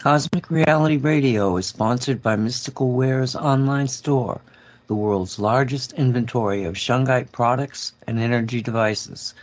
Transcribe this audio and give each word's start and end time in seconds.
Cosmic 0.00 0.50
Reality 0.50 0.96
Radio 0.96 1.58
is 1.58 1.66
sponsored 1.66 2.22
by 2.22 2.34
Mystical 2.34 2.92
Wares' 2.92 3.36
online 3.36 3.86
store, 3.86 4.40
the 4.86 4.94
world's 4.94 5.38
largest 5.38 5.92
inventory 5.92 6.64
of 6.64 6.74
Shungite 6.74 7.30
products 7.32 7.92
and 8.06 8.18
energy 8.18 8.62
devices, 8.62 9.34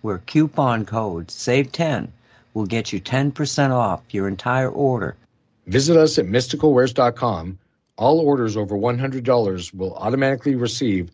where 0.00 0.22
coupon 0.24 0.86
code 0.86 1.26
SAVE10 1.26 2.08
will 2.54 2.64
get 2.64 2.94
you 2.94 2.98
10% 2.98 3.72
off 3.72 4.00
your 4.08 4.26
entire 4.26 4.70
order. 4.70 5.16
Visit 5.66 5.98
us 5.98 6.16
at 6.16 6.24
mysticalwares.com. 6.24 7.58
All 7.98 8.18
orders 8.20 8.56
over 8.56 8.74
$100 8.74 9.74
will 9.74 9.94
automatically 9.96 10.54
receive 10.54 11.10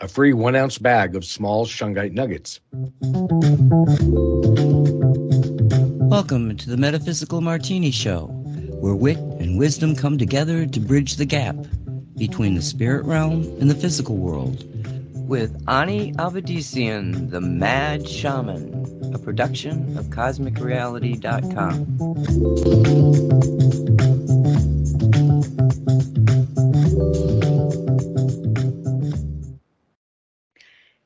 a 0.00 0.08
free 0.08 0.32
one 0.32 0.56
ounce 0.56 0.78
bag 0.78 1.14
of 1.14 1.26
small 1.26 1.66
Shungite 1.66 2.12
nuggets. 2.12 2.60
Welcome 6.08 6.56
to 6.56 6.70
the 6.70 6.78
Metaphysical 6.78 7.42
Martini 7.42 7.90
Show 7.90 8.45
where 8.80 8.94
wit 8.94 9.16
and 9.16 9.58
wisdom 9.58 9.96
come 9.96 10.18
together 10.18 10.66
to 10.66 10.80
bridge 10.80 11.16
the 11.16 11.24
gap 11.24 11.56
between 12.18 12.54
the 12.54 12.62
spirit 12.62 13.04
realm 13.04 13.42
and 13.60 13.70
the 13.70 13.74
physical 13.74 14.16
world. 14.16 14.64
With 15.28 15.62
Ani 15.66 16.12
Avedissian, 16.14 17.30
the 17.30 17.40
Mad 17.40 18.06
Shaman, 18.06 19.12
a 19.14 19.18
production 19.18 19.96
of 19.98 20.06
CosmicReality.com. 20.06 21.86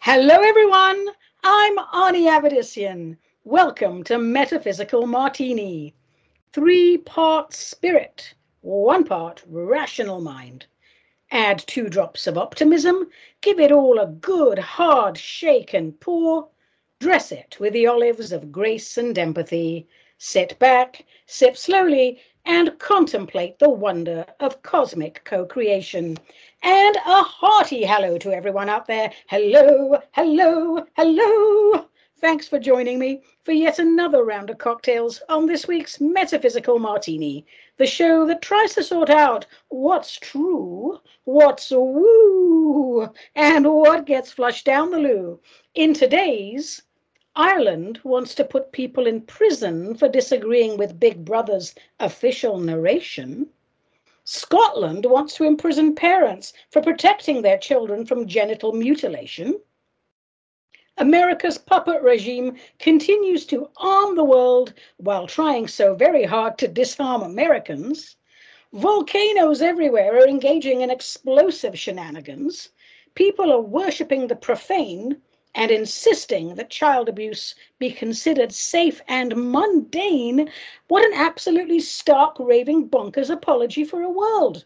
Hello, 0.01 0.35
everyone. 0.35 1.07
I'm 1.45 1.79
Ani 1.95 2.27
Avedissian. 2.27 3.17
Welcome 3.45 4.03
to 4.05 4.19
Metaphysical 4.19 5.07
Martini 5.07 5.95
three 6.53 6.99
parts 6.99 7.59
spirit, 7.59 8.35
one 8.61 9.05
part 9.05 9.43
rational 9.47 10.21
mind. 10.21 10.67
Add 11.31 11.63
two 11.67 11.89
drops 11.89 12.27
of 12.27 12.37
optimism, 12.37 13.09
give 13.41 13.61
it 13.61 13.71
all 13.71 14.01
a 14.01 14.09
good 14.09 14.59
hard 14.59 15.17
shake 15.17 15.75
and 15.75 15.99
pour. 16.01 16.49
Dress 16.99 17.31
it 17.31 17.57
with 17.61 17.73
the 17.73 17.87
olives 17.87 18.33
of 18.33 18.51
grace 18.51 18.99
and 18.99 19.17
empathy. 19.17 19.87
Sit 20.19 20.59
back, 20.59 21.07
sip 21.27 21.57
slowly, 21.57 22.21
and 22.45 22.77
contemplate 22.81 23.59
the 23.61 23.71
wonder 23.71 24.27
of 24.41 24.63
cosmic 24.63 25.23
co 25.25 25.47
creation. 25.47 26.19
And 26.65 26.97
a 26.97 27.23
hearty 27.23 27.85
hello 27.85 28.19
to 28.19 28.33
everyone 28.33 28.69
out 28.69 28.87
there. 28.87 29.13
Hello, 29.29 30.01
hello, 30.13 30.85
hello. 30.97 31.87
Thanks 32.21 32.47
for 32.47 32.59
joining 32.59 32.99
me 32.99 33.23
for 33.45 33.53
yet 33.53 33.79
another 33.79 34.25
round 34.25 34.51
of 34.51 34.59
cocktails 34.59 35.23
on 35.31 35.47
this 35.47 35.67
week's 35.67 36.03
Metaphysical 36.03 36.79
Martini, 36.79 37.47
the 37.79 37.87
show 37.87 38.27
that 38.27 38.43
tries 38.43 38.75
to 38.75 38.83
sort 38.83 39.09
out 39.09 39.47
what's 39.69 40.19
true, 40.19 40.99
what's 41.25 41.71
woo, 41.71 43.09
and 43.37 43.67
what 43.67 44.05
gets 44.05 44.33
flushed 44.33 44.67
down 44.67 44.91
the 44.91 44.99
loo. 44.99 45.41
In 45.75 45.95
today's, 45.95 46.83
Ireland 47.37 48.01
wants 48.05 48.35
to 48.35 48.45
put 48.45 48.73
people 48.73 49.07
in 49.07 49.23
prison 49.23 49.95
for 49.95 50.07
disagreeing 50.07 50.77
with 50.77 51.01
Big 51.01 51.25
Brother's 51.25 51.75
official 52.01 52.59
narration. 52.59 53.49
Scotland 54.25 55.07
wants 55.07 55.37
to 55.37 55.45
imprison 55.45 55.95
parents 55.95 56.53
for 56.71 56.83
protecting 56.83 57.41
their 57.41 57.57
children 57.57 58.05
from 58.05 58.27
genital 58.27 58.75
mutilation. 58.75 59.59
America's 60.99 61.57
puppet 61.57 62.03
regime 62.03 62.57
continues 62.79 63.47
to 63.47 63.71
arm 63.77 64.17
the 64.17 64.25
world 64.25 64.75
while 64.99 65.27
trying 65.27 65.67
so 65.67 65.95
very 65.95 66.25
hard 66.25 66.59
to 66.59 66.69
disarm 66.69 67.23
Americans. 67.23 68.17
Volcanoes 68.73 69.63
everywhere 69.63 70.17
are 70.17 70.29
engaging 70.29 70.83
in 70.83 70.91
explosive 70.91 71.79
shenanigans. 71.79 72.71
People 73.15 73.53
are 73.53 73.61
worshipping 73.61 74.27
the 74.27 74.37
profane 74.37 75.21
and 75.55 75.71
insisting 75.71 76.55
that 76.55 76.71
child 76.71 77.09
abuse 77.09 77.55
be 77.79 77.91
considered 77.91 78.53
safe 78.53 79.01
and 79.09 79.35
mundane. 79.37 80.51
What 80.89 81.05
an 81.05 81.13
absolutely 81.15 81.81
stark, 81.81 82.37
raving, 82.39 82.89
bonkers 82.89 83.31
apology 83.31 83.85
for 83.85 84.03
a 84.03 84.11
world. 84.11 84.65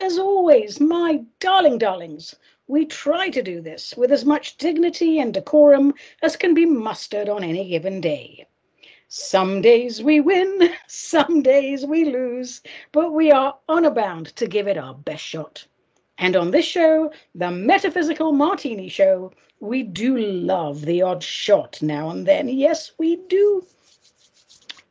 As 0.00 0.18
always, 0.18 0.80
my 0.80 1.24
darling 1.40 1.78
darlings, 1.78 2.34
we 2.68 2.84
try 2.84 3.30
to 3.30 3.42
do 3.42 3.62
this 3.62 3.96
with 3.96 4.12
as 4.12 4.24
much 4.26 4.58
dignity 4.58 5.18
and 5.18 5.32
decorum 5.32 5.94
as 6.22 6.36
can 6.36 6.52
be 6.52 6.66
mustered 6.66 7.28
on 7.28 7.42
any 7.42 7.66
given 7.66 8.00
day. 8.00 8.46
Some 9.08 9.62
days 9.62 10.02
we 10.02 10.20
win, 10.20 10.70
some 10.86 11.42
days 11.42 11.86
we 11.86 12.04
lose, 12.04 12.60
but 12.92 13.12
we 13.12 13.32
are 13.32 13.58
honor 13.70 13.90
bound 13.90 14.36
to 14.36 14.46
give 14.46 14.68
it 14.68 14.76
our 14.76 14.92
best 14.92 15.24
shot. 15.24 15.66
And 16.18 16.36
on 16.36 16.50
this 16.50 16.66
show, 16.66 17.10
the 17.34 17.50
Metaphysical 17.50 18.32
Martini 18.32 18.88
Show, 18.90 19.32
we 19.60 19.82
do 19.82 20.18
love 20.18 20.82
the 20.82 21.00
odd 21.00 21.22
shot 21.22 21.80
now 21.80 22.10
and 22.10 22.26
then. 22.26 22.48
Yes, 22.48 22.92
we 22.98 23.16
do. 23.28 23.64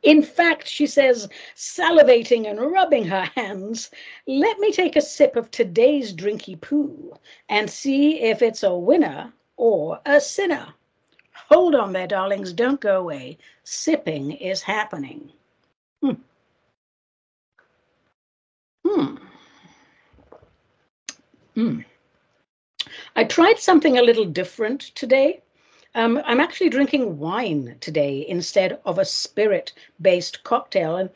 In 0.08 0.22
fact, 0.22 0.66
she 0.66 0.86
says, 0.86 1.28
salivating 1.54 2.48
and 2.48 2.58
rubbing 2.58 3.04
her 3.04 3.24
hands, 3.34 3.90
let 4.26 4.58
me 4.58 4.72
take 4.72 4.96
a 4.96 5.02
sip 5.02 5.36
of 5.36 5.50
today's 5.50 6.14
drinky 6.14 6.58
poo 6.58 7.12
and 7.50 7.68
see 7.68 8.22
if 8.22 8.40
it's 8.40 8.62
a 8.62 8.74
winner 8.74 9.30
or 9.58 10.00
a 10.06 10.18
sinner. 10.18 10.72
Hold 11.34 11.74
on 11.74 11.92
there, 11.92 12.06
darlings, 12.06 12.54
don't 12.54 12.80
go 12.80 13.00
away. 13.00 13.36
Sipping 13.64 14.32
is 14.32 14.62
happening. 14.62 15.30
Hmm. 16.00 16.12
Hmm. 18.86 19.16
Hmm. 21.54 21.80
I 23.14 23.24
tried 23.24 23.58
something 23.58 23.98
a 23.98 24.02
little 24.02 24.24
different 24.24 24.80
today. 24.94 25.42
Um, 25.94 26.20
I'm 26.24 26.40
actually 26.40 26.68
drinking 26.68 27.18
wine 27.18 27.76
today 27.80 28.24
instead 28.28 28.78
of 28.84 28.98
a 28.98 29.04
spirit 29.04 29.72
based 30.00 30.44
cocktail. 30.44 30.96
And 30.96 31.10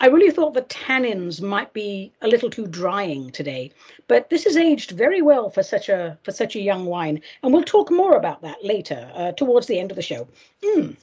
I 0.00 0.06
really 0.06 0.32
thought 0.32 0.54
the 0.54 0.62
tannins 0.62 1.40
might 1.40 1.72
be 1.72 2.12
a 2.22 2.28
little 2.28 2.50
too 2.50 2.66
drying 2.66 3.30
today, 3.30 3.70
but 4.08 4.30
this 4.30 4.46
is 4.46 4.56
aged 4.56 4.92
very 4.92 5.22
well 5.22 5.48
for 5.48 5.62
such 5.62 5.88
a 5.88 6.18
for 6.24 6.32
such 6.32 6.56
a 6.56 6.60
young 6.60 6.86
wine, 6.86 7.20
and 7.42 7.52
we'll 7.52 7.62
talk 7.62 7.90
more 7.90 8.16
about 8.16 8.42
that 8.42 8.64
later 8.64 9.10
uh, 9.14 9.32
towards 9.32 9.66
the 9.66 9.78
end 9.78 9.92
of 9.92 9.96
the 9.96 10.02
show. 10.02 10.26
Mm, 10.64 10.96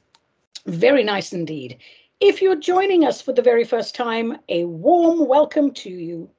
very 0.66 1.04
nice 1.04 1.32
indeed. 1.32 1.78
If 2.20 2.42
you're 2.42 2.58
joining 2.58 3.06
us 3.06 3.22
for 3.22 3.32
the 3.32 3.42
very 3.42 3.64
first 3.64 3.96
time, 3.96 4.38
a 4.50 4.66
warm 4.66 5.28
welcome 5.28 5.72
to 5.76 5.90
you. 5.90 6.30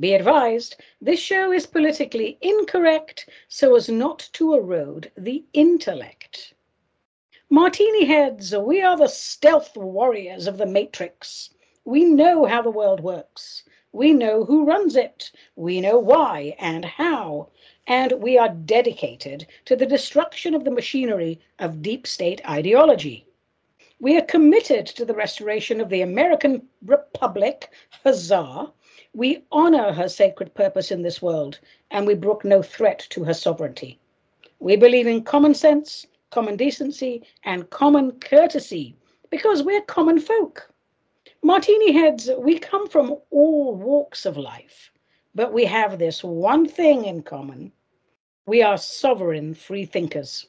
Be 0.00 0.14
advised, 0.14 0.76
this 1.00 1.18
show 1.18 1.50
is 1.50 1.66
politically 1.66 2.38
incorrect 2.40 3.28
so 3.48 3.74
as 3.74 3.88
not 3.88 4.28
to 4.34 4.54
erode 4.54 5.10
the 5.16 5.44
intellect. 5.52 6.54
Martini 7.50 8.04
heads, 8.04 8.54
we 8.56 8.80
are 8.80 8.96
the 8.96 9.08
stealth 9.08 9.76
warriors 9.76 10.46
of 10.46 10.56
the 10.56 10.66
Matrix. 10.66 11.50
We 11.84 12.04
know 12.04 12.44
how 12.44 12.62
the 12.62 12.70
world 12.70 13.00
works. 13.00 13.64
We 13.90 14.12
know 14.12 14.44
who 14.44 14.66
runs 14.66 14.94
it. 14.94 15.32
We 15.56 15.80
know 15.80 15.98
why 15.98 16.54
and 16.60 16.84
how. 16.84 17.48
And 17.88 18.12
we 18.20 18.38
are 18.38 18.50
dedicated 18.50 19.48
to 19.64 19.74
the 19.74 19.86
destruction 19.86 20.54
of 20.54 20.62
the 20.62 20.70
machinery 20.70 21.40
of 21.58 21.82
deep 21.82 22.06
state 22.06 22.40
ideology. 22.48 23.26
We 23.98 24.16
are 24.16 24.22
committed 24.22 24.86
to 24.86 25.04
the 25.04 25.14
restoration 25.14 25.80
of 25.80 25.88
the 25.88 26.02
American 26.02 26.68
Republic, 26.84 27.70
huzzah, 28.04 28.72
we 29.14 29.42
honor 29.50 29.92
her 29.92 30.08
sacred 30.08 30.54
purpose 30.54 30.90
in 30.90 31.02
this 31.02 31.22
world, 31.22 31.58
and 31.90 32.06
we 32.06 32.14
brook 32.14 32.44
no 32.44 32.62
threat 32.62 33.06
to 33.10 33.24
her 33.24 33.34
sovereignty. 33.34 33.98
We 34.60 34.76
believe 34.76 35.06
in 35.06 35.24
common 35.24 35.54
sense, 35.54 36.06
common 36.30 36.56
decency, 36.56 37.22
and 37.44 37.70
common 37.70 38.12
courtesy 38.20 38.96
because 39.30 39.62
we're 39.62 39.82
common 39.82 40.20
folk. 40.20 40.72
Martini 41.42 41.92
heads, 41.92 42.30
we 42.38 42.58
come 42.58 42.88
from 42.88 43.16
all 43.30 43.74
walks 43.74 44.26
of 44.26 44.36
life, 44.36 44.90
but 45.34 45.52
we 45.52 45.64
have 45.64 45.98
this 45.98 46.22
one 46.22 46.66
thing 46.66 47.04
in 47.04 47.22
common. 47.22 47.72
We 48.46 48.62
are 48.62 48.76
sovereign 48.76 49.54
free 49.54 49.86
thinkers. 49.86 50.46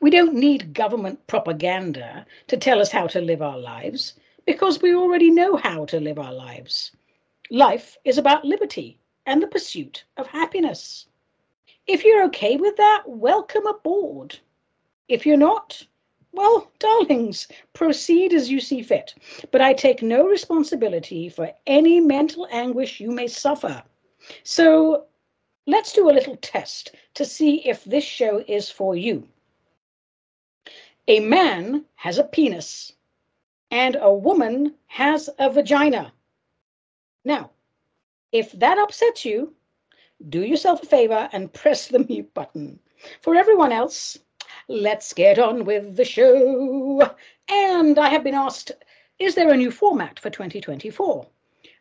We 0.00 0.10
don't 0.10 0.34
need 0.34 0.74
government 0.74 1.26
propaganda 1.26 2.26
to 2.48 2.56
tell 2.56 2.80
us 2.80 2.90
how 2.90 3.06
to 3.08 3.20
live 3.20 3.42
our 3.42 3.58
lives 3.58 4.14
because 4.46 4.80
we 4.80 4.94
already 4.94 5.30
know 5.30 5.56
how 5.56 5.84
to 5.86 6.00
live 6.00 6.18
our 6.18 6.32
lives. 6.32 6.92
Life 7.50 7.96
is 8.04 8.16
about 8.16 8.44
liberty 8.44 8.98
and 9.26 9.42
the 9.42 9.48
pursuit 9.48 10.04
of 10.16 10.26
happiness. 10.28 11.06
If 11.86 12.04
you're 12.04 12.24
okay 12.26 12.56
with 12.56 12.76
that, 12.76 13.02
welcome 13.06 13.66
aboard. 13.66 14.38
If 15.08 15.26
you're 15.26 15.36
not, 15.36 15.84
well, 16.32 16.70
darlings, 16.78 17.48
proceed 17.72 18.32
as 18.32 18.50
you 18.50 18.60
see 18.60 18.82
fit. 18.82 19.14
But 19.50 19.60
I 19.60 19.72
take 19.72 20.02
no 20.02 20.26
responsibility 20.26 21.28
for 21.28 21.52
any 21.66 22.00
mental 22.00 22.46
anguish 22.50 23.00
you 23.00 23.10
may 23.10 23.26
suffer. 23.26 23.82
So 24.42 25.06
let's 25.66 25.92
do 25.92 26.10
a 26.10 26.12
little 26.12 26.36
test 26.36 26.94
to 27.14 27.24
see 27.24 27.66
if 27.66 27.84
this 27.84 28.04
show 28.04 28.44
is 28.46 28.70
for 28.70 28.96
you. 28.96 29.26
A 31.08 31.20
man 31.20 31.84
has 31.94 32.18
a 32.18 32.24
penis. 32.24 32.92
And 33.70 33.96
a 34.00 34.12
woman 34.12 34.74
has 34.86 35.28
a 35.38 35.50
vagina. 35.50 36.12
Now, 37.24 37.50
if 38.32 38.52
that 38.52 38.78
upsets 38.78 39.24
you, 39.24 39.54
do 40.28 40.42
yourself 40.42 40.82
a 40.82 40.86
favor 40.86 41.28
and 41.32 41.52
press 41.52 41.88
the 41.88 42.04
mute 42.08 42.32
button. 42.34 42.78
For 43.20 43.34
everyone 43.34 43.72
else, 43.72 44.18
let's 44.68 45.12
get 45.12 45.38
on 45.38 45.64
with 45.64 45.96
the 45.96 46.04
show. 46.04 47.10
And 47.48 47.98
I 47.98 48.08
have 48.08 48.24
been 48.24 48.34
asked, 48.34 48.72
is 49.18 49.34
there 49.34 49.52
a 49.52 49.56
new 49.56 49.70
format 49.70 50.18
for 50.18 50.30
2024? 50.30 51.26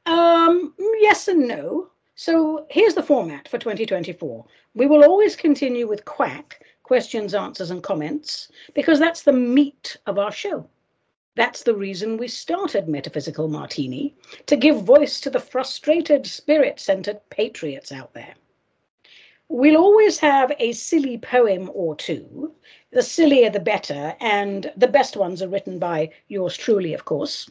Um, 0.05 0.73
yes 0.99 1.27
and 1.27 1.47
no. 1.47 1.89
So 2.15 2.65
here's 2.69 2.93
the 2.93 3.03
format 3.03 3.47
for 3.47 3.57
2024. 3.57 4.45
We 4.73 4.85
will 4.85 5.03
always 5.03 5.35
continue 5.35 5.87
with 5.87 6.05
Quack, 6.05 6.61
questions, 6.83 7.33
answers, 7.33 7.71
and 7.71 7.83
comments, 7.83 8.51
because 8.73 8.99
that's 8.99 9.23
the 9.23 9.33
meat 9.33 9.97
of 10.05 10.17
our 10.19 10.31
show. 10.31 10.69
That's 11.35 11.63
the 11.63 11.75
reason 11.75 12.17
we 12.17 12.29
started 12.29 12.87
Metaphysical 12.87 13.49
Martini, 13.49 14.15
to 14.45 14.55
give 14.55 14.83
voice 14.83 15.19
to 15.21 15.29
the 15.29 15.39
frustrated, 15.39 16.25
spirit 16.25 16.79
centered 16.79 17.19
patriots 17.29 17.91
out 17.91 18.13
there. 18.13 18.35
We'll 19.49 19.77
always 19.77 20.17
have 20.19 20.53
a 20.59 20.71
silly 20.71 21.17
poem 21.17 21.69
or 21.73 21.95
two. 21.95 22.53
The 22.91 23.03
sillier 23.03 23.49
the 23.49 23.59
better, 23.59 24.15
and 24.19 24.71
the 24.77 24.87
best 24.87 25.17
ones 25.17 25.41
are 25.41 25.49
written 25.49 25.77
by 25.77 26.09
yours 26.29 26.57
truly, 26.57 26.93
of 26.93 27.05
course. 27.05 27.49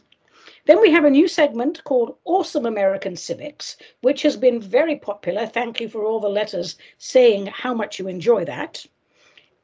Then 0.65 0.81
we 0.81 0.91
have 0.91 1.05
a 1.05 1.09
new 1.09 1.27
segment 1.27 1.83
called 1.83 2.17
Awesome 2.25 2.65
American 2.65 3.15
Civics, 3.15 3.77
which 4.01 4.23
has 4.23 4.35
been 4.35 4.59
very 4.59 4.95
popular. 4.95 5.45
Thank 5.45 5.79
you 5.79 5.87
for 5.87 6.03
all 6.03 6.19
the 6.19 6.27
letters 6.27 6.77
saying 6.97 7.45
how 7.47 7.73
much 7.73 7.99
you 7.99 8.07
enjoy 8.07 8.45
that. 8.45 8.83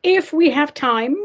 If 0.03 0.31
we 0.31 0.49
have 0.51 0.73
time, 0.73 1.17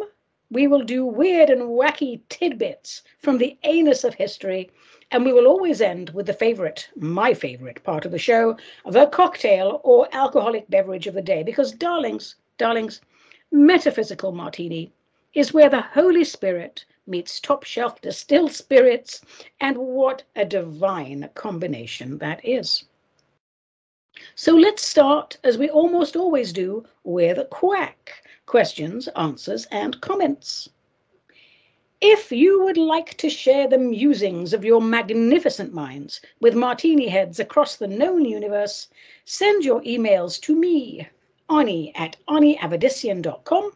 we 0.50 0.66
will 0.66 0.82
do 0.82 1.04
weird 1.04 1.50
and 1.50 1.62
wacky 1.62 2.20
tidbits 2.28 3.02
from 3.18 3.38
the 3.38 3.58
anus 3.64 4.04
of 4.04 4.14
history, 4.14 4.70
and 5.10 5.24
we 5.24 5.32
will 5.32 5.46
always 5.46 5.80
end 5.80 6.10
with 6.10 6.26
the 6.26 6.32
favorite, 6.32 6.88
my 6.96 7.34
favorite 7.34 7.82
part 7.82 8.04
of 8.04 8.12
the 8.12 8.18
show, 8.18 8.56
the 8.86 9.06
cocktail 9.06 9.80
or 9.84 10.08
alcoholic 10.12 10.68
beverage 10.70 11.06
of 11.06 11.14
the 11.14 11.22
day. 11.22 11.42
Because, 11.42 11.72
darlings, 11.72 12.36
darlings, 12.58 13.00
metaphysical 13.52 14.32
martini 14.32 14.92
is 15.34 15.52
where 15.52 15.68
the 15.68 15.82
Holy 15.82 16.24
Spirit 16.24 16.84
meets 17.06 17.40
top 17.40 17.64
shelf 17.64 18.00
distilled 18.00 18.52
spirits, 18.52 19.20
and 19.60 19.76
what 19.76 20.22
a 20.34 20.44
divine 20.44 21.28
combination 21.34 22.18
that 22.18 22.44
is. 22.44 22.84
So 24.34 24.54
let's 24.54 24.82
start, 24.82 25.36
as 25.44 25.58
we 25.58 25.68
almost 25.68 26.16
always 26.16 26.52
do, 26.52 26.84
with 27.04 27.38
a 27.38 27.44
quack 27.44 28.22
questions, 28.46 29.08
answers, 29.08 29.66
and 29.66 30.00
comments. 30.00 30.68
If 32.00 32.30
you 32.30 32.62
would 32.62 32.76
like 32.76 33.16
to 33.16 33.28
share 33.28 33.66
the 33.66 33.78
musings 33.78 34.52
of 34.52 34.64
your 34.64 34.80
magnificent 34.80 35.74
minds 35.74 36.20
with 36.40 36.54
martini 36.54 37.08
heads 37.08 37.40
across 37.40 37.76
the 37.76 37.88
known 37.88 38.24
universe, 38.24 38.88
send 39.24 39.64
your 39.64 39.80
emails 39.82 40.40
to 40.42 40.54
me, 40.54 41.08
Ani 41.50 41.92
at 41.96 42.16
aniavedissian.com, 42.28 43.72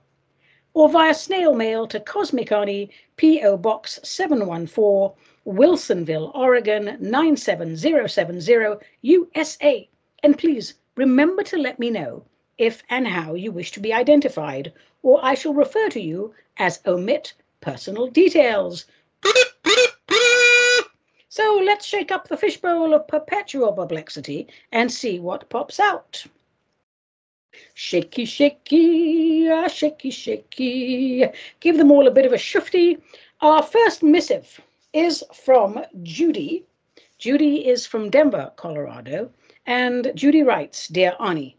or 0.75 0.89
via 0.89 1.15
snail 1.15 1.55
mail 1.55 1.87
to 1.89 1.99
Cosmic 1.99 2.53
Ani, 2.53 2.91
P.O. 3.17 3.57
Box 3.57 3.99
714, 4.05 5.17
Wilsonville, 5.47 6.31
Oregon 6.35 6.97
97070, 7.01 8.87
USA. 9.03 9.89
And 10.23 10.39
please 10.39 10.75
remember 10.95 11.43
to 11.45 11.57
let 11.57 11.79
me 11.79 11.91
know 11.91 12.25
if 12.61 12.83
and 12.91 13.09
how 13.09 13.33
you 13.33 13.51
wish 13.51 13.73
to 13.73 13.81
be 13.81 13.93
identified, 13.93 14.71
or 15.03 15.19
I 15.25 15.35
shall 15.35 15.55
refer 15.55 15.89
to 15.89 16.01
you 16.01 16.35
as 16.59 16.81
omit 16.87 17.33
personal 17.63 18.07
details. 18.09 18.85
So 21.31 21.63
let's 21.65 21.87
shake 21.87 22.13
up 22.13 22.29
the 22.29 22.37
fishbowl 22.37 22.93
of 22.93 23.09
perpetual 23.09 23.73
perplexity 23.73 24.49
and 24.73 24.93
see 24.93 25.19
what 25.21 25.49
pops 25.49 25.81
out. 25.81 26.23
Shaky, 27.73 28.27
shaky, 28.27 29.49
ah, 29.49 29.69
shaky, 29.69 30.11
shaky. 30.11 31.25
Give 31.61 31.79
them 31.79 31.91
all 31.91 32.07
a 32.07 32.11
bit 32.11 32.27
of 32.27 32.33
a 32.33 32.37
shufty. 32.37 33.01
Our 33.41 33.63
first 33.63 34.03
missive 34.03 34.61
is 34.93 35.25
from 35.33 35.83
Judy. 36.03 36.67
Judy 37.17 37.67
is 37.69 37.87
from 37.87 38.11
Denver, 38.11 38.53
Colorado. 38.57 39.31
And 39.67 40.13
Judy 40.15 40.43
writes 40.43 40.89
Dear 40.89 41.15
Ani, 41.21 41.57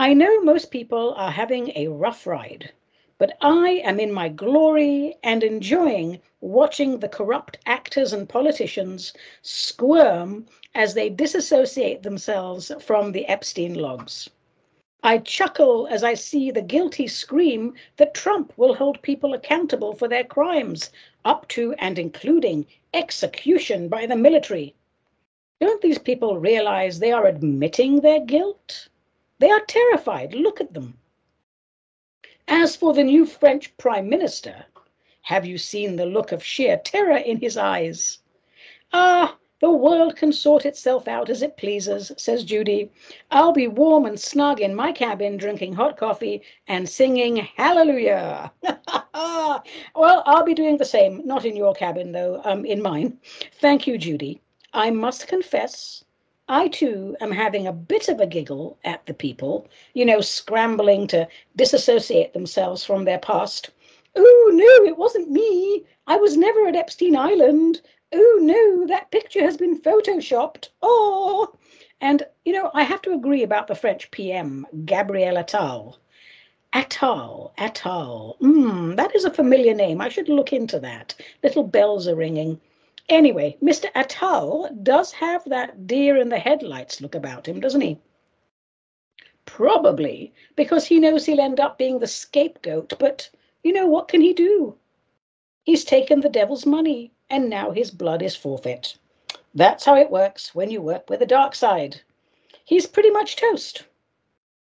I 0.00 0.14
know 0.14 0.40
most 0.42 0.70
people 0.70 1.12
are 1.16 1.32
having 1.32 1.72
a 1.74 1.88
rough 1.88 2.24
ride, 2.24 2.70
but 3.18 3.36
I 3.40 3.82
am 3.82 3.98
in 3.98 4.12
my 4.12 4.28
glory 4.28 5.16
and 5.24 5.42
enjoying 5.42 6.20
watching 6.40 7.00
the 7.00 7.08
corrupt 7.08 7.58
actors 7.66 8.12
and 8.12 8.28
politicians 8.28 9.12
squirm 9.42 10.46
as 10.72 10.94
they 10.94 11.10
disassociate 11.10 12.04
themselves 12.04 12.70
from 12.78 13.10
the 13.10 13.26
Epstein 13.26 13.74
logs. 13.74 14.30
I 15.02 15.18
chuckle 15.18 15.88
as 15.88 16.04
I 16.04 16.14
see 16.14 16.52
the 16.52 16.62
guilty 16.62 17.08
scream 17.08 17.74
that 17.96 18.14
Trump 18.14 18.52
will 18.56 18.74
hold 18.74 19.02
people 19.02 19.34
accountable 19.34 19.94
for 19.94 20.06
their 20.06 20.22
crimes, 20.22 20.92
up 21.24 21.48
to 21.48 21.72
and 21.80 21.98
including 21.98 22.66
execution 22.94 23.88
by 23.88 24.06
the 24.06 24.14
military. 24.14 24.76
Don't 25.60 25.82
these 25.82 25.98
people 25.98 26.38
realize 26.38 27.00
they 27.00 27.10
are 27.10 27.26
admitting 27.26 28.00
their 28.00 28.20
guilt? 28.20 28.88
They 29.38 29.50
are 29.50 29.64
terrified. 29.66 30.34
Look 30.34 30.60
at 30.60 30.74
them. 30.74 30.98
As 32.48 32.74
for 32.74 32.92
the 32.92 33.04
new 33.04 33.26
French 33.26 33.76
Prime 33.76 34.08
Minister, 34.08 34.64
have 35.22 35.44
you 35.44 35.58
seen 35.58 35.96
the 35.96 36.06
look 36.06 36.32
of 36.32 36.42
sheer 36.42 36.78
terror 36.78 37.18
in 37.18 37.38
his 37.38 37.56
eyes? 37.56 38.18
Ah, 38.92 39.36
the 39.60 39.70
world 39.70 40.16
can 40.16 40.32
sort 40.32 40.64
itself 40.64 41.06
out 41.06 41.28
as 41.28 41.42
it 41.42 41.56
pleases, 41.56 42.10
says 42.16 42.44
Judy. 42.44 42.90
I'll 43.30 43.52
be 43.52 43.68
warm 43.68 44.06
and 44.06 44.18
snug 44.18 44.60
in 44.60 44.74
my 44.74 44.92
cabin 44.92 45.36
drinking 45.36 45.74
hot 45.74 45.96
coffee 45.96 46.42
and 46.66 46.88
singing 46.88 47.36
hallelujah. 47.36 48.52
well, 48.62 49.62
I'll 50.26 50.44
be 50.44 50.54
doing 50.54 50.78
the 50.78 50.84
same, 50.84 51.26
not 51.26 51.44
in 51.44 51.56
your 51.56 51.74
cabin, 51.74 52.12
though, 52.12 52.40
um, 52.44 52.64
in 52.64 52.80
mine. 52.80 53.18
Thank 53.60 53.86
you, 53.86 53.98
Judy. 53.98 54.40
I 54.72 54.90
must 54.90 55.26
confess 55.28 56.04
I 56.50 56.68
too 56.68 57.14
am 57.20 57.30
having 57.30 57.66
a 57.66 57.72
bit 57.72 58.08
of 58.08 58.20
a 58.20 58.26
giggle 58.26 58.78
at 58.82 59.04
the 59.04 59.12
people, 59.12 59.68
you 59.92 60.06
know, 60.06 60.22
scrambling 60.22 61.06
to 61.08 61.28
disassociate 61.56 62.32
themselves 62.32 62.82
from 62.84 63.04
their 63.04 63.18
past. 63.18 63.70
Oh, 64.16 64.50
no, 64.54 64.88
it 64.88 64.96
wasn't 64.96 65.30
me. 65.30 65.84
I 66.06 66.16
was 66.16 66.38
never 66.38 66.66
at 66.66 66.74
Epstein 66.74 67.16
Island. 67.16 67.82
Oh, 68.14 68.38
no, 68.40 68.86
that 68.86 69.10
picture 69.10 69.42
has 69.42 69.58
been 69.58 69.78
photoshopped. 69.78 70.70
Oh, 70.80 71.54
and, 72.00 72.22
you 72.46 72.54
know, 72.54 72.70
I 72.72 72.82
have 72.82 73.02
to 73.02 73.12
agree 73.12 73.42
about 73.42 73.66
the 73.66 73.74
French 73.74 74.10
PM, 74.10 74.66
Gabriel 74.86 75.36
Attal. 75.36 75.96
Attal, 76.72 77.52
Attal. 77.58 78.36
Hmm, 78.38 78.94
that 78.94 79.14
is 79.14 79.24
a 79.24 79.30
familiar 79.30 79.74
name. 79.74 80.00
I 80.00 80.08
should 80.08 80.28
look 80.28 80.52
into 80.52 80.80
that. 80.80 81.14
Little 81.42 81.64
bells 81.64 82.08
are 82.08 82.16
ringing. 82.16 82.60
Anyway, 83.08 83.56
Mr. 83.62 83.90
Attal 83.94 84.70
does 84.82 85.12
have 85.12 85.42
that 85.46 85.86
deer 85.86 86.16
in 86.16 86.28
the 86.28 86.38
headlights 86.38 87.00
look 87.00 87.14
about 87.14 87.48
him, 87.48 87.58
doesn't 87.58 87.80
he? 87.80 87.98
Probably 89.46 90.32
because 90.56 90.84
he 90.84 90.98
knows 90.98 91.24
he'll 91.24 91.40
end 91.40 91.58
up 91.58 91.78
being 91.78 91.98
the 91.98 92.06
scapegoat, 92.06 92.92
but 92.98 93.30
you 93.62 93.72
know, 93.72 93.86
what 93.86 94.08
can 94.08 94.20
he 94.20 94.34
do? 94.34 94.76
He's 95.64 95.84
taken 95.84 96.20
the 96.20 96.28
devil's 96.28 96.66
money, 96.66 97.12
and 97.30 97.48
now 97.48 97.70
his 97.70 97.90
blood 97.90 98.22
is 98.22 98.36
forfeit. 98.36 98.98
That's 99.54 99.84
how 99.84 99.96
it 99.96 100.10
works 100.10 100.54
when 100.54 100.70
you 100.70 100.82
work 100.82 101.08
with 101.08 101.20
the 101.20 101.26
dark 101.26 101.54
side. 101.54 102.02
He's 102.64 102.86
pretty 102.86 103.10
much 103.10 103.36
toast 103.36 103.84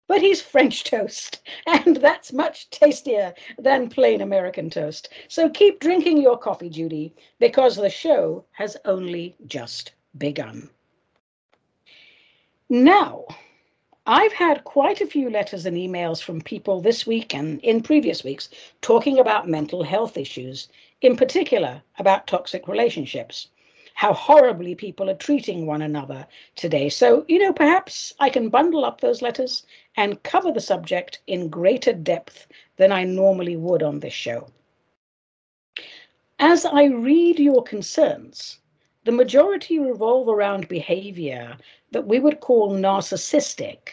but 0.09 0.21
he's 0.21 0.41
French 0.41 0.85
toast, 0.85 1.43
and 1.67 1.97
that's 1.97 2.33
much 2.33 2.71
tastier 2.71 3.35
than 3.59 3.89
plain 3.89 4.21
American 4.21 4.71
toast. 4.71 5.09
So 5.29 5.49
keep 5.49 5.81
drinking 5.81 6.23
your 6.23 6.39
coffee, 6.39 6.71
Judy, 6.71 7.15
because 7.39 7.77
the 7.77 7.91
show 7.91 8.45
has 8.53 8.77
only 8.85 9.37
just 9.47 9.93
begun. 10.19 10.71
Now, 12.69 13.27
I've 14.07 14.33
had 14.33 14.65
quite 14.65 15.01
a 15.01 15.07
few 15.07 15.31
letters 15.31 15.67
and 15.67 15.77
emails 15.77 16.23
from 16.23 16.41
people 16.41 16.81
this 16.81 17.07
week 17.07 17.35
and 17.35 17.61
in 17.61 17.83
previous 17.83 18.23
weeks 18.23 18.49
talking 18.81 19.19
about 19.19 19.49
mental 19.49 19.83
health 19.83 20.17
issues, 20.17 20.69
in 21.01 21.17
particular 21.17 21.83
about 21.99 22.27
toxic 22.27 22.69
relationships 22.69 23.49
how 23.97 24.13
horribly 24.13 24.75
people 24.75 25.09
are 25.09 25.15
treating 25.15 25.65
one 25.65 25.81
another 25.81 26.27
today. 26.55 26.87
So, 26.91 27.25
you 27.29 27.39
know, 27.39 27.53
perhaps 27.53 28.13
I 28.21 28.29
can 28.29 28.51
bundle 28.51 28.85
up 28.85 29.01
those 29.01 29.23
letters 29.23 29.65
and 29.97 30.23
cover 30.23 30.53
the 30.53 30.61
subject 30.61 31.21
in 31.27 31.49
greater 31.49 31.95
depth 31.95 32.47
than 32.77 32.93
I 32.93 33.05
normally 33.05 33.57
would 33.57 33.83
on 33.83 34.01
this 34.01 34.13
show. 34.13 34.49
As 36.39 36.67
I 36.67 36.85
read 36.85 37.39
your 37.39 37.63
concerns, 37.63 38.59
the 39.05 39.13
majority 39.13 39.79
revolve 39.79 40.29
around 40.29 40.69
behavior 40.69 41.57
that 41.93 42.07
we 42.07 42.19
would 42.19 42.41
call 42.41 42.73
narcissistic 42.73 43.89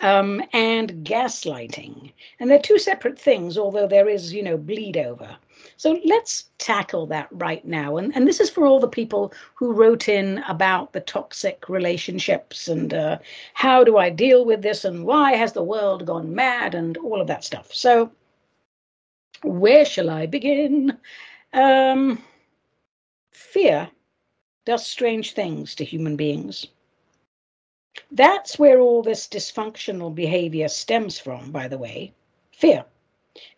um, 0.00 0.42
and 0.52 1.04
gaslighting. 1.04 2.12
And 2.40 2.50
they're 2.50 2.58
two 2.58 2.78
separate 2.78 3.20
things, 3.20 3.56
although 3.56 3.86
there 3.86 4.08
is, 4.08 4.34
you 4.34 4.42
know, 4.42 4.56
bleed 4.56 4.96
over. 4.96 5.36
So 5.76 6.00
let's 6.04 6.44
tackle 6.58 7.06
that 7.06 7.28
right 7.32 7.64
now. 7.64 7.96
And, 7.96 8.14
and 8.14 8.26
this 8.26 8.40
is 8.40 8.50
for 8.50 8.66
all 8.66 8.80
the 8.80 8.88
people 8.88 9.32
who 9.54 9.72
wrote 9.72 10.08
in 10.08 10.38
about 10.48 10.92
the 10.92 11.00
toxic 11.00 11.68
relationships 11.68 12.68
and 12.68 12.94
uh, 12.94 13.18
how 13.54 13.84
do 13.84 13.98
I 13.98 14.10
deal 14.10 14.44
with 14.44 14.62
this 14.62 14.84
and 14.84 15.04
why 15.04 15.32
has 15.32 15.52
the 15.52 15.62
world 15.62 16.06
gone 16.06 16.34
mad 16.34 16.74
and 16.74 16.96
all 16.98 17.20
of 17.20 17.26
that 17.28 17.44
stuff. 17.44 17.72
So, 17.72 18.10
where 19.42 19.84
shall 19.84 20.10
I 20.10 20.26
begin? 20.26 20.98
Um, 21.52 22.22
fear 23.32 23.90
does 24.64 24.86
strange 24.86 25.32
things 25.32 25.74
to 25.74 25.84
human 25.84 26.16
beings. 26.16 26.66
That's 28.10 28.58
where 28.58 28.80
all 28.80 29.02
this 29.02 29.26
dysfunctional 29.26 30.14
behavior 30.14 30.68
stems 30.68 31.18
from, 31.18 31.50
by 31.50 31.68
the 31.68 31.78
way 31.78 32.14
fear. 32.62 32.84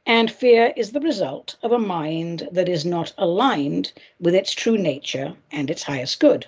And 0.07 0.31
fear 0.31 0.73
is 0.77 0.93
the 0.93 1.01
result 1.01 1.57
of 1.63 1.73
a 1.73 1.79
mind 1.79 2.49
that 2.53 2.69
is 2.69 2.85
not 2.85 3.13
aligned 3.19 3.93
with 4.21 4.35
its 4.35 4.53
true 4.53 4.79
nature 4.79 5.37
and 5.51 5.71
its 5.71 5.83
highest 5.83 6.21
good. 6.21 6.47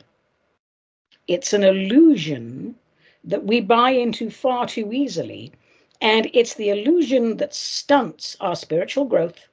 It's 1.27 1.53
an 1.53 1.65
illusion 1.65 2.77
that 3.25 3.45
we 3.45 3.61
buy 3.61 3.91
into 3.91 4.31
far 4.31 4.67
too 4.67 4.93
easily, 4.93 5.53
and 6.01 6.31
it's 6.33 6.55
the 6.55 6.71
illusion 6.71 7.39
that 7.39 7.55
stunts 7.55 8.37
our 8.41 8.55
spiritual 8.55 9.07
growth 9.07 9.49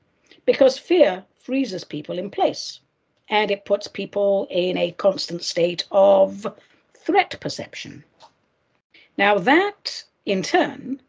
because 0.45 0.77
fear 0.77 1.25
freezes 1.35 1.83
people 1.83 2.19
in 2.19 2.29
place 2.29 2.79
and 3.29 3.49
it 3.49 3.65
puts 3.65 3.87
people 3.87 4.47
in 4.51 4.77
a 4.77 4.91
constant 4.91 5.43
state 5.43 5.85
of 5.91 6.45
threat 6.93 7.35
perception. 7.39 8.03
Now, 9.17 9.37
that 9.39 10.03
in 10.25 10.43
turn 10.43 11.01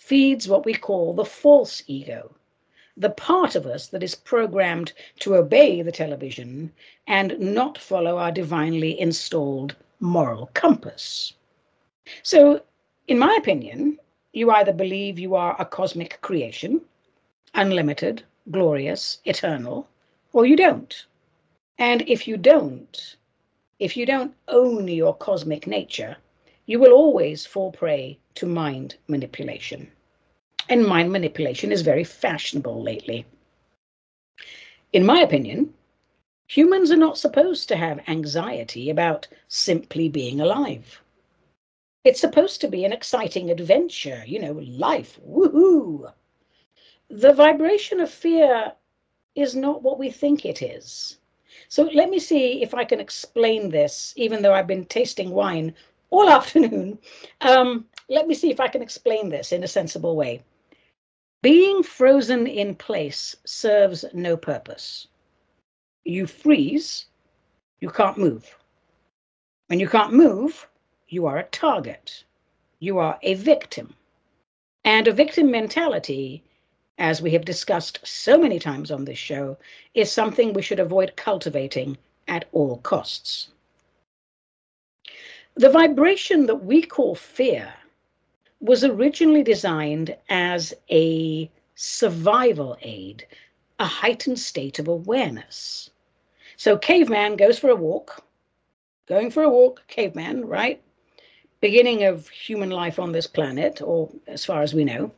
feeds 0.00 0.48
what 0.48 0.64
we 0.64 0.72
call 0.72 1.12
the 1.12 1.24
false 1.24 1.82
ego, 1.86 2.34
the 2.96 3.10
part 3.10 3.54
of 3.54 3.66
us 3.66 3.86
that 3.88 4.02
is 4.02 4.14
programmed 4.14 4.92
to 5.20 5.36
obey 5.36 5.82
the 5.82 5.92
television 5.92 6.72
and 7.06 7.38
not 7.38 7.76
follow 7.78 8.16
our 8.16 8.32
divinely 8.32 8.98
installed 8.98 9.76
moral 10.00 10.50
compass. 10.54 11.34
So, 12.22 12.62
in 13.08 13.18
my 13.18 13.36
opinion, 13.38 13.98
you 14.32 14.50
either 14.50 14.72
believe 14.72 15.18
you 15.18 15.34
are 15.34 15.54
a 15.58 15.66
cosmic 15.66 16.18
creation, 16.22 16.80
unlimited, 17.54 18.22
glorious, 18.50 19.18
eternal, 19.26 19.86
or 20.32 20.46
you 20.46 20.56
don't. 20.56 21.04
And 21.78 22.02
if 22.08 22.26
you 22.26 22.36
don't, 22.38 23.16
if 23.78 23.96
you 23.96 24.06
don't 24.06 24.34
own 24.48 24.88
your 24.88 25.14
cosmic 25.14 25.66
nature, 25.66 26.16
you 26.70 26.78
will 26.78 26.92
always 26.92 27.44
fall 27.44 27.72
prey 27.72 28.16
to 28.36 28.46
mind 28.46 28.94
manipulation. 29.08 29.90
And 30.68 30.86
mind 30.86 31.10
manipulation 31.10 31.72
is 31.72 31.82
very 31.82 32.04
fashionable 32.04 32.80
lately. 32.80 33.26
In 34.92 35.04
my 35.04 35.18
opinion, 35.18 35.74
humans 36.46 36.92
are 36.92 36.96
not 36.96 37.18
supposed 37.18 37.66
to 37.68 37.76
have 37.76 38.08
anxiety 38.08 38.88
about 38.88 39.26
simply 39.48 40.08
being 40.08 40.40
alive. 40.40 41.00
It's 42.04 42.20
supposed 42.20 42.60
to 42.60 42.68
be 42.68 42.84
an 42.84 42.92
exciting 42.92 43.50
adventure, 43.50 44.22
you 44.24 44.38
know, 44.38 44.52
life, 44.52 45.18
woohoo. 45.28 46.12
The 47.08 47.32
vibration 47.32 47.98
of 47.98 48.12
fear 48.12 48.74
is 49.34 49.56
not 49.56 49.82
what 49.82 49.98
we 49.98 50.08
think 50.08 50.44
it 50.44 50.62
is. 50.62 51.18
So 51.68 51.90
let 51.92 52.10
me 52.10 52.20
see 52.20 52.62
if 52.62 52.74
I 52.74 52.84
can 52.84 53.00
explain 53.00 53.70
this, 53.70 54.14
even 54.16 54.40
though 54.40 54.54
I've 54.54 54.68
been 54.68 54.84
tasting 54.84 55.30
wine 55.30 55.74
all 56.10 56.28
afternoon. 56.38 56.98
Um, 57.40 57.86
let 58.08 58.26
me 58.26 58.34
see 58.34 58.50
if 58.50 58.60
I 58.60 58.68
can 58.68 58.82
explain 58.82 59.28
this 59.28 59.52
in 59.52 59.64
a 59.64 59.68
sensible 59.68 60.16
way. 60.16 60.42
Being 61.42 61.82
frozen 61.82 62.46
in 62.46 62.74
place 62.74 63.34
serves 63.46 64.04
no 64.12 64.36
purpose. 64.36 65.08
You 66.04 66.26
freeze, 66.26 67.06
you 67.80 67.88
can't 67.88 68.18
move. 68.18 68.58
When 69.68 69.80
you 69.80 69.88
can't 69.88 70.12
move, 70.12 70.68
you 71.08 71.26
are 71.26 71.38
a 71.38 71.44
target. 71.44 72.24
You 72.78 72.98
are 72.98 73.18
a 73.22 73.34
victim. 73.34 73.94
And 74.84 75.08
a 75.08 75.12
victim 75.12 75.50
mentality 75.50 76.42
as 77.00 77.22
we 77.22 77.30
have 77.30 77.44
discussed 77.46 77.98
so 78.04 78.38
many 78.38 78.58
times 78.58 78.90
on 78.90 79.04
this 79.04 79.18
show, 79.18 79.56
is 79.94 80.12
something 80.12 80.52
we 80.52 80.62
should 80.62 80.78
avoid 80.78 81.16
cultivating 81.16 81.96
at 82.28 82.44
all 82.52 82.76
costs. 82.78 83.48
The 85.60 85.68
vibration 85.68 86.46
that 86.46 86.64
we 86.64 86.80
call 86.80 87.14
fear 87.14 87.70
was 88.60 88.82
originally 88.82 89.42
designed 89.42 90.16
as 90.30 90.72
a 90.90 91.50
survival 91.74 92.78
aid, 92.80 93.26
a 93.78 93.84
heightened 93.84 94.38
state 94.38 94.78
of 94.78 94.88
awareness. 94.88 95.90
So, 96.56 96.78
caveman 96.78 97.36
goes 97.36 97.58
for 97.58 97.68
a 97.68 97.76
walk, 97.76 98.24
going 99.06 99.30
for 99.30 99.42
a 99.42 99.50
walk, 99.50 99.86
caveman, 99.86 100.46
right? 100.46 100.80
Beginning 101.60 102.04
of 102.04 102.26
human 102.30 102.70
life 102.70 102.98
on 102.98 103.12
this 103.12 103.26
planet, 103.26 103.82
or 103.82 104.10
as 104.26 104.46
far 104.46 104.62
as 104.62 104.72
we 104.72 104.82
know. 104.82 105.12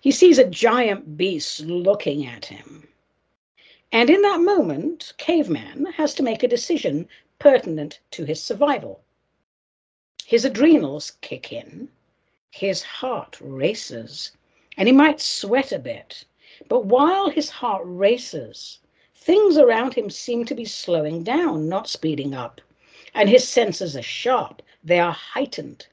He 0.00 0.12
sees 0.12 0.38
a 0.38 0.48
giant 0.48 1.18
beast 1.18 1.60
looking 1.60 2.24
at 2.24 2.46
him. 2.46 2.88
And 3.92 4.08
in 4.08 4.22
that 4.22 4.40
moment, 4.40 5.12
Caveman 5.18 5.84
has 5.92 6.14
to 6.14 6.22
make 6.22 6.42
a 6.42 6.48
decision 6.48 7.06
pertinent 7.38 8.00
to 8.12 8.24
his 8.24 8.42
survival. 8.42 9.03
His 10.26 10.44
adrenals 10.44 11.12
kick 11.20 11.52
in, 11.52 11.88
his 12.50 12.82
heart 12.82 13.38
races, 13.40 14.32
and 14.76 14.88
he 14.88 14.92
might 14.92 15.20
sweat 15.20 15.72
a 15.72 15.78
bit. 15.78 16.24
But 16.68 16.86
while 16.86 17.28
his 17.28 17.50
heart 17.50 17.82
races, 17.84 18.78
things 19.14 19.56
around 19.56 19.94
him 19.94 20.10
seem 20.10 20.44
to 20.46 20.54
be 20.54 20.64
slowing 20.64 21.22
down, 21.22 21.68
not 21.68 21.88
speeding 21.88 22.34
up, 22.34 22.60
and 23.14 23.28
his 23.28 23.46
senses 23.48 23.96
are 23.96 24.02
sharp, 24.02 24.62
they 24.82 24.98
are 24.98 25.12
heightened. 25.12 25.86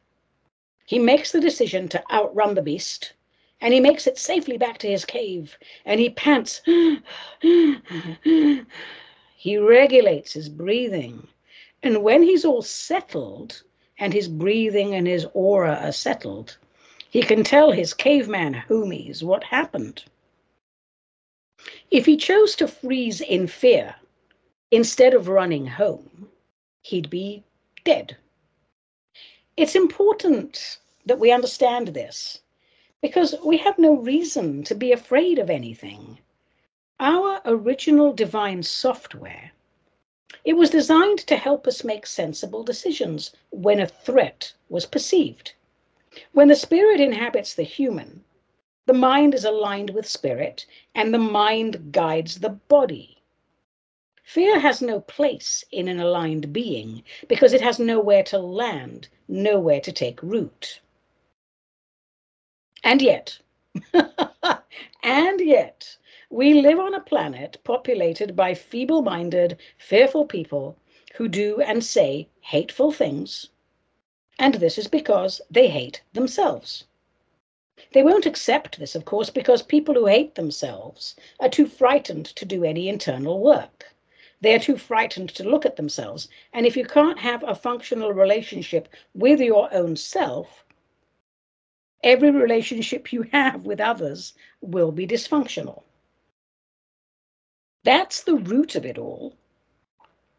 He 0.86 1.00
makes 1.00 1.32
the 1.32 1.42
decision 1.42 1.88
to 1.90 2.04
outrun 2.12 2.56
the 2.56 2.62
beast 2.62 3.14
and 3.62 3.74
he 3.74 3.80
makes 3.80 4.08
it 4.08 4.18
safely 4.18 4.58
back 4.58 4.80
to 4.80 4.90
his 4.90 5.06
cave, 5.06 5.58
and 5.86 6.00
he 6.00 6.10
pants. 6.10 6.62
he 9.36 9.58
regulates 9.58 10.34
his 10.34 10.50
breathing. 10.50 11.28
And 11.84 12.04
when 12.04 12.24
he's 12.24 12.44
all 12.44 12.64
settled, 12.64 13.62
and 14.02 14.14
his 14.14 14.28
breathing 14.28 14.96
and 14.96 15.06
his 15.08 15.28
aura 15.34 15.76
are 15.76 15.92
settled, 15.92 16.58
he 17.12 17.22
can 17.22 17.44
tell 17.44 17.72
his 17.72 17.94
caveman 17.94 18.64
homies 18.68 19.22
what 19.22 19.44
happened. 19.44 20.04
If 21.92 22.08
he 22.08 22.18
chose 22.18 22.56
to 22.56 22.68
freeze 22.68 23.22
in 23.22 23.46
fear 23.46 23.96
instead 24.72 25.14
of 25.14 25.28
running 25.28 25.68
home, 25.68 26.30
he'd 26.82 27.12
be 27.12 27.44
dead. 27.84 28.18
It's 29.56 29.76
important 29.76 30.80
that 31.06 31.20
we 31.20 31.32
understand 31.32 31.90
this 31.90 32.40
because 33.04 33.36
we 33.46 33.58
have 33.58 33.78
no 33.78 33.98
reason 33.98 34.64
to 34.64 34.74
be 34.74 34.92
afraid 34.92 35.38
of 35.38 35.52
anything. 35.52 36.18
Our 37.00 37.40
original 37.46 38.14
divine 38.14 38.64
software, 38.64 39.52
it 40.44 40.54
was 40.54 40.70
designed 40.70 41.20
to 41.20 41.36
help 41.36 41.68
us 41.68 41.84
make 41.84 42.06
sensible 42.06 42.64
decisions 42.64 43.32
when 43.50 43.80
a 43.80 43.88
threat 43.88 44.54
was 44.70 44.86
perceived. 44.86 45.54
When 46.34 46.48
the 46.48 46.56
spirit 46.56 47.00
inhabits 47.00 47.54
the 47.54 47.64
human, 47.64 48.24
the 48.86 48.94
mind 48.94 49.34
is 49.34 49.46
aligned 49.46 49.92
with 49.92 50.08
spirit 50.08 50.66
and 50.96 51.14
the 51.14 51.20
mind 51.20 51.92
guides 51.92 52.40
the 52.40 52.50
body. 52.50 53.22
Fear 54.24 54.60
has 54.60 54.82
no 54.82 55.02
place 55.02 55.64
in 55.72 55.88
an 55.88 56.00
aligned 56.00 56.54
being 56.54 57.04
because 57.28 57.54
it 57.54 57.62
has 57.62 57.80
nowhere 57.80 58.24
to 58.24 58.38
land, 58.38 59.10
nowhere 59.28 59.82
to 59.82 59.92
take 59.92 60.24
root. 60.24 60.82
And 62.84 63.02
yet, 63.02 63.38
and 65.04 65.40
yet, 65.42 65.98
we 66.34 66.54
live 66.54 66.80
on 66.80 66.94
a 66.94 67.02
planet 67.02 67.58
populated 67.66 68.38
by 68.38 68.54
feeble 68.54 69.02
minded, 69.02 69.58
fearful 69.78 70.26
people 70.26 70.78
who 71.16 71.28
do 71.28 71.60
and 71.60 71.84
say 71.84 72.30
hateful 72.40 72.90
things. 72.90 73.50
And 74.40 74.54
this 74.54 74.78
is 74.78 74.88
because 74.88 75.42
they 75.52 75.68
hate 75.68 76.02
themselves. 76.14 76.86
They 77.92 78.02
won't 78.02 78.26
accept 78.26 78.80
this, 78.80 78.96
of 78.96 79.04
course, 79.04 79.30
because 79.30 79.62
people 79.62 79.94
who 79.94 80.06
hate 80.06 80.36
themselves 80.36 81.18
are 81.42 81.50
too 81.50 81.68
frightened 81.68 82.28
to 82.28 82.46
do 82.46 82.64
any 82.64 82.88
internal 82.88 83.42
work. 83.42 83.94
They 84.40 84.56
are 84.56 84.60
too 84.60 84.78
frightened 84.78 85.36
to 85.36 85.44
look 85.44 85.66
at 85.66 85.76
themselves. 85.76 86.30
And 86.54 86.66
if 86.66 86.78
you 86.78 86.86
can't 86.86 87.20
have 87.20 87.44
a 87.44 87.56
functional 87.56 88.14
relationship 88.14 88.88
with 89.14 89.42
your 89.42 89.68
own 89.74 89.98
self, 89.98 90.64
every 92.06 92.32
relationship 92.32 93.12
you 93.12 93.24
have 93.34 93.66
with 93.66 93.82
others 93.82 94.34
will 94.62 94.94
be 94.94 95.06
dysfunctional. 95.06 95.84
That's 97.84 98.22
the 98.22 98.36
root 98.36 98.76
of 98.76 98.86
it 98.86 99.00
all. 99.00 99.36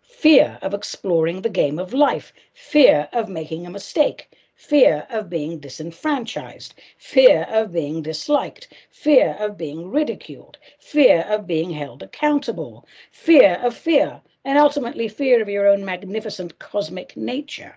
Fear 0.00 0.60
of 0.62 0.72
exploring 0.72 1.42
the 1.42 1.48
game 1.50 1.80
of 1.80 1.92
life, 1.92 2.32
fear 2.54 3.08
of 3.12 3.28
making 3.28 3.66
a 3.66 3.70
mistake, 3.70 4.30
fear 4.54 5.08
of 5.10 5.28
being 5.28 5.58
disenfranchised, 5.58 6.74
fear 6.98 7.42
of 7.50 7.72
being 7.72 8.00
disliked, 8.00 8.72
fear 8.90 9.36
of 9.40 9.58
being 9.58 9.90
ridiculed, 9.90 10.56
fear 10.78 11.22
of 11.22 11.48
being 11.48 11.70
held 11.70 12.04
accountable, 12.04 12.86
fear 13.10 13.58
of 13.60 13.76
fear, 13.76 14.20
and 14.44 14.56
ultimately 14.56 15.08
fear 15.08 15.42
of 15.42 15.48
your 15.48 15.66
own 15.66 15.84
magnificent 15.84 16.60
cosmic 16.60 17.16
nature. 17.16 17.76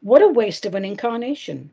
What 0.00 0.20
a 0.20 0.28
waste 0.28 0.66
of 0.66 0.74
an 0.74 0.84
incarnation. 0.84 1.70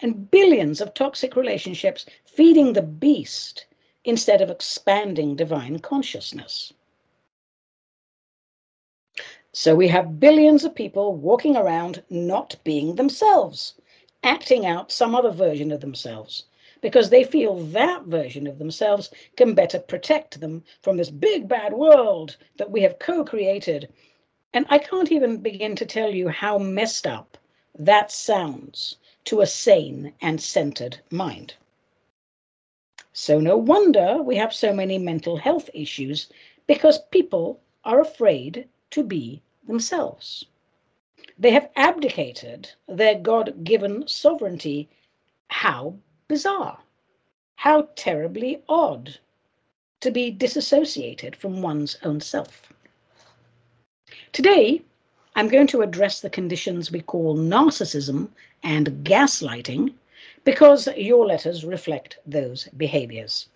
And 0.00 0.30
billions 0.30 0.80
of 0.80 0.94
toxic 0.94 1.36
relationships 1.36 2.06
feeding 2.24 2.72
the 2.72 2.82
beast 2.82 3.66
instead 4.04 4.40
of 4.40 4.50
expanding 4.50 5.36
divine 5.36 5.78
consciousness. 5.78 6.72
So 9.52 9.74
we 9.74 9.88
have 9.88 10.20
billions 10.20 10.64
of 10.64 10.74
people 10.74 11.16
walking 11.16 11.56
around 11.56 12.02
not 12.08 12.54
being 12.62 12.94
themselves, 12.94 13.74
acting 14.22 14.64
out 14.64 14.92
some 14.92 15.14
other 15.14 15.32
version 15.32 15.72
of 15.72 15.80
themselves, 15.80 16.44
because 16.80 17.10
they 17.10 17.24
feel 17.24 17.56
that 17.56 18.04
version 18.04 18.46
of 18.46 18.58
themselves 18.58 19.10
can 19.36 19.54
better 19.54 19.80
protect 19.80 20.40
them 20.40 20.62
from 20.82 20.96
this 20.96 21.10
big 21.10 21.48
bad 21.48 21.72
world 21.72 22.36
that 22.56 22.70
we 22.70 22.80
have 22.82 22.98
co 23.00 23.24
created. 23.24 23.92
And 24.54 24.66
I 24.68 24.78
can't 24.78 25.10
even 25.10 25.38
begin 25.38 25.74
to 25.76 25.84
tell 25.84 26.14
you 26.14 26.28
how 26.28 26.56
messed 26.58 27.06
up 27.06 27.36
that 27.78 28.12
sounds 28.12 28.96
to 29.24 29.40
a 29.40 29.46
sane 29.46 30.12
and 30.20 30.40
centered 30.40 31.00
mind. 31.10 31.54
So, 33.22 33.38
no 33.38 33.54
wonder 33.54 34.22
we 34.22 34.36
have 34.36 34.54
so 34.54 34.72
many 34.72 34.96
mental 34.96 35.36
health 35.36 35.68
issues 35.74 36.30
because 36.66 37.04
people 37.10 37.60
are 37.84 38.00
afraid 38.00 38.66
to 38.92 39.02
be 39.02 39.42
themselves. 39.66 40.46
They 41.38 41.50
have 41.50 41.68
abdicated 41.76 42.70
their 42.88 43.16
God 43.16 43.62
given 43.62 44.08
sovereignty. 44.08 44.88
How 45.48 45.98
bizarre! 46.28 46.78
How 47.56 47.90
terribly 47.94 48.62
odd 48.70 49.18
to 50.00 50.10
be 50.10 50.30
disassociated 50.30 51.36
from 51.36 51.60
one's 51.60 51.98
own 52.02 52.22
self. 52.22 52.72
Today, 54.32 54.80
I'm 55.36 55.48
going 55.48 55.66
to 55.66 55.82
address 55.82 56.22
the 56.22 56.30
conditions 56.30 56.90
we 56.90 57.02
call 57.02 57.36
narcissism 57.36 58.30
and 58.62 59.04
gaslighting 59.04 59.92
because 60.44 60.88
your 60.96 61.26
letters 61.26 61.64
reflect 61.64 62.18
those 62.26 62.68
behaviors. 62.76 63.48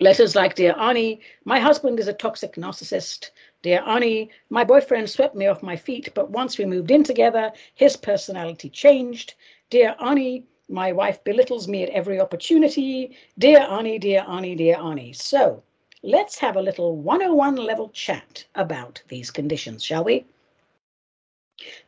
Letters 0.00 0.36
like, 0.36 0.54
Dear 0.54 0.76
Ani, 0.78 1.20
my 1.44 1.58
husband 1.58 1.98
is 1.98 2.06
a 2.06 2.12
toxic 2.12 2.54
narcissist. 2.54 3.30
Dear 3.62 3.82
Ani, 3.84 4.30
my 4.48 4.62
boyfriend 4.62 5.10
swept 5.10 5.34
me 5.34 5.46
off 5.48 5.62
my 5.62 5.74
feet, 5.74 6.08
but 6.14 6.30
once 6.30 6.56
we 6.56 6.64
moved 6.64 6.92
in 6.92 7.02
together, 7.02 7.50
his 7.74 7.96
personality 7.96 8.70
changed. 8.70 9.34
Dear 9.70 9.96
Ani, 10.00 10.44
my 10.68 10.92
wife 10.92 11.24
belittles 11.24 11.66
me 11.66 11.82
at 11.82 11.90
every 11.90 12.20
opportunity. 12.20 13.16
Dear 13.38 13.60
Ani, 13.60 13.98
dear 13.98 14.24
Ani, 14.28 14.54
dear 14.54 14.76
Ani. 14.76 15.12
So 15.12 15.62
let's 16.02 16.38
have 16.38 16.56
a 16.56 16.62
little 16.62 16.96
101 16.96 17.56
level 17.56 17.88
chat 17.88 18.44
about 18.54 19.02
these 19.08 19.30
conditions, 19.32 19.82
shall 19.82 20.04
we? 20.04 20.26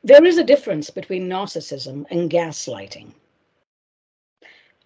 There 0.03 0.25
is 0.25 0.37
a 0.37 0.45
difference 0.45 0.91
between 0.91 1.29
narcissism 1.29 2.07
and 2.11 2.29
gaslighting. 2.29 3.13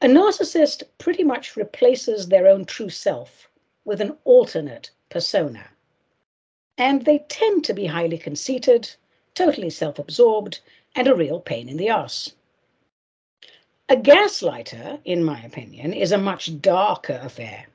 A 0.04 0.06
narcissist 0.06 0.82
pretty 0.98 1.24
much 1.24 1.56
replaces 1.56 2.28
their 2.28 2.46
own 2.46 2.66
true 2.66 2.90
self 2.90 3.48
with 3.86 4.02
an 4.02 4.18
alternate 4.24 4.90
persona. 5.08 5.70
And 6.76 7.06
they 7.06 7.20
tend 7.30 7.64
to 7.64 7.72
be 7.72 7.86
highly 7.86 8.18
conceited, 8.18 8.94
totally 9.34 9.70
self 9.70 9.98
absorbed, 9.98 10.60
and 10.94 11.08
a 11.08 11.14
real 11.14 11.40
pain 11.40 11.70
in 11.70 11.78
the 11.78 11.88
ass. 11.88 12.32
A 13.88 13.96
gaslighter, 13.96 15.00
in 15.06 15.24
my 15.24 15.42
opinion, 15.42 15.94
is 15.94 16.12
a 16.12 16.18
much 16.18 16.60
darker 16.60 17.18
affair. 17.22 17.66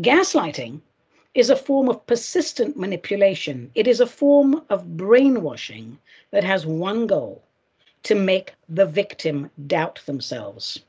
Gaslighting 0.00 0.80
is 1.34 1.48
a 1.48 1.54
form 1.54 1.88
of 1.88 2.04
persistent 2.06 2.76
manipulation. 2.76 3.70
It 3.76 3.86
is 3.86 4.00
a 4.00 4.06
form 4.08 4.64
of 4.68 4.96
brainwashing 4.96 5.96
that 6.32 6.42
has 6.42 6.66
one 6.66 7.06
goal 7.06 7.44
to 8.02 8.16
make 8.16 8.54
the 8.68 8.86
victim 8.86 9.48
doubt 9.68 10.00
themselves. 10.06 10.80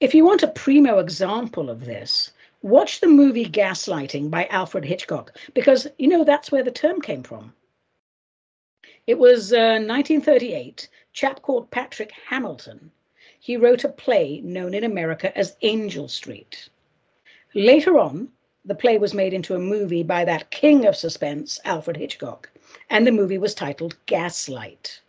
If 0.00 0.14
you 0.14 0.24
want 0.24 0.44
a 0.44 0.48
primo 0.48 1.00
example 1.00 1.68
of 1.68 1.84
this, 1.84 2.30
watch 2.62 3.00
the 3.00 3.08
movie 3.08 3.46
Gaslighting 3.46 4.30
by 4.30 4.46
Alfred 4.46 4.84
Hitchcock, 4.84 5.36
because 5.54 5.88
you 5.98 6.06
know 6.06 6.22
that's 6.22 6.52
where 6.52 6.62
the 6.62 6.70
term 6.70 7.00
came 7.00 7.24
from. 7.24 7.52
It 9.08 9.18
was 9.18 9.52
uh, 9.52 9.82
1938, 9.82 10.88
chap 11.12 11.42
called 11.42 11.72
Patrick 11.72 12.12
Hamilton. 12.28 12.92
He 13.40 13.56
wrote 13.56 13.82
a 13.82 13.88
play 13.88 14.40
known 14.44 14.72
in 14.72 14.84
America 14.84 15.36
as 15.36 15.56
Angel 15.62 16.06
Street. 16.06 16.68
Later 17.56 17.98
on, 17.98 18.28
the 18.64 18.76
play 18.76 18.98
was 18.98 19.14
made 19.14 19.34
into 19.34 19.56
a 19.56 19.58
movie 19.58 20.04
by 20.04 20.24
that 20.24 20.52
king 20.52 20.86
of 20.86 20.94
suspense, 20.94 21.58
Alfred 21.64 21.96
Hitchcock, 21.96 22.48
and 22.88 23.04
the 23.04 23.10
movie 23.10 23.38
was 23.38 23.52
titled 23.52 23.96
Gaslight. 24.06 25.00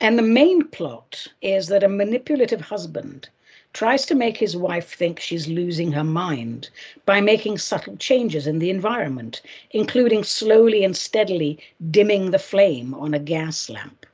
And 0.00 0.18
the 0.18 0.22
main 0.22 0.66
plot 0.66 1.28
is 1.42 1.68
that 1.68 1.84
a 1.84 1.88
manipulative 1.88 2.60
husband 2.60 3.28
tries 3.74 4.06
to 4.06 4.14
make 4.14 4.36
his 4.36 4.56
wife 4.56 4.94
think 4.94 5.20
she's 5.20 5.48
losing 5.48 5.92
her 5.92 6.04
mind 6.04 6.70
by 7.04 7.20
making 7.20 7.58
subtle 7.58 7.96
changes 7.96 8.46
in 8.46 8.60
the 8.60 8.70
environment, 8.70 9.42
including 9.72 10.22
slowly 10.22 10.84
and 10.84 10.96
steadily 10.96 11.58
dimming 11.90 12.30
the 12.30 12.38
flame 12.38 12.94
on 12.94 13.12
a 13.12 13.18
gas 13.18 13.68
lamp. 13.68 14.06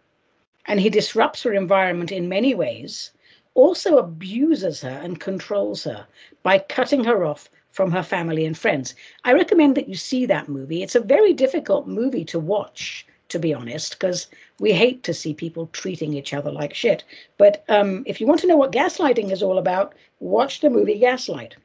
And 0.67 0.81
he 0.81 0.89
disrupts 0.89 1.43
her 1.43 1.53
environment 1.53 2.11
in 2.11 2.29
many 2.29 2.55
ways, 2.55 3.11
also 3.55 3.99
abuses 3.99 4.81
her 4.81 5.01
and 5.03 5.21
controls 5.21 5.85
her 5.85 6.07
by 6.43 6.59
cutting 6.59 7.05
her 7.05 7.25
off 7.25 7.51
from 7.71 7.91
her 7.91 8.03
family 8.03 8.47
and 8.47 8.57
friends. 8.57 8.95
I 9.25 9.35
recommend 9.35 9.77
that 9.77 9.89
you 9.89 9.95
see 9.95 10.25
that 10.27 10.49
movie. 10.49 10.83
It's 10.83 10.95
a 10.95 11.01
very 11.01 11.35
difficult 11.35 11.87
movie 11.87 12.25
to 12.27 12.39
watch 12.39 13.07
to 13.31 13.39
be 13.39 13.55
honest, 13.55 13.93
because 13.93 14.27
we 14.59 14.73
hate 14.73 15.03
to 15.05 15.15
see 15.15 15.33
people 15.33 15.69
treating 15.73 16.13
each 16.15 16.35
other 16.35 16.51
like 16.51 16.75
shit. 16.75 17.03
But 17.39 17.65
um, 17.69 18.03
if 18.07 18.21
you 18.21 18.27
want 18.27 18.41
to 18.41 18.47
know 18.47 18.57
what 18.57 18.73
gaslighting 18.73 19.31
is 19.31 19.43
all 19.43 19.59
about, 19.59 19.95
watch 20.21 20.61
the 20.61 20.71
movie 20.71 20.99
Gaslight. 20.99 21.57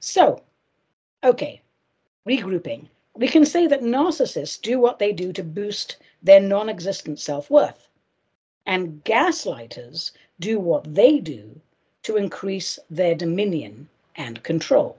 So, 0.00 0.42
okay, 1.22 1.60
regrouping. 2.26 2.86
We 3.14 3.28
can 3.28 3.44
say 3.44 3.66
that 3.66 3.82
narcissists 3.82 4.60
do 4.60 4.78
what 4.78 4.98
they 4.98 5.12
do 5.12 5.32
to 5.32 5.42
boost 5.42 5.96
their 6.22 6.40
non 6.40 6.68
existent 6.68 7.18
self 7.18 7.50
worth, 7.50 7.88
and 8.64 9.02
gaslighters 9.04 10.12
do 10.38 10.60
what 10.60 10.94
they 10.94 11.18
do 11.18 11.60
to 12.04 12.16
increase 12.16 12.78
their 12.88 13.14
dominion 13.14 13.88
and 14.14 14.42
control. 14.44 14.96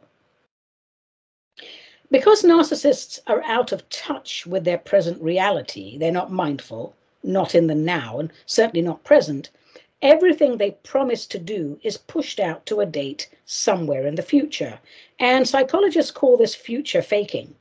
Because 2.12 2.41
narcissists 2.41 3.19
are 3.28 3.43
out 3.43 3.72
of 3.72 3.88
touch 3.89 4.48
with 4.48 4.63
their 4.63 4.80
present 4.80 5.22
reality, 5.22 5.95
they're 5.98 6.12
not 6.12 6.32
mindful, 6.32 6.95
not 7.22 7.54
in 7.54 7.67
the 7.67 7.76
now, 7.76 8.17
and 8.17 8.32
certainly 8.48 8.82
not 8.82 9.04
present, 9.04 9.52
everything 10.02 10.58
they 10.58 10.72
promise 10.72 11.28
to 11.28 11.38
do 11.38 11.80
is 11.84 11.98
pushed 11.98 12.39
out 12.39 12.65
to 12.65 12.80
a 12.80 12.86
date 12.86 13.30
somewhere 13.45 14.08
in 14.08 14.15
the 14.15 14.24
future. 14.24 14.80
And 15.19 15.48
psychologists 15.48 16.12
call 16.12 16.36
this 16.36 16.56
future 16.56 17.04
faking. 17.04 17.54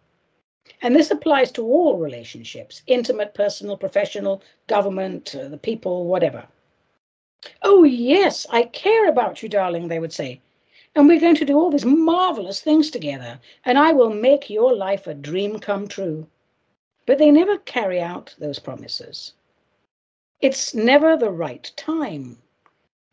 And 0.81 0.97
this 0.97 1.11
applies 1.11 1.51
to 1.53 1.63
all 1.63 1.99
relationships 1.99 2.83
intimate, 2.87 3.35
personal, 3.35 3.77
professional, 3.77 4.43
government, 4.67 5.35
uh, 5.35 5.49
the 5.49 5.59
people, 5.59 6.07
whatever. 6.07 6.47
Oh, 7.63 7.85
yes, 7.85 8.47
I 8.49 8.63
care 8.63 9.09
about 9.09 9.43
you, 9.43 9.49
darling, 9.49 9.89
they 9.89 9.99
would 9.99 10.13
say 10.13 10.41
and 10.95 11.07
we're 11.07 11.21
going 11.21 11.37
to 11.37 11.45
do 11.45 11.59
all 11.59 11.71
these 11.71 11.85
marvelous 11.85 12.61
things 12.61 12.91
together, 12.91 13.39
and 13.65 13.79
I 13.79 13.93
will 13.93 14.11
make 14.11 14.51
your 14.51 14.75
life 14.75 15.07
a 15.07 15.15
dream 15.15 15.59
come 15.59 15.87
true. 15.87 16.27
But 17.07 17.19
they 17.19 17.31
never 17.31 17.59
carry 17.59 18.01
out 18.01 18.35
those 18.39 18.59
promises. 18.59 19.35
It's 20.41 20.75
never 20.75 21.17
the 21.17 21.31
right 21.31 21.71
time, 21.77 22.39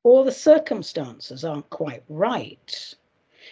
or 0.04 0.24
the 0.24 0.32
circumstances 0.32 1.44
aren't 1.44 1.70
quite 1.70 2.04
right. 2.08 2.96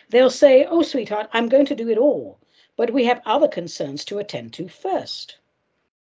They'll 0.10 0.30
say, 0.30 0.66
Oh, 0.66 0.82
sweetheart, 0.82 1.30
I'm 1.34 1.50
going 1.50 1.66
to 1.68 1.76
do 1.76 1.90
it 1.90 1.98
all, 1.98 2.40
but 2.76 2.92
we 2.92 3.06
have 3.06 3.22
other 3.26 3.48
concerns 3.48 4.06
to 4.06 4.20
attend 4.20 4.54
to 4.54 4.68
first. 4.68 5.38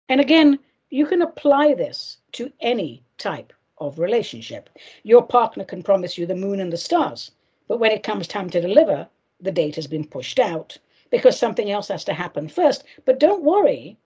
And 0.09 0.21
again, 0.21 0.59
you 0.91 1.07
can 1.07 1.23
apply 1.23 1.75
this 1.75 2.19
to 2.33 2.53
any 2.61 3.03
type 3.19 3.53
of 3.79 3.99
relationship. 3.99 4.71
Your 5.03 5.27
partner 5.27 5.65
can 5.65 5.83
promise 5.83 6.17
you 6.17 6.27
the 6.27 6.35
moon 6.35 6.61
and 6.61 6.73
the 6.73 6.77
stars, 6.77 7.33
but 7.69 7.79
when 7.79 7.93
it 7.93 8.03
comes 8.03 8.27
time 8.27 8.51
to 8.51 8.61
deliver, 8.61 9.07
the 9.41 9.53
date 9.53 9.77
has 9.77 9.87
been 9.87 10.07
pushed 10.07 10.39
out 10.39 10.77
because 11.11 11.39
something 11.39 11.71
else 11.71 11.89
has 11.89 12.05
to 12.05 12.15
happen 12.15 12.49
first. 12.49 12.85
But 13.05 13.21
don't 13.21 13.45
worry, 13.45 13.99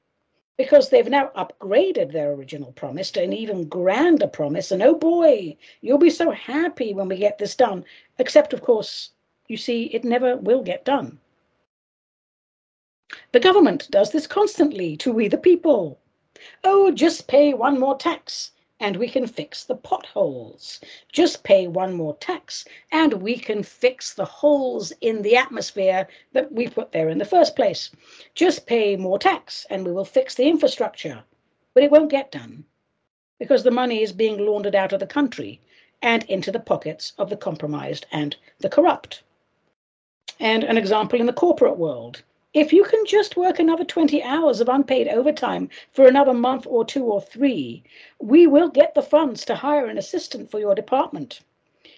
because 0.59 0.91
they've 0.91 1.09
now 1.09 1.31
upgraded 1.37 2.13
their 2.13 2.33
original 2.33 2.73
promise 2.73 3.11
to 3.13 3.23
an 3.23 3.33
even 3.33 3.69
grander 3.69 4.27
promise. 4.27 4.71
And 4.71 4.83
oh 4.83 4.95
boy, 4.95 5.57
you'll 5.81 5.99
be 5.99 6.11
so 6.11 6.31
happy 6.31 6.93
when 6.93 7.09
we 7.09 7.17
get 7.17 7.39
this 7.39 7.57
done. 7.57 7.85
Except, 8.19 8.53
of 8.53 8.63
course, 8.63 9.11
you 9.49 9.57
see, 9.57 9.85
it 9.85 10.05
never 10.05 10.37
will 10.37 10.63
get 10.63 10.85
done. 10.85 11.19
The 13.33 13.41
government 13.41 13.89
does 13.91 14.11
this 14.11 14.27
constantly 14.27 14.97
to 14.99 15.13
we 15.13 15.29
the 15.29 15.39
people. 15.39 15.99
Oh, 16.65 16.91
just 16.91 17.29
pay 17.29 17.55
one 17.55 17.79
more 17.79 17.97
tax 17.97 18.53
and 18.83 18.97
we 18.97 19.09
can 19.09 19.29
fix 19.29 19.63
the 19.63 19.77
potholes. 19.77 20.81
Just 21.13 21.45
pay 21.45 21.69
one 21.69 21.95
more 21.95 22.17
tax 22.17 22.65
and 22.91 23.13
we 23.15 23.39
can 23.39 23.63
fix 23.63 24.13
the 24.13 24.25
holes 24.25 24.93
in 25.01 25.23
the 25.23 25.37
atmosphere 25.37 26.09
that 26.33 26.51
we 26.51 26.67
put 26.67 26.91
there 26.91 27.09
in 27.09 27.19
the 27.19 27.25
first 27.25 27.55
place. 27.55 27.91
Just 28.35 28.67
pay 28.67 28.97
more 28.97 29.21
tax 29.21 29.65
and 29.71 29.87
we 29.87 29.93
will 29.93 30.05
fix 30.05 30.35
the 30.35 30.49
infrastructure. 30.49 31.23
But 31.75 31.85
it 31.85 31.93
won't 31.93 32.11
get 32.11 32.33
done 32.33 32.65
because 33.39 33.63
the 33.63 33.71
money 33.71 34.03
is 34.03 34.13
being 34.13 34.45
laundered 34.45 34.75
out 34.75 34.93
of 34.93 34.99
the 34.99 35.07
country 35.07 35.61
and 36.03 36.25
into 36.25 36.51
the 36.51 36.59
pockets 36.59 37.13
of 37.19 37.31
the 37.31 37.37
compromised 37.37 38.07
and 38.11 38.35
the 38.59 38.69
corrupt. 38.69 39.23
And 40.41 40.65
an 40.65 40.77
example 40.77 41.21
in 41.21 41.27
the 41.27 41.33
corporate 41.33 41.79
world 41.79 42.25
if 42.55 42.71
you 42.71 42.85
can 42.85 43.05
just 43.07 43.37
work 43.37 43.59
another 43.59 43.85
20 43.85 44.23
hours 44.23 44.61
of 44.61 44.69
unpaid 44.69 45.09
overtime 45.09 45.71
for 45.93 46.07
another 46.07 46.35
month 46.35 46.67
or 46.67 46.85
two 46.85 47.05
or 47.05 47.21
three, 47.21 47.83
we 48.21 48.47
will 48.47 48.69
get 48.69 48.95
the 48.95 49.03
funds 49.03 49.45
to 49.47 49.55
hire 49.55 49.87
an 49.87 49.97
assistant 49.97 50.51
for 50.51 50.61
your 50.61 50.75
department. 50.75 51.41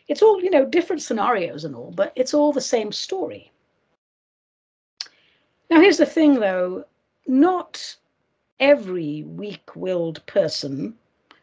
It's 0.06 0.22
all, 0.22 0.40
you 0.40 0.50
know, 0.50 0.64
different 0.64 1.02
scenarios 1.02 1.64
and 1.64 1.74
all, 1.74 1.90
but 1.90 2.12
it's 2.14 2.34
all 2.34 2.52
the 2.52 2.60
same 2.60 2.92
story. 2.92 3.50
Now, 5.70 5.80
here's 5.80 5.98
the 5.98 6.06
thing 6.06 6.34
though 6.34 6.84
not 7.26 7.96
every 8.60 9.24
weak 9.24 9.74
willed 9.74 10.24
person 10.26 10.96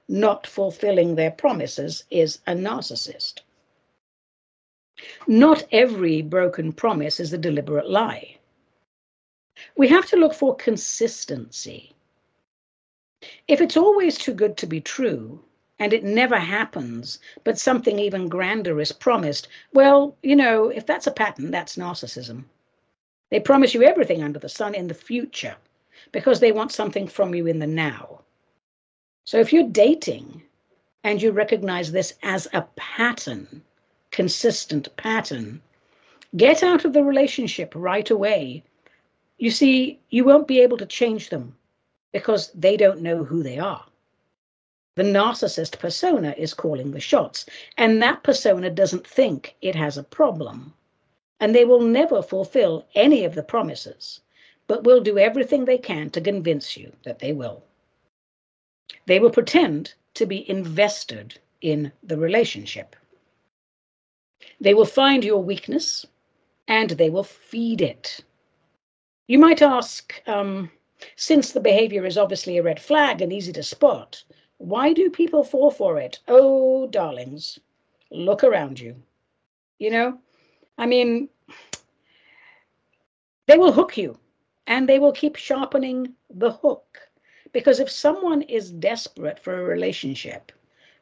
not 0.07 0.47
fulfilling 0.47 1.15
their 1.15 1.31
promises 1.31 2.05
is 2.11 2.39
a 2.47 2.53
narcissist. 2.53 3.39
Not 5.27 5.65
every 5.71 6.21
broken 6.21 6.71
promise 6.71 7.19
is 7.19 7.33
a 7.33 7.37
deliberate 7.37 7.89
lie 7.89 8.37
we 9.77 9.87
have 9.87 10.05
to 10.07 10.17
look 10.17 10.33
for 10.33 10.55
consistency. 10.55 11.93
If 13.47 13.61
it's 13.61 13.77
always 13.77 14.17
too 14.17 14.33
good 14.33 14.57
to 14.57 14.67
be 14.67 14.81
true, 14.81 15.43
and 15.81 15.93
it 15.93 16.03
never 16.03 16.37
happens, 16.37 17.17
but 17.43 17.57
something 17.57 17.97
even 17.97 18.29
grander 18.29 18.79
is 18.79 18.91
promised, 18.91 19.47
well, 19.73 20.15
you 20.21 20.35
know, 20.35 20.69
if 20.69 20.85
that's 20.85 21.07
a 21.07 21.11
pattern, 21.11 21.49
that's 21.49 21.75
narcissism. 21.75 22.43
They 23.31 23.39
promise 23.39 23.73
you 23.73 23.81
everything 23.81 24.21
under 24.21 24.37
the 24.37 24.47
sun 24.47 24.75
in 24.75 24.87
the 24.87 24.93
future 24.93 25.55
because 26.11 26.39
they 26.39 26.51
want 26.51 26.71
something 26.71 27.07
from 27.07 27.33
you 27.33 27.47
in 27.47 27.57
the 27.57 27.65
now. 27.65 28.21
So 29.25 29.39
if 29.39 29.51
you're 29.51 29.69
dating 29.69 30.43
and 31.03 31.19
you 31.19 31.31
recognize 31.31 31.91
this 31.91 32.13
as 32.21 32.47
a 32.53 32.61
pattern, 32.75 33.63
consistent 34.11 34.95
pattern, 34.97 35.61
get 36.37 36.61
out 36.61 36.85
of 36.85 36.93
the 36.93 37.03
relationship 37.03 37.73
right 37.75 38.09
away 38.11 38.63
you 39.41 39.49
see, 39.49 39.99
you 40.11 40.23
won't 40.23 40.47
be 40.47 40.61
able 40.61 40.77
to 40.77 40.85
change 40.85 41.29
them 41.29 41.57
because 42.13 42.51
they 42.51 42.77
don't 42.77 43.01
know 43.01 43.23
who 43.23 43.41
they 43.41 43.57
are. 43.57 43.83
The 44.95 45.01
narcissist 45.01 45.79
persona 45.79 46.35
is 46.37 46.53
calling 46.53 46.91
the 46.91 46.99
shots, 46.99 47.47
and 47.75 47.99
that 48.03 48.21
persona 48.21 48.69
doesn't 48.69 49.07
think 49.07 49.55
it 49.63 49.73
has 49.73 49.97
a 49.97 50.03
problem. 50.03 50.75
And 51.39 51.55
they 51.55 51.65
will 51.65 51.81
never 51.81 52.21
fulfill 52.21 52.85
any 52.93 53.25
of 53.25 53.33
the 53.33 53.41
promises, 53.41 54.21
but 54.67 54.83
will 54.83 55.01
do 55.01 55.17
everything 55.17 55.65
they 55.65 55.79
can 55.79 56.11
to 56.11 56.21
convince 56.21 56.77
you 56.77 56.93
that 57.03 57.17
they 57.17 57.33
will. 57.33 57.63
They 59.07 59.17
will 59.17 59.31
pretend 59.31 59.95
to 60.13 60.27
be 60.27 60.47
invested 60.47 61.39
in 61.61 61.91
the 62.03 62.17
relationship. 62.17 62.95
They 64.59 64.75
will 64.75 64.85
find 64.85 65.23
your 65.23 65.41
weakness 65.41 66.05
and 66.67 66.91
they 66.91 67.09
will 67.09 67.23
feed 67.23 67.81
it. 67.81 68.23
You 69.31 69.39
might 69.39 69.61
ask, 69.61 70.21
um, 70.27 70.69
since 71.15 71.53
the 71.53 71.61
behavior 71.61 72.05
is 72.05 72.17
obviously 72.17 72.57
a 72.57 72.63
red 72.63 72.81
flag 72.81 73.21
and 73.21 73.31
easy 73.31 73.53
to 73.53 73.63
spot, 73.63 74.21
why 74.57 74.91
do 74.91 75.09
people 75.09 75.45
fall 75.45 75.71
for 75.71 75.97
it? 75.97 76.19
Oh, 76.27 76.87
darlings, 76.87 77.57
look 78.09 78.43
around 78.43 78.77
you. 78.77 78.93
You 79.79 79.91
know, 79.91 80.19
I 80.77 80.85
mean, 80.85 81.29
they 83.47 83.57
will 83.57 83.71
hook 83.71 83.97
you 83.97 84.19
and 84.67 84.89
they 84.89 84.99
will 84.99 85.13
keep 85.13 85.37
sharpening 85.37 86.13
the 86.29 86.51
hook. 86.51 86.99
Because 87.53 87.79
if 87.79 87.89
someone 87.89 88.41
is 88.41 88.69
desperate 88.69 89.39
for 89.39 89.61
a 89.61 89.63
relationship, 89.63 90.51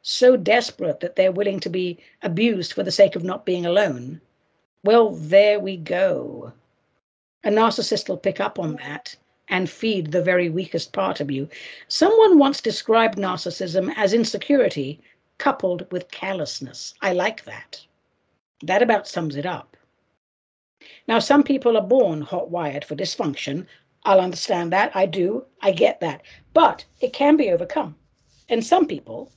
so 0.02 0.36
desperate 0.36 1.00
that 1.00 1.16
they're 1.16 1.32
willing 1.32 1.58
to 1.58 1.68
be 1.68 1.98
abused 2.22 2.74
for 2.74 2.84
the 2.84 2.92
sake 2.92 3.16
of 3.16 3.24
not 3.24 3.44
being 3.44 3.66
alone, 3.66 4.20
well, 4.84 5.10
there 5.16 5.58
we 5.58 5.76
go. 5.76 6.52
A 7.42 7.48
narcissist 7.48 8.08
will 8.08 8.18
pick 8.18 8.38
up 8.38 8.58
on 8.58 8.76
that 8.76 9.16
and 9.48 9.68
feed 9.68 10.12
the 10.12 10.22
very 10.22 10.48
weakest 10.48 10.92
part 10.92 11.20
of 11.20 11.30
you. 11.30 11.48
Someone 11.88 12.38
once 12.38 12.60
described 12.60 13.18
narcissism 13.18 13.92
as 13.96 14.12
insecurity 14.12 15.00
coupled 15.38 15.90
with 15.90 16.10
callousness. 16.10 16.94
I 17.00 17.12
like 17.12 17.44
that. 17.44 17.86
That 18.62 18.82
about 18.82 19.08
sums 19.08 19.36
it 19.36 19.46
up. 19.46 19.76
Now, 21.08 21.18
some 21.18 21.42
people 21.42 21.76
are 21.76 21.86
born 21.86 22.20
hot 22.20 22.50
wired 22.50 22.84
for 22.84 22.94
dysfunction. 22.94 23.66
I'll 24.04 24.20
understand 24.20 24.72
that. 24.72 24.94
I 24.94 25.06
do. 25.06 25.44
I 25.62 25.72
get 25.72 26.00
that. 26.00 26.22
But 26.52 26.84
it 27.00 27.12
can 27.12 27.36
be 27.36 27.50
overcome. 27.50 27.96
And 28.50 28.64
some 28.64 28.86
people, 28.86 29.32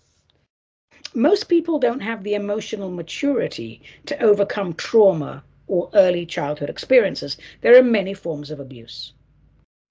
most 1.14 1.48
people 1.48 1.80
don't 1.80 2.02
have 2.02 2.24
the 2.24 2.34
emotional 2.34 2.92
maturity 2.92 3.82
to 4.08 4.22
overcome 4.22 4.74
trauma 4.74 5.44
or 5.74 5.90
early 5.96 6.24
childhood 6.24 6.70
experiences. 6.70 7.36
There 7.62 7.76
are 7.76 7.82
many 7.82 8.14
forms 8.14 8.52
of 8.52 8.60
abuse. 8.60 9.14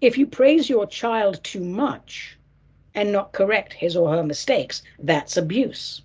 If 0.01 0.17
you 0.17 0.29
praise 0.29 0.71
your 0.71 0.87
child 0.87 1.43
too 1.43 1.65
much 1.65 2.39
and 2.95 3.11
not 3.11 3.33
correct 3.33 3.73
his 3.73 3.97
or 3.97 4.13
her 4.15 4.23
mistakes, 4.23 4.85
that's 5.01 5.37
abuse. 5.37 6.03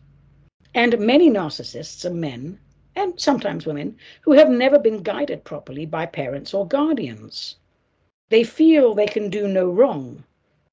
And 0.73 0.97
many 0.97 1.29
narcissists 1.29 2.05
are 2.05 2.13
men, 2.13 2.57
and 2.95 3.19
sometimes 3.19 3.67
women, 3.67 3.97
who 4.21 4.31
have 4.31 4.49
never 4.49 4.79
been 4.79 5.03
guided 5.03 5.43
properly 5.43 5.85
by 5.85 6.07
parents 6.07 6.55
or 6.55 6.67
guardians. 6.67 7.57
They 8.29 8.43
feel 8.43 8.95
they 8.95 9.05
can 9.05 9.29
do 9.29 9.47
no 9.47 9.69
wrong, 9.69 10.23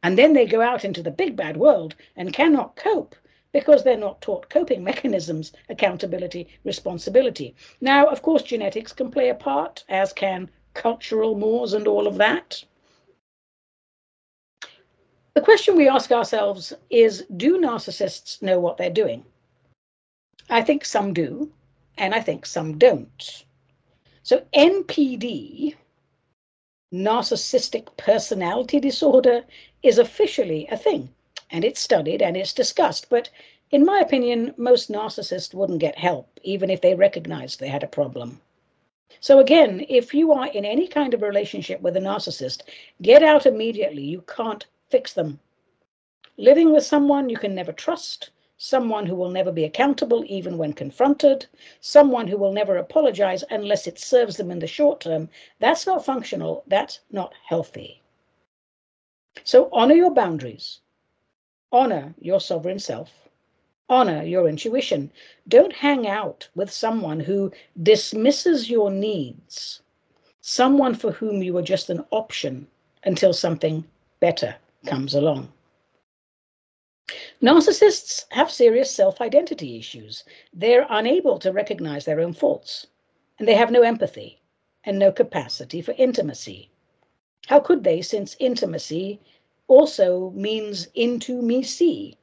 and 0.03 0.17
then 0.17 0.33
they 0.33 0.47
go 0.47 0.62
out 0.62 0.83
into 0.83 1.03
the 1.03 1.11
big 1.11 1.37
bad 1.37 1.59
world 1.59 1.95
and 2.17 2.33
cannot 2.33 2.77
cope 2.77 3.14
because 3.55 3.85
they're 3.85 3.97
not 3.97 4.21
taught 4.21 4.51
coping 4.51 4.83
mechanisms, 4.83 5.53
accountability, 5.69 6.49
responsibility. 6.64 7.55
Now, 7.81 8.05
of 8.07 8.21
course, 8.21 8.43
genetics 8.43 8.93
can 8.93 9.12
play 9.12 9.29
a 9.29 9.35
part, 9.35 9.85
as 9.88 10.12
can 10.12 10.51
cultural 10.75 11.37
mores 11.37 11.73
and 11.73 11.87
all 11.87 12.09
of 12.09 12.17
that. 12.17 12.64
The 15.35 15.40
question 15.40 15.77
we 15.77 15.88
ask 15.88 16.11
ourselves 16.11 16.73
is 16.90 17.27
Do 17.37 17.57
narcissists 17.57 18.43
know 18.43 18.59
what 18.59 18.77
they're 18.77 18.90
doing? 18.90 19.25
I 20.51 20.61
think 20.61 20.85
some 20.85 21.14
do, 21.14 21.53
and 21.97 22.12
I 22.12 22.21
think 22.21 22.47
some 22.47 22.77
don't. 22.77 23.45
So, 24.25 24.43
NPD, 24.53 25.77
narcissistic 26.93 27.97
personality 27.97 28.81
disorder, 28.81 29.45
is 29.85 29.99
officially 29.99 30.67
a 30.73 30.77
thing 30.77 31.09
and 31.50 31.64
it's 31.64 31.80
studied 31.80 32.22
and 32.22 32.37
it's 32.37 32.52
discussed. 32.52 33.09
But 33.11 33.30
in 33.70 33.85
my 33.85 34.00
opinion, 34.00 34.54
most 34.57 34.90
narcissists 34.90 35.54
wouldn't 35.54 35.80
get 35.80 35.98
help, 35.98 36.38
even 36.42 36.70
if 36.70 36.80
they 36.80 36.94
recognized 36.94 37.59
they 37.59 37.68
had 37.68 37.83
a 37.83 37.88
problem. 37.88 38.40
So, 39.20 39.38
again, 39.38 39.85
if 39.88 40.12
you 40.12 40.33
are 40.33 40.48
in 40.48 40.64
any 40.64 40.87
kind 40.87 41.14
of 41.14 41.22
relationship 41.22 41.80
with 41.80 41.96
a 41.96 42.00
narcissist, 42.00 42.62
get 43.00 43.22
out 43.22 43.46
immediately. 43.46 44.02
You 44.02 44.22
can't 44.22 44.66
fix 44.90 45.12
them. 45.12 45.40
Living 46.37 46.72
with 46.72 46.85
someone 46.85 47.28
you 47.28 47.37
can 47.37 47.54
never 47.54 47.72
trust, 47.72 48.30
someone 48.57 49.07
who 49.07 49.14
will 49.14 49.30
never 49.30 49.52
be 49.52 49.64
accountable 49.64 50.24
even 50.26 50.59
when 50.59 50.72
confronted, 50.72 51.46
someone 51.80 52.28
who 52.28 52.37
will 52.37 52.52
never 52.52 52.76
apologize 52.76 53.44
unless 53.50 53.87
it 53.87 53.98
serves 53.98 54.37
them 54.37 54.50
in 54.50 54.59
the 54.59 54.66
short 54.66 55.00
term, 55.00 55.28
that's 55.59 55.87
not 55.87 56.04
functional, 56.04 56.64
that's 56.66 57.00
not 57.11 57.35
healthy. 57.44 58.02
So, 59.42 59.68
honor 59.72 59.94
your 59.94 60.12
boundaries. 60.12 60.80
Honor 61.75 62.15
your 62.21 62.41
sovereign 62.41 62.79
self. 62.79 63.29
Honor 63.89 64.23
your 64.23 64.49
intuition. 64.49 65.11
Don't 65.49 65.73
hang 65.73 66.07
out 66.07 66.49
with 66.55 66.71
someone 66.71 67.19
who 67.19 67.51
dismisses 67.83 68.71
your 68.71 68.93
needs, 68.93 69.83
someone 70.41 70.95
for 70.95 71.11
whom 71.11 71.43
you 71.43 71.57
are 71.59 71.63
just 71.63 71.91
an 71.91 72.05
option 72.13 72.69
until 73.03 73.33
something 73.33 73.85
better 74.21 74.55
comes 74.87 75.15
along. 75.15 75.53
Narcissists 77.43 78.27
have 78.31 78.53
serious 78.53 78.89
self 78.93 79.21
identity 79.21 79.77
issues. 79.77 80.23
They're 80.53 80.87
unable 80.91 81.41
to 81.41 81.51
recognize 81.51 82.05
their 82.05 82.21
own 82.21 82.35
faults, 82.35 82.87
and 83.41 83.49
they 83.49 83.55
have 83.55 83.73
no 83.73 83.83
empathy 83.83 84.41
and 84.85 84.97
no 84.97 85.11
capacity 85.11 85.83
for 85.83 85.95
intimacy. 85.99 86.71
How 87.49 87.59
could 87.59 87.83
they, 87.83 88.01
since 88.01 88.37
intimacy 88.39 89.19
also 89.68 90.31
means 90.31 90.88
into 90.94 91.40
me 91.42 91.62
see, 91.62 92.16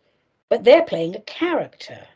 but 0.49 0.63
they're 0.63 0.85
playing 0.85 1.15
a 1.15 1.21
character. 1.21 2.07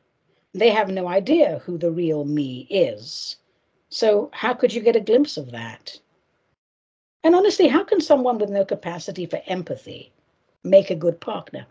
They 0.53 0.69
have 0.69 0.89
no 0.89 1.07
idea 1.07 1.59
who 1.59 1.77
the 1.77 1.91
real 1.91 2.25
me 2.25 2.67
is. 2.69 3.37
So, 3.89 4.29
how 4.33 4.53
could 4.53 4.73
you 4.73 4.81
get 4.81 4.95
a 4.95 5.01
glimpse 5.01 5.37
of 5.37 5.51
that? 5.51 5.99
And 7.23 7.35
honestly, 7.35 7.67
how 7.67 7.83
can 7.83 8.01
someone 8.01 8.37
with 8.37 8.49
no 8.49 8.65
capacity 8.65 9.25
for 9.25 9.41
empathy 9.47 10.11
make 10.65 10.89
a 10.89 10.95
good 10.95 11.19
partner. 11.21 11.65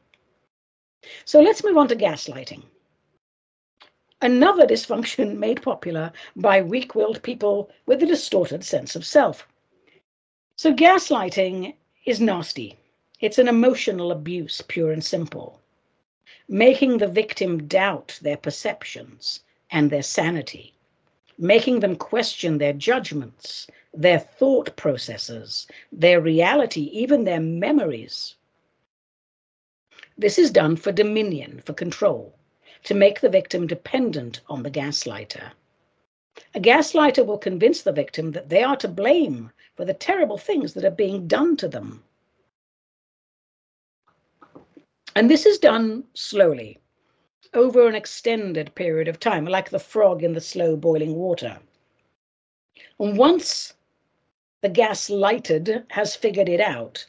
So 1.24 1.40
let's 1.40 1.64
move 1.64 1.76
on 1.76 1.88
to 1.88 1.96
gaslighting. 1.96 2.62
Another 4.22 4.66
dysfunction 4.66 5.36
made 5.46 5.60
popular 5.60 6.12
by 6.36 6.62
weak 6.62 6.94
willed 6.94 7.22
people 7.22 7.70
with 7.86 8.02
a 8.02 8.06
distorted 8.06 8.64
sense 8.64 8.96
of 8.96 9.04
self. 9.04 9.46
So, 10.56 10.72
gaslighting 10.72 11.74
is 12.06 12.20
nasty. 12.20 12.78
It's 13.20 13.38
an 13.38 13.46
emotional 13.46 14.10
abuse, 14.10 14.60
pure 14.60 14.90
and 14.90 15.04
simple, 15.04 15.60
making 16.48 16.98
the 16.98 17.06
victim 17.06 17.68
doubt 17.68 18.18
their 18.20 18.36
perceptions 18.36 19.44
and 19.70 19.88
their 19.88 20.02
sanity, 20.02 20.74
making 21.38 21.78
them 21.78 21.94
question 21.94 22.58
their 22.58 22.72
judgments, 22.72 23.68
their 23.92 24.18
thought 24.18 24.74
processes, 24.76 25.68
their 25.92 26.20
reality, 26.20 26.90
even 26.92 27.22
their 27.22 27.40
memories. 27.40 28.34
This 30.18 30.38
is 30.38 30.50
done 30.50 30.76
for 30.76 30.90
dominion, 30.90 31.62
for 31.64 31.72
control, 31.72 32.34
to 32.82 32.94
make 32.94 33.20
the 33.20 33.28
victim 33.28 33.66
dependent 33.66 34.40
on 34.48 34.64
the 34.64 34.70
gaslighter. 34.70 35.52
A 36.54 36.60
gaslighter 36.60 37.24
will 37.24 37.38
convince 37.38 37.82
the 37.82 37.92
victim 37.92 38.32
that 38.32 38.48
they 38.48 38.64
are 38.64 38.76
to 38.76 38.88
blame 38.88 39.52
for 39.76 39.84
the 39.84 39.94
terrible 39.94 40.38
things 40.38 40.74
that 40.74 40.84
are 40.84 40.90
being 40.90 41.28
done 41.28 41.56
to 41.58 41.68
them. 41.68 42.02
And 45.16 45.30
this 45.30 45.46
is 45.46 45.58
done 45.58 46.04
slowly, 46.14 46.78
over 47.52 47.86
an 47.86 47.94
extended 47.94 48.74
period 48.74 49.06
of 49.06 49.20
time, 49.20 49.44
like 49.44 49.70
the 49.70 49.78
frog 49.78 50.24
in 50.24 50.32
the 50.32 50.40
slow 50.40 50.76
boiling 50.76 51.14
water. 51.14 51.60
And 52.98 53.16
once 53.16 53.74
the 54.60 54.68
gas 54.68 55.08
lighted 55.08 55.84
has 55.90 56.16
figured 56.16 56.48
it 56.48 56.60
out, 56.60 57.06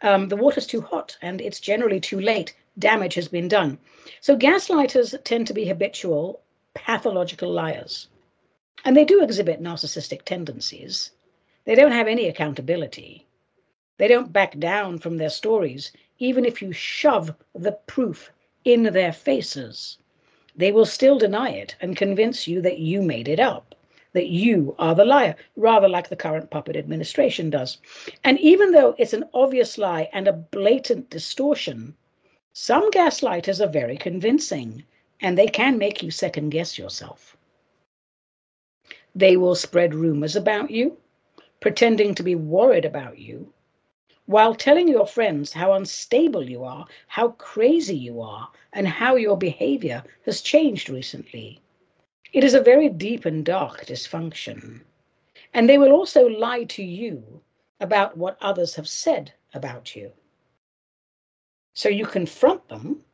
um, 0.00 0.28
the 0.28 0.36
water's 0.36 0.66
too 0.66 0.80
hot 0.80 1.16
and 1.20 1.40
it's 1.40 1.60
generally 1.60 2.00
too 2.00 2.20
late 2.20 2.54
damage 2.78 3.14
has 3.14 3.28
been 3.28 3.48
done. 3.48 3.78
So 4.20 4.36
gaslighters 4.36 5.14
tend 5.24 5.46
to 5.46 5.54
be 5.54 5.66
habitual, 5.66 6.40
pathological 6.74 7.50
liars. 7.52 8.08
And 8.84 8.96
they 8.96 9.04
do 9.04 9.22
exhibit 9.22 9.62
narcissistic 9.62 10.22
tendencies. 10.22 11.10
They 11.64 11.74
don't 11.74 11.92
have 11.92 12.08
any 12.08 12.28
accountability. 12.28 13.26
They 13.98 14.08
don't 14.08 14.32
back 14.32 14.58
down 14.58 14.98
from 14.98 15.18
their 15.18 15.30
stories, 15.30 15.92
even 16.18 16.44
if 16.44 16.62
you 16.62 16.72
shove 16.72 17.34
the 17.54 17.72
proof 17.86 18.30
in 18.64 18.84
their 18.84 19.12
faces. 19.12 19.98
They 20.54 20.72
will 20.72 20.86
still 20.86 21.18
deny 21.18 21.50
it 21.50 21.76
and 21.80 21.96
convince 21.96 22.46
you 22.46 22.60
that 22.62 22.78
you 22.78 23.02
made 23.02 23.28
it 23.28 23.40
up, 23.40 23.74
that 24.12 24.26
you 24.28 24.74
are 24.78 24.94
the 24.94 25.04
liar, 25.04 25.34
rather 25.56 25.88
like 25.88 26.08
the 26.08 26.16
current 26.16 26.50
puppet 26.50 26.76
administration 26.76 27.50
does. 27.50 27.78
And 28.24 28.38
even 28.40 28.72
though 28.72 28.94
it's 28.98 29.14
an 29.14 29.24
obvious 29.32 29.78
lie 29.78 30.08
and 30.12 30.28
a 30.28 30.32
blatant 30.32 31.08
distortion, 31.10 31.94
some 32.52 32.90
gaslighters 32.90 33.64
are 33.64 33.70
very 33.70 33.96
convincing, 33.96 34.84
and 35.20 35.38
they 35.38 35.48
can 35.48 35.78
make 35.78 36.02
you 36.02 36.10
second 36.10 36.50
guess 36.50 36.76
yourself. 36.76 37.36
They 39.14 39.36
will 39.36 39.54
spread 39.54 39.94
rumors 39.94 40.36
about 40.36 40.70
you, 40.70 40.98
pretending 41.60 42.14
to 42.14 42.22
be 42.22 42.34
worried 42.34 42.84
about 42.84 43.18
you, 43.18 43.52
while 44.26 44.54
telling 44.54 44.88
your 44.88 45.06
friends 45.06 45.52
how 45.52 45.72
unstable 45.72 46.48
you 46.48 46.64
are, 46.64 46.86
how 47.08 47.28
crazy 47.30 47.96
you 47.96 48.20
are, 48.20 48.48
and 48.72 48.86
how 48.86 49.16
your 49.16 49.36
behavior 49.36 50.02
has 50.24 50.40
changed 50.40 50.88
recently. 50.88 51.60
It 52.32 52.44
is 52.44 52.54
a 52.54 52.62
very 52.62 52.88
deep 52.88 53.24
and 53.24 53.44
dark 53.44 53.84
dysfunction. 53.86 54.80
And 55.54 55.68
they 55.68 55.76
will 55.76 55.92
also 55.92 56.28
lie 56.28 56.64
to 56.64 56.82
you 56.82 57.42
about 57.80 58.16
what 58.16 58.38
others 58.40 58.74
have 58.76 58.88
said 58.88 59.32
about 59.54 59.94
you. 59.94 60.10
So 61.74 61.88
you 61.88 62.06
confront 62.06 62.68
them, 62.68 63.04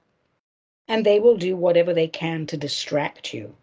and 0.89 1.05
they 1.05 1.21
will 1.21 1.37
do 1.37 1.57
whatever 1.57 1.93
they 1.95 2.09
can 2.09 2.47
to 2.47 2.57
distract 2.57 3.33
you. 3.33 3.55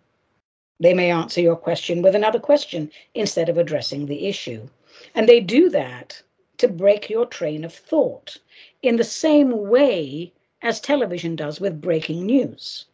They 0.80 0.94
may 0.94 1.12
answer 1.12 1.42
your 1.42 1.56
question 1.56 2.02
with 2.02 2.16
another 2.16 2.40
question 2.40 2.92
instead 3.14 3.50
of 3.50 3.58
addressing 3.58 4.06
the 4.06 4.28
issue. 4.28 4.68
And 5.14 5.28
they 5.28 5.40
do 5.40 5.70
that 5.70 6.22
to 6.58 6.68
break 6.68 7.10
your 7.10 7.26
train 7.26 7.64
of 7.64 7.74
thought 7.74 8.38
in 8.82 8.96
the 8.96 9.04
same 9.04 9.68
way 9.68 10.34
as 10.62 10.80
television 10.80 11.36
does 11.36 11.60
with 11.60 11.82
breaking 11.82 12.26
news. 12.26 12.86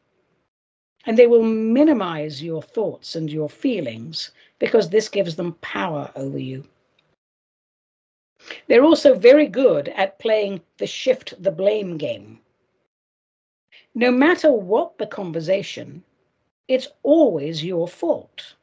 And 1.06 1.18
they 1.18 1.28
will 1.28 1.44
minimize 1.44 2.44
your 2.44 2.62
thoughts 2.62 3.16
and 3.16 3.32
your 3.32 3.50
feelings 3.50 4.32
because 4.60 4.90
this 4.90 5.10
gives 5.10 5.36
them 5.36 5.54
power 5.62 6.12
over 6.16 6.38
you. 6.38 6.64
They're 8.68 8.84
also 8.84 9.16
very 9.16 9.48
good 9.48 9.90
at 9.90 10.20
playing 10.20 10.62
the 10.78 10.88
shift 10.88 11.42
the 11.42 11.52
blame 11.52 11.98
game. 11.98 12.40
No 13.94 14.12
matter 14.12 14.52
what 14.52 14.98
the 14.98 15.08
conversation, 15.08 16.04
it's 16.68 16.88
always 17.04 17.64
your 17.64 17.88
fault. 17.88 18.56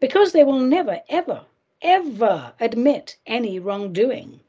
Because 0.00 0.32
they 0.32 0.44
will 0.44 0.58
never, 0.58 1.00
ever, 1.08 1.44
ever 1.82 2.52
admit 2.60 3.16
any 3.26 3.58
wrongdoing. 3.58 4.40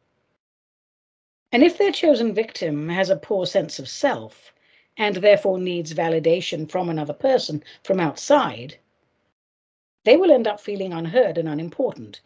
And 1.51 1.63
if 1.63 1.77
their 1.77 1.91
chosen 1.91 2.33
victim 2.33 2.89
has 2.89 3.09
a 3.09 3.15
poor 3.15 3.45
sense 3.45 3.79
of 3.79 3.89
self 3.89 4.53
and 4.97 5.17
therefore 5.17 5.59
needs 5.59 5.93
validation 5.93 6.69
from 6.69 6.89
another 6.89 7.13
person 7.13 7.63
from 7.83 7.99
outside, 7.99 8.75
they 10.03 10.17
will 10.17 10.31
end 10.31 10.47
up 10.47 10.59
feeling 10.59 10.93
unheard 10.93 11.37
and 11.37 11.47
unimportant 11.47 12.21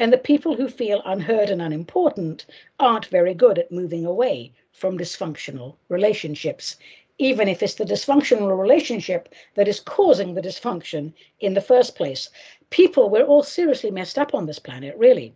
and 0.00 0.10
the 0.10 0.18
people 0.18 0.56
who 0.56 0.66
feel 0.66 1.02
unheard 1.04 1.50
and 1.50 1.60
unimportant 1.60 2.46
aren't 2.78 3.04
very 3.06 3.34
good 3.34 3.58
at 3.58 3.70
moving 3.70 4.06
away 4.06 4.50
from 4.72 4.96
dysfunctional 4.96 5.76
relationships, 5.90 6.78
even 7.18 7.48
if 7.48 7.62
it's 7.62 7.74
the 7.74 7.84
dysfunctional 7.84 8.58
relationship 8.58 9.28
that 9.56 9.68
is 9.68 9.78
causing 9.78 10.32
the 10.32 10.40
dysfunction 10.40 11.12
in 11.40 11.52
the 11.52 11.60
first 11.60 11.96
place. 11.96 12.30
People, 12.70 13.10
we're 13.10 13.24
all 13.24 13.42
seriously 13.42 13.90
messed 13.90 14.18
up 14.18 14.34
on 14.34 14.46
this 14.46 14.58
planet, 14.58 14.96
really. 14.96 15.34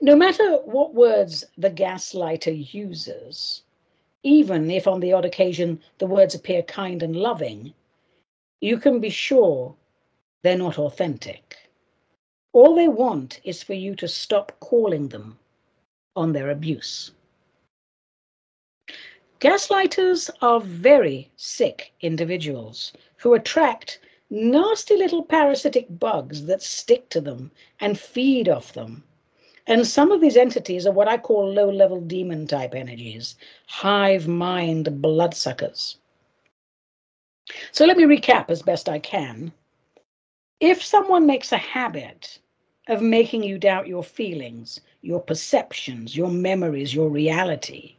No 0.00 0.16
matter 0.16 0.56
what 0.64 0.94
words 0.94 1.44
the 1.58 1.70
gaslighter 1.70 2.72
uses, 2.72 3.62
even 4.22 4.70
if 4.70 4.88
on 4.88 5.00
the 5.00 5.12
odd 5.12 5.24
occasion 5.24 5.80
the 5.98 6.06
words 6.06 6.34
appear 6.34 6.62
kind 6.62 7.02
and 7.02 7.14
loving, 7.14 7.72
you 8.60 8.78
can 8.78 9.00
be 9.00 9.10
sure 9.10 9.74
they're 10.42 10.56
not 10.56 10.78
authentic. 10.78 11.56
All 12.52 12.74
they 12.74 12.88
want 12.88 13.40
is 13.44 13.62
for 13.62 13.74
you 13.74 13.94
to 13.96 14.08
stop 14.08 14.58
calling 14.60 15.08
them 15.08 15.38
on 16.16 16.32
their 16.32 16.50
abuse. 16.50 17.12
Gaslighters 19.38 20.30
are 20.42 20.60
very 20.60 21.30
sick 21.36 21.92
individuals 22.00 22.92
who 23.16 23.34
attract 23.34 24.00
nasty 24.30 24.96
little 24.96 25.24
parasitic 25.24 25.86
bugs 25.98 26.46
that 26.46 26.62
stick 26.62 27.08
to 27.10 27.20
them 27.20 27.50
and 27.80 27.98
feed 27.98 28.48
off 28.48 28.72
them. 28.72 29.02
And 29.66 29.86
some 29.86 30.12
of 30.12 30.20
these 30.20 30.36
entities 30.36 30.86
are 30.86 30.92
what 30.92 31.08
I 31.08 31.18
call 31.18 31.52
low 31.52 31.70
level 31.70 32.00
demon 32.00 32.46
type 32.46 32.74
energies, 32.74 33.36
hive 33.66 34.26
mind 34.28 35.02
bloodsuckers. 35.02 35.98
So 37.72 37.84
let 37.84 37.96
me 37.96 38.04
recap 38.04 38.50
as 38.50 38.62
best 38.62 38.88
I 38.88 38.98
can 38.98 39.52
if 40.60 40.82
someone 40.82 41.26
makes 41.26 41.52
a 41.52 41.56
habit 41.56 42.38
of 42.88 43.00
making 43.00 43.42
you 43.42 43.58
doubt 43.58 43.88
your 43.88 44.04
feelings, 44.04 44.80
your 45.00 45.20
perceptions, 45.20 46.16
your 46.16 46.30
memories, 46.30 46.94
your 46.94 47.08
reality, 47.08 47.96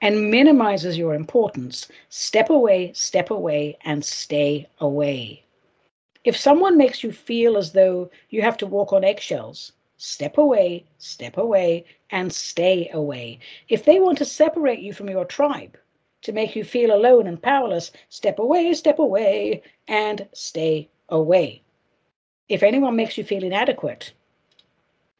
and 0.00 0.30
minimizes 0.30 0.96
your 0.96 1.14
importance, 1.14 1.88
step 2.08 2.48
away, 2.48 2.92
step 2.94 3.30
away, 3.30 3.76
and 3.84 4.02
stay 4.02 4.66
away. 4.78 5.44
If 6.22 6.36
someone 6.36 6.76
makes 6.76 7.02
you 7.02 7.12
feel 7.12 7.56
as 7.56 7.72
though 7.72 8.10
you 8.28 8.42
have 8.42 8.58
to 8.58 8.66
walk 8.66 8.92
on 8.92 9.04
eggshells, 9.04 9.72
step 9.96 10.36
away, 10.36 10.84
step 10.98 11.38
away, 11.38 11.86
and 12.10 12.30
stay 12.30 12.90
away. 12.92 13.38
If 13.68 13.84
they 13.84 14.00
want 14.00 14.18
to 14.18 14.26
separate 14.26 14.80
you 14.80 14.92
from 14.92 15.08
your 15.08 15.24
tribe, 15.24 15.78
to 16.22 16.32
make 16.32 16.54
you 16.54 16.64
feel 16.64 16.94
alone 16.94 17.26
and 17.26 17.42
powerless, 17.42 17.90
step 18.10 18.38
away, 18.38 18.74
step 18.74 18.98
away, 18.98 19.62
and 19.88 20.28
stay 20.34 20.90
away. 21.08 21.62
If 22.50 22.62
anyone 22.62 22.96
makes 22.96 23.16
you 23.16 23.24
feel 23.24 23.42
inadequate 23.42 24.12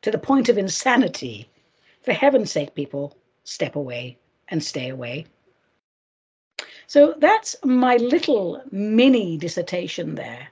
to 0.03 0.11
the 0.11 0.19
point 0.19 0.51
of 0.51 0.59
insanity, 0.59 1.49
for 2.03 2.13
heaven's 2.13 2.53
sake, 2.53 2.75
people, 2.75 3.17
step 3.45 3.77
away 3.77 4.19
and 4.49 4.63
stay 4.63 4.91
away. 4.91 5.27
So 6.87 7.15
that's 7.19 7.57
my 7.65 7.97
little 7.97 8.63
mini 8.71 9.39
dissertation 9.39 10.15
there 10.17 10.49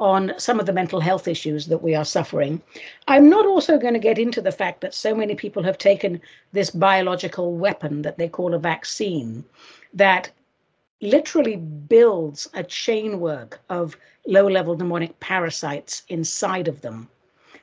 on 0.00 0.32
some 0.38 0.58
of 0.58 0.66
the 0.66 0.72
mental 0.72 1.00
health 1.00 1.28
issues 1.28 1.66
that 1.66 1.82
we 1.82 1.94
are 1.94 2.04
suffering. 2.04 2.60
I'm 3.06 3.28
not 3.28 3.46
also 3.46 3.78
going 3.78 3.94
to 3.94 4.00
get 4.00 4.18
into 4.18 4.40
the 4.40 4.52
fact 4.52 4.80
that 4.80 4.94
so 4.94 5.14
many 5.14 5.34
people 5.34 5.62
have 5.62 5.78
taken 5.78 6.20
this 6.52 6.70
biological 6.70 7.54
weapon 7.54 8.02
that 8.02 8.18
they 8.18 8.28
call 8.28 8.54
a 8.54 8.58
vaccine 8.58 9.44
that 9.92 10.30
literally 11.00 11.56
builds 11.56 12.48
a 12.54 12.64
chain 12.64 13.20
work 13.20 13.60
of 13.68 13.96
low 14.26 14.48
level 14.48 14.74
demonic 14.74 15.18
parasites 15.20 16.02
inside 16.08 16.66
of 16.66 16.80
them 16.80 17.08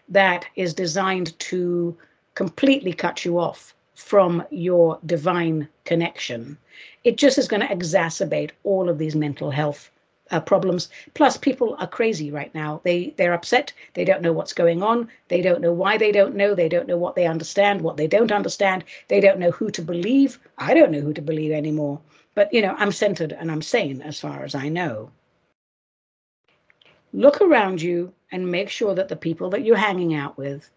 that 0.08 0.46
is 0.56 0.74
designed 0.74 1.38
to 1.40 1.98
completely 2.36 2.94
cut 2.94 3.26
you 3.26 3.40
off 3.40 3.74
from 3.96 4.44
your 4.50 5.00
divine 5.06 5.68
connection, 5.86 6.58
it 7.04 7.18
just 7.18 7.38
is 7.38 7.48
going 7.48 7.62
to 7.62 7.76
exacerbate 7.76 8.52
all 8.64 8.90
of 8.90 8.98
these 8.98 9.16
mental 9.16 9.52
health 9.52 9.90
uh, 10.32 10.40
problems. 10.40 10.90
Plus, 11.14 11.38
people 11.38 11.76
are 11.80 11.88
crazy 11.88 12.32
right 12.32 12.54
now. 12.56 12.82
They 12.84 13.14
they're 13.18 13.34
upset. 13.34 13.74
They 13.94 14.06
don't 14.06 14.22
know 14.22 14.34
what's 14.34 14.54
going 14.54 14.82
on. 14.82 15.10
They 15.28 15.42
don't 15.42 15.62
know 15.62 15.74
why 15.74 15.98
they 15.98 16.12
don't 16.12 16.36
know. 16.36 16.56
They 16.56 16.70
don't 16.70 16.88
know 16.88 16.98
what 16.98 17.16
they 17.16 17.28
understand, 17.28 17.82
what 17.82 17.98
they 17.98 18.08
don't 18.08 18.32
understand. 18.32 18.84
They 19.08 19.20
don't 19.20 19.40
know 19.40 19.52
who 19.52 19.70
to 19.72 19.82
believe. 19.82 20.40
I 20.58 20.74
don't 20.74 20.92
know 20.92 21.02
who 21.02 21.14
to 21.14 21.22
believe 21.22 21.52
anymore. 21.52 22.00
But 22.34 22.54
you 22.54 22.62
know, 22.62 22.76
I'm 22.78 22.92
centered 22.92 23.34
and 23.34 23.52
I'm 23.52 23.62
sane 23.62 24.02
as 24.02 24.20
far 24.20 24.44
as 24.44 24.56
I 24.56 24.70
know. 24.70 25.12
Look 27.14 27.42
around 27.42 27.82
you 27.82 28.14
and 28.32 28.50
make 28.50 28.70
sure 28.70 28.96
that 28.96 29.10
the 29.10 29.18
people 29.18 29.50
that 29.50 29.66
you're 29.66 29.76
hanging 29.76 30.14
out 30.14 30.38
with 30.38 30.70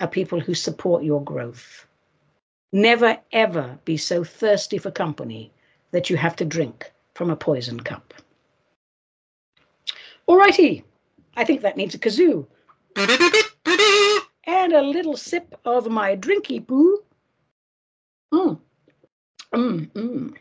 are 0.00 0.08
people 0.08 0.40
who 0.40 0.54
support 0.54 1.04
your 1.04 1.22
growth. 1.22 1.86
Never 2.72 3.18
ever 3.32 3.78
be 3.84 3.98
so 3.98 4.24
thirsty 4.24 4.78
for 4.78 4.90
company 4.90 5.52
that 5.90 6.08
you 6.08 6.16
have 6.16 6.34
to 6.36 6.44
drink 6.46 6.90
from 7.14 7.28
a 7.28 7.36
poison 7.36 7.80
cup. 7.80 8.14
Alrighty, 10.32 10.82
I 11.36 11.44
think 11.44 11.60
that 11.60 11.76
needs 11.76 11.94
a 11.94 11.98
kazoo. 11.98 12.46
And 14.46 14.72
a 14.72 14.80
little 14.80 15.14
sip 15.14 15.54
of 15.66 15.90
my 15.90 16.16
drinky 16.16 16.66
poo. 16.66 17.00
Mmm. 18.32 18.58
Mmm, 19.54 19.90
mmm, 19.90 20.34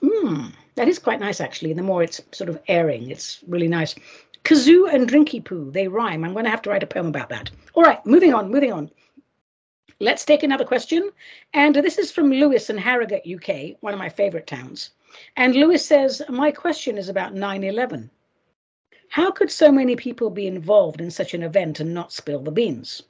mmm. 0.00 0.52
That 0.76 0.86
is 0.86 1.00
quite 1.00 1.18
nice, 1.18 1.40
actually. 1.40 1.72
The 1.72 1.82
more 1.82 2.04
it's 2.04 2.20
sort 2.30 2.48
of 2.48 2.60
airing, 2.68 3.10
it's 3.10 3.42
really 3.48 3.66
nice. 3.66 3.96
Kazoo 4.44 4.94
and 4.94 5.10
drinky 5.10 5.44
poo, 5.44 5.68
they 5.72 5.88
rhyme. 5.88 6.22
I'm 6.22 6.32
going 6.32 6.44
to 6.44 6.50
have 6.52 6.62
to 6.62 6.70
write 6.70 6.84
a 6.84 6.86
poem 6.86 7.08
about 7.08 7.30
that. 7.30 7.50
All 7.74 7.82
right, 7.82 8.06
moving 8.06 8.34
on, 8.34 8.52
moving 8.52 8.72
on. 8.72 8.88
Let's 9.98 10.24
take 10.24 10.44
another 10.44 10.64
question. 10.64 11.10
And 11.54 11.74
this 11.74 11.98
is 11.98 12.12
from 12.12 12.30
Lewis 12.30 12.70
in 12.70 12.78
Harrogate, 12.78 13.26
UK, 13.26 13.78
one 13.80 13.94
of 13.94 13.98
my 13.98 14.10
favorite 14.10 14.46
towns. 14.46 14.90
And 15.36 15.56
Lewis 15.56 15.84
says, 15.84 16.22
My 16.28 16.52
question 16.52 16.96
is 16.96 17.08
about 17.08 17.34
9 17.34 17.64
11. 17.64 18.10
How 19.08 19.30
could 19.30 19.50
so 19.50 19.70
many 19.70 19.96
people 19.96 20.30
be 20.30 20.46
involved 20.46 21.00
in 21.00 21.10
such 21.10 21.34
an 21.34 21.42
event 21.42 21.80
and 21.80 21.94
not 21.94 22.12
spill 22.12 22.40
the 22.40 22.50
beans? 22.50 23.02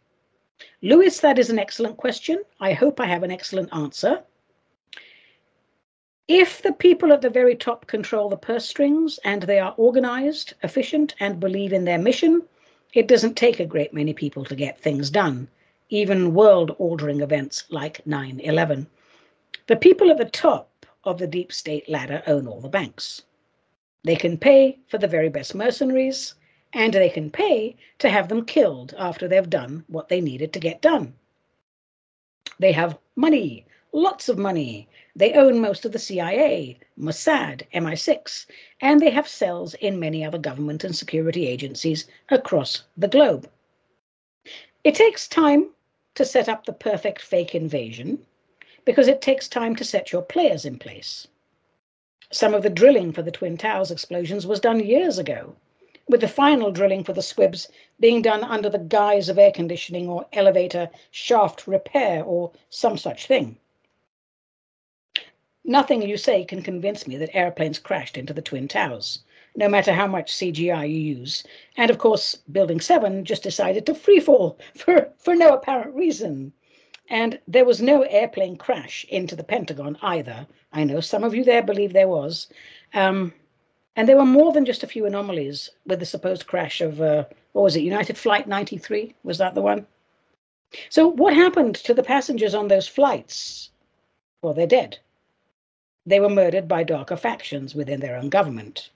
Lewis, 0.83 1.21
that 1.21 1.39
is 1.39 1.51
an 1.51 1.59
excellent 1.59 1.97
question. 1.97 2.43
I 2.61 2.73
hope 2.73 3.01
I 3.01 3.07
have 3.07 3.23
an 3.23 3.31
excellent 3.31 3.73
answer. 3.73 4.23
If 6.29 6.63
the 6.63 6.73
people 6.73 7.13
at 7.13 7.21
the 7.21 7.29
very 7.29 7.55
top 7.55 7.87
control 7.87 8.29
the 8.29 8.37
purse 8.37 8.65
strings 8.65 9.19
and 9.25 9.43
they 9.43 9.59
are 9.59 9.75
organized, 9.77 10.55
efficient, 10.63 11.15
and 11.21 11.39
believe 11.39 11.73
in 11.73 11.85
their 11.85 11.99
mission, 11.99 12.43
it 12.95 13.09
doesn't 13.09 13.35
take 13.35 13.61
a 13.61 13.67
great 13.67 13.93
many 13.93 14.15
people 14.15 14.45
to 14.45 14.55
get 14.55 14.81
things 14.81 15.11
done, 15.11 15.49
even 15.91 16.33
world 16.33 16.71
altering 16.79 17.21
events 17.21 17.65
like 17.69 18.07
9 18.07 18.41
11. 18.41 18.87
The 19.67 19.77
people 19.77 20.11
at 20.11 20.17
the 20.17 20.25
top 20.25 20.87
of 21.05 21.19
the 21.19 21.27
deep 21.27 21.53
state 21.53 21.89
ladder 21.89 22.23
own 22.27 22.47
all 22.47 22.61
the 22.61 22.69
banks. 22.69 23.23
They 24.05 24.17
can 24.17 24.37
pay 24.37 24.79
for 24.87 24.99
the 24.99 25.09
very 25.09 25.31
best 25.31 25.55
mercenaries, 25.55 26.35
and 26.75 26.93
they 26.93 27.09
can 27.09 27.31
pay 27.31 27.75
to 28.01 28.11
have 28.11 28.29
them 28.29 28.45
killed 28.45 28.95
after 28.99 29.27
they've 29.27 29.49
done 29.49 29.85
what 29.88 30.11
they 30.11 30.21
needed 30.21 30.53
to 30.53 30.61
get 30.61 30.83
done. 30.83 31.14
They 32.59 32.73
have 32.73 32.99
money, 33.17 33.64
lots 33.93 34.29
of 34.29 34.37
money. 34.37 34.88
They 35.17 35.33
own 35.33 35.59
most 35.59 35.87
of 35.87 35.93
the 35.93 35.99
CIA, 35.99 36.79
Mossad, 36.99 37.62
MI6, 37.73 38.47
and 38.83 39.01
they 39.01 39.11
have 39.11 39.27
cells 39.27 39.73
in 39.75 39.99
many 39.99 40.23
other 40.23 40.38
government 40.38 40.85
and 40.85 40.95
security 40.95 41.47
agencies 41.47 42.07
across 42.29 42.83
the 42.99 43.09
globe. 43.09 43.49
It 44.85 44.95
takes 44.95 45.27
time 45.29 45.71
to 46.14 46.27
set 46.27 46.49
up 46.51 46.67
the 46.67 46.75
perfect 46.75 47.23
fake 47.23 47.55
invasion 47.55 48.19
because 48.85 49.09
it 49.09 49.23
takes 49.23 49.49
time 49.49 49.75
to 49.77 49.85
set 49.85 50.12
your 50.12 50.23
players 50.23 50.67
in 50.67 50.79
place. 50.79 51.27
Some 52.35 52.53
of 52.53 52.64
the 52.64 52.68
drilling 52.68 53.12
for 53.12 53.23
the 53.23 53.31
Twin 53.31 53.57
Towers 53.57 53.92
explosions 53.92 54.44
was 54.44 54.59
done 54.59 54.81
years 54.81 55.18
ago, 55.18 55.55
with 56.09 56.20
the 56.20 56.27
final 56.27 56.73
drilling 56.73 57.05
for 57.05 57.12
the 57.12 57.23
squibs 57.23 57.68
being 58.01 58.23
done 58.23 58.42
under 58.42 58.68
the 58.68 58.81
guise 58.81 59.29
of 59.29 59.38
air 59.38 59.53
conditioning 59.53 60.09
or 60.09 60.27
elevator 60.33 60.90
shaft 61.12 61.68
repair 61.68 62.25
or 62.25 62.51
some 62.70 62.99
such 62.99 63.27
thing. 63.27 63.57
Nothing 65.62 66.03
you 66.03 66.16
say 66.16 66.44
can 66.44 66.61
convince 66.61 67.07
me 67.07 67.16
that 67.18 67.37
airplanes 67.37 67.79
crashed 67.79 68.18
into 68.18 68.33
the 68.33 68.42
Twin 68.42 68.66
Towers, 68.66 69.23
no 69.55 69.68
matter 69.68 69.92
how 69.92 70.09
much 70.09 70.33
CGI 70.33 70.90
you 70.90 70.99
use. 70.99 71.44
And 71.77 71.88
of 71.88 71.99
course, 71.99 72.35
Building 72.51 72.81
7 72.81 73.25
just 73.25 73.44
decided 73.44 73.87
to 73.87 73.94
freefall 73.94 74.59
for, 74.75 75.09
for 75.18 75.37
no 75.37 75.55
apparent 75.55 75.94
reason. 75.94 76.53
And 77.11 77.38
there 77.47 77.64
was 77.64 77.83
no 77.83 78.03
airplane 78.03 78.57
crash 78.57 79.05
into 79.09 79.37
the 79.37 79.45
Pentagon 79.45 79.99
either. 80.03 80.47
I 80.73 80.85
know 80.85 81.01
some 81.01 81.23
of 81.23 81.35
you 81.35 81.45
there 81.45 81.62
believe 81.62 81.93
there 81.93 82.09
was. 82.09 82.49
Um, 82.95 83.33
and 83.97 84.09
there 84.09 84.17
were 84.17 84.25
more 84.25 84.53
than 84.53 84.64
just 84.64 84.83
a 84.83 84.88
few 84.88 85.07
anomalies 85.07 85.71
with 85.87 86.01
the 86.01 86.07
supposed 86.07 86.47
crash 86.47 86.81
of, 86.81 87.01
uh, 87.01 87.25
what 87.53 87.62
was 87.62 87.77
it, 87.77 87.83
United 87.83 88.19
Flight 88.19 88.49
93? 88.49 89.14
Was 89.23 89.38
that 89.38 89.55
the 89.55 89.62
one? 89.62 89.87
So, 90.88 91.07
what 91.07 91.35
happened 91.35 91.77
to 91.77 91.95
the 91.95 92.03
passengers 92.03 92.55
on 92.55 92.67
those 92.67 92.88
flights? 92.88 93.71
Well, 94.43 94.55
they're 94.55 94.67
dead. 94.67 94.99
They 96.07 96.21
were 96.21 96.29
murdered 96.29 96.67
by 96.67 96.83
darker 96.83 97.17
factions 97.17 97.75
within 97.75 98.01
their 98.01 98.17
own 98.17 98.29
government. 98.29 98.90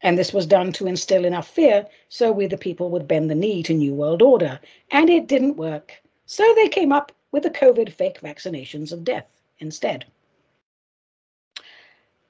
And 0.00 0.16
this 0.16 0.32
was 0.32 0.46
done 0.46 0.72
to 0.74 0.86
instill 0.86 1.24
enough 1.24 1.48
fear 1.48 1.86
so 2.08 2.30
we, 2.30 2.46
the 2.46 2.56
people, 2.56 2.90
would 2.90 3.08
bend 3.08 3.30
the 3.30 3.34
knee 3.34 3.62
to 3.64 3.74
New 3.74 3.94
World 3.94 4.22
Order. 4.22 4.60
And 4.90 5.10
it 5.10 5.26
didn't 5.26 5.56
work. 5.56 6.00
So 6.26 6.54
they 6.54 6.68
came 6.68 6.92
up 6.92 7.12
with 7.32 7.42
the 7.42 7.50
COVID 7.50 7.92
fake 7.92 8.20
vaccinations 8.20 8.92
of 8.92 9.04
death 9.04 9.26
instead. 9.58 10.06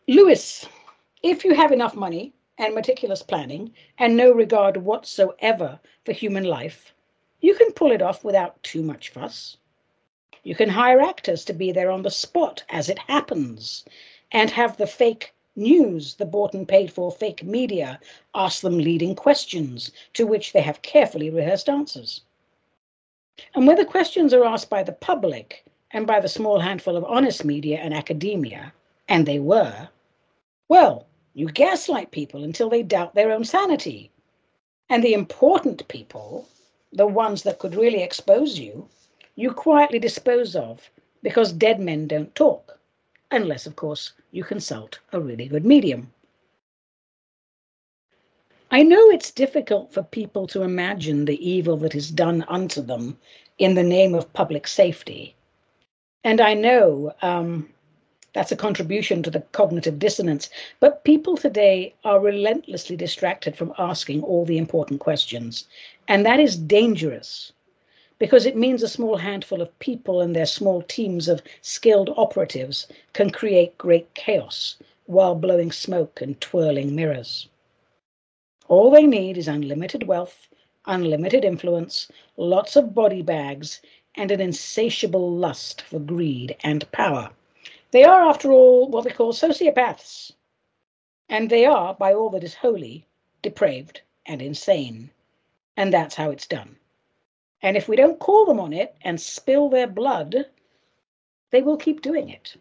Lewis, 0.08 0.66
if 1.22 1.44
you 1.44 1.54
have 1.54 1.72
enough 1.72 1.94
money 1.94 2.34
and 2.58 2.74
meticulous 2.74 3.22
planning 3.22 3.72
and 3.98 4.16
no 4.16 4.32
regard 4.32 4.76
whatsoever 4.76 5.80
for 6.04 6.12
human 6.12 6.44
life, 6.44 6.92
you 7.40 7.54
can 7.54 7.72
pull 7.72 7.92
it 7.92 8.02
off 8.02 8.24
without 8.24 8.62
too 8.62 8.82
much 8.82 9.10
fuss. 9.10 9.56
You 10.42 10.54
can 10.54 10.68
hire 10.68 11.00
actors 11.00 11.44
to 11.46 11.52
be 11.52 11.72
there 11.72 11.90
on 11.90 12.02
the 12.02 12.10
spot 12.10 12.64
as 12.68 12.88
it 12.88 12.98
happens 12.98 13.84
and 14.32 14.50
have 14.50 14.76
the 14.76 14.86
fake 14.86 15.34
news, 15.56 16.16
the 16.16 16.26
bought 16.26 16.52
and 16.52 16.66
paid 16.68 16.92
for 16.92 17.10
fake 17.12 17.44
media, 17.44 18.00
ask 18.34 18.60
them 18.60 18.78
leading 18.78 19.14
questions 19.14 19.92
to 20.14 20.26
which 20.26 20.52
they 20.52 20.62
have 20.62 20.82
carefully 20.82 21.30
rehearsed 21.30 21.68
answers. 21.68 22.22
And 23.54 23.66
whether 23.66 23.84
questions 23.84 24.32
are 24.32 24.44
asked 24.44 24.70
by 24.70 24.82
the 24.82 24.92
public 24.92 25.64
and 25.90 26.06
by 26.06 26.20
the 26.20 26.28
small 26.28 26.60
handful 26.60 26.96
of 26.96 27.04
honest 27.04 27.44
media 27.44 27.78
and 27.78 27.92
academia, 27.92 28.72
and 29.08 29.26
they 29.26 29.38
were, 29.38 29.88
well, 30.68 31.06
you 31.34 31.48
gaslight 31.48 32.10
people 32.12 32.44
until 32.44 32.70
they 32.70 32.82
doubt 32.82 33.14
their 33.14 33.32
own 33.32 33.44
sanity. 33.44 34.10
And 34.88 35.02
the 35.02 35.14
important 35.14 35.86
people, 35.88 36.48
the 36.92 37.06
ones 37.06 37.42
that 37.42 37.58
could 37.58 37.74
really 37.74 38.02
expose 38.02 38.58
you, 38.58 38.88
you 39.34 39.52
quietly 39.52 39.98
dispose 39.98 40.54
of 40.54 40.88
because 41.22 41.52
dead 41.52 41.80
men 41.80 42.06
don't 42.06 42.34
talk, 42.36 42.78
unless, 43.32 43.66
of 43.66 43.74
course, 43.74 44.12
you 44.30 44.44
consult 44.44 45.00
a 45.12 45.20
really 45.20 45.48
good 45.48 45.66
medium. 45.66 46.12
I 48.74 48.82
know 48.82 49.08
it's 49.08 49.30
difficult 49.30 49.92
for 49.92 50.02
people 50.02 50.48
to 50.48 50.64
imagine 50.64 51.26
the 51.26 51.38
evil 51.48 51.76
that 51.76 51.94
is 51.94 52.10
done 52.10 52.44
unto 52.48 52.82
them 52.82 53.16
in 53.58 53.76
the 53.76 53.84
name 53.84 54.16
of 54.16 54.32
public 54.32 54.66
safety. 54.66 55.36
And 56.24 56.40
I 56.40 56.54
know 56.54 57.14
um, 57.22 57.68
that's 58.32 58.50
a 58.50 58.56
contribution 58.56 59.22
to 59.22 59.30
the 59.30 59.42
cognitive 59.52 60.00
dissonance. 60.00 60.50
But 60.80 61.04
people 61.04 61.36
today 61.36 61.94
are 62.04 62.18
relentlessly 62.18 62.96
distracted 62.96 63.54
from 63.54 63.72
asking 63.78 64.24
all 64.24 64.44
the 64.44 64.58
important 64.58 64.98
questions. 64.98 65.68
And 66.08 66.26
that 66.26 66.40
is 66.40 66.56
dangerous 66.56 67.52
because 68.18 68.44
it 68.44 68.56
means 68.56 68.82
a 68.82 68.88
small 68.88 69.18
handful 69.18 69.62
of 69.62 69.78
people 69.78 70.20
and 70.20 70.34
their 70.34 70.46
small 70.46 70.82
teams 70.82 71.28
of 71.28 71.42
skilled 71.60 72.10
operatives 72.16 72.88
can 73.12 73.30
create 73.30 73.78
great 73.78 74.12
chaos 74.14 74.78
while 75.06 75.36
blowing 75.36 75.70
smoke 75.70 76.20
and 76.20 76.40
twirling 76.40 76.96
mirrors. 76.96 77.48
All 78.68 78.90
they 78.90 79.06
need 79.06 79.36
is 79.36 79.48
unlimited 79.48 80.06
wealth, 80.06 80.48
unlimited 80.86 81.44
influence, 81.44 82.10
lots 82.36 82.76
of 82.76 82.94
body 82.94 83.22
bags, 83.22 83.80
and 84.14 84.30
an 84.30 84.40
insatiable 84.40 85.30
lust 85.30 85.82
for 85.82 85.98
greed 85.98 86.56
and 86.62 86.90
power. 86.92 87.30
They 87.90 88.04
are, 88.04 88.28
after 88.28 88.50
all, 88.52 88.88
what 88.88 89.04
we 89.04 89.10
call 89.10 89.32
sociopaths. 89.32 90.32
And 91.28 91.50
they 91.50 91.64
are, 91.66 91.94
by 91.94 92.12
all 92.12 92.30
that 92.30 92.44
is 92.44 92.54
holy, 92.54 93.06
depraved 93.42 94.02
and 94.26 94.40
insane. 94.40 95.10
And 95.76 95.92
that's 95.92 96.14
how 96.14 96.30
it's 96.30 96.46
done. 96.46 96.76
And 97.62 97.76
if 97.76 97.88
we 97.88 97.96
don't 97.96 98.18
call 98.18 98.46
them 98.46 98.60
on 98.60 98.72
it 98.72 98.96
and 99.02 99.20
spill 99.20 99.68
their 99.68 99.86
blood, 99.86 100.46
they 101.50 101.62
will 101.62 101.76
keep 101.76 102.02
doing 102.02 102.28
it. 102.28 102.56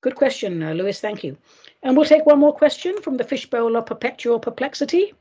Good 0.00 0.16
question, 0.16 0.62
uh, 0.62 0.72
Lewis. 0.72 1.00
Thank 1.00 1.22
you. 1.24 1.36
And 1.84 1.98
we'll 1.98 2.06
take 2.06 2.24
one 2.24 2.38
more 2.38 2.54
question 2.54 2.98
from 3.02 3.18
the 3.18 3.24
fishbowl 3.24 3.76
of 3.76 3.84
perpetual 3.84 4.40
perplexity. 4.40 5.12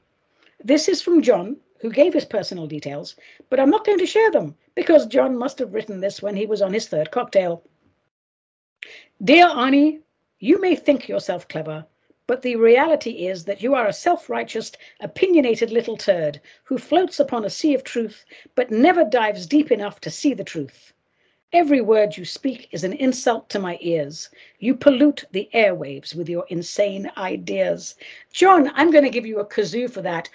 This 0.64 0.88
is 0.88 1.02
from 1.02 1.22
John, 1.22 1.58
who 1.82 1.92
gave 1.92 2.14
his 2.14 2.24
personal 2.24 2.68
details, 2.68 3.18
but 3.50 3.60
I'm 3.60 3.70
not 3.70 3.86
going 3.86 4.00
to 4.00 4.06
share 4.06 4.32
them 4.32 4.56
because 4.74 5.06
John 5.06 5.38
must 5.38 5.60
have 5.60 5.74
written 5.74 6.00
this 6.00 6.22
when 6.22 6.38
he 6.38 6.46
was 6.46 6.62
on 6.62 6.72
his 6.72 6.88
third 6.88 7.12
cocktail. 7.12 7.64
Dear 9.22 9.48
Ani, 9.50 10.00
you 10.40 10.62
may 10.62 10.78
think 10.78 11.10
yourself 11.10 11.50
clever, 11.50 11.86
but 12.28 12.42
the 12.42 12.56
reality 12.56 13.28
is 13.28 13.44
that 13.44 13.62
you 13.62 13.76
are 13.76 13.88
a 13.88 13.94
self 13.94 14.30
righteous, 14.30 14.72
opinionated 15.02 15.70
little 15.70 15.98
turd 15.98 16.40
who 16.64 16.78
floats 16.78 17.20
upon 17.20 17.44
a 17.44 17.50
sea 17.50 17.74
of 17.74 17.84
truth 17.84 18.24
but 18.56 18.72
never 18.72 19.04
dives 19.04 19.46
deep 19.48 19.70
enough 19.70 20.00
to 20.00 20.10
see 20.10 20.34
the 20.34 20.46
truth. 20.46 20.94
Every 21.54 21.82
word 21.82 22.18
you 22.18 22.26
speak 22.26 22.68
is 22.72 22.84
an 22.84 22.94
insult 22.94 23.48
to 23.50 23.60
my 23.60 23.78
ears. 23.80 24.32
You 24.58 24.74
pollute 24.74 25.24
the 25.34 25.48
airwaves 25.54 26.16
with 26.16 26.28
your 26.28 26.48
insane 26.50 27.12
ideas. 27.16 27.94
John, 28.32 28.72
I'm 28.74 28.90
going 28.90 29.04
to 29.04 29.12
give 29.12 29.28
you 29.28 29.40
a 29.40 29.46
kazoo 29.46 29.88
for 29.88 30.02
that. 30.02 30.30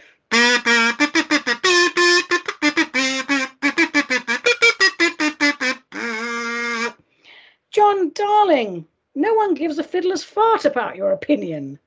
John, 7.73 8.13
darling, 8.15 8.87
no 9.17 9.35
one 9.35 9.55
gives 9.55 9.81
a 9.81 9.83
fiddler's 9.83 10.23
fart 10.23 10.65
about 10.65 10.95
your 10.95 11.11
opinion. 11.11 11.81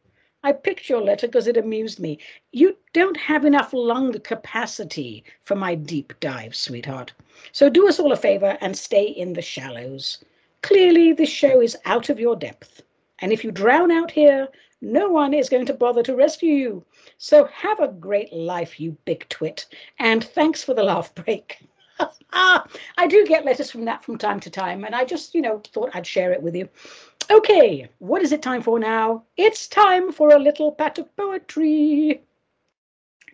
I 0.43 0.53
picked 0.53 0.89
your 0.89 1.01
letter 1.01 1.27
because 1.27 1.47
it 1.47 1.57
amused 1.57 1.99
me. 1.99 2.17
You 2.51 2.75
don't 2.93 3.17
have 3.17 3.45
enough 3.45 3.73
lung 3.73 4.13
capacity 4.19 5.23
for 5.43 5.55
my 5.55 5.75
deep 5.75 6.13
dive, 6.19 6.55
sweetheart. 6.55 7.13
So 7.51 7.69
do 7.69 7.87
us 7.87 7.99
all 7.99 8.11
a 8.11 8.17
favor 8.17 8.57
and 8.59 8.75
stay 8.75 9.03
in 9.05 9.33
the 9.33 9.41
shallows. 9.41 10.23
Clearly, 10.63 11.13
this 11.13 11.29
show 11.29 11.61
is 11.61 11.77
out 11.85 12.09
of 12.09 12.19
your 12.19 12.35
depth. 12.35 12.81
And 13.19 13.31
if 13.31 13.43
you 13.43 13.51
drown 13.51 13.91
out 13.91 14.09
here, 14.09 14.47
no 14.81 15.09
one 15.09 15.33
is 15.33 15.49
going 15.49 15.67
to 15.67 15.75
bother 15.75 16.01
to 16.03 16.15
rescue 16.15 16.53
you. 16.53 16.85
So 17.17 17.45
have 17.45 17.79
a 17.79 17.87
great 17.87 18.33
life, 18.33 18.79
you 18.79 18.97
big 19.05 19.29
twit. 19.29 19.67
And 19.99 20.23
thanks 20.23 20.63
for 20.63 20.73
the 20.73 20.83
laugh 20.83 21.13
break. 21.13 21.59
Ah, 22.33 22.65
I 22.97 23.07
do 23.07 23.25
get 23.25 23.45
letters 23.45 23.71
from 23.71 23.85
that 23.85 24.03
from 24.03 24.17
time 24.17 24.39
to 24.41 24.49
time, 24.49 24.83
and 24.83 24.95
I 24.95 25.05
just, 25.05 25.35
you 25.35 25.41
know, 25.41 25.61
thought 25.71 25.91
I'd 25.93 26.07
share 26.07 26.31
it 26.31 26.41
with 26.41 26.55
you. 26.55 26.69
Okay, 27.29 27.87
what 27.99 28.21
is 28.21 28.31
it 28.31 28.41
time 28.41 28.61
for 28.61 28.79
now? 28.79 29.23
It's 29.37 29.67
time 29.67 30.11
for 30.11 30.31
a 30.31 30.39
little 30.39 30.71
pat 30.71 30.99
of 30.99 31.15
poetry. 31.15 32.21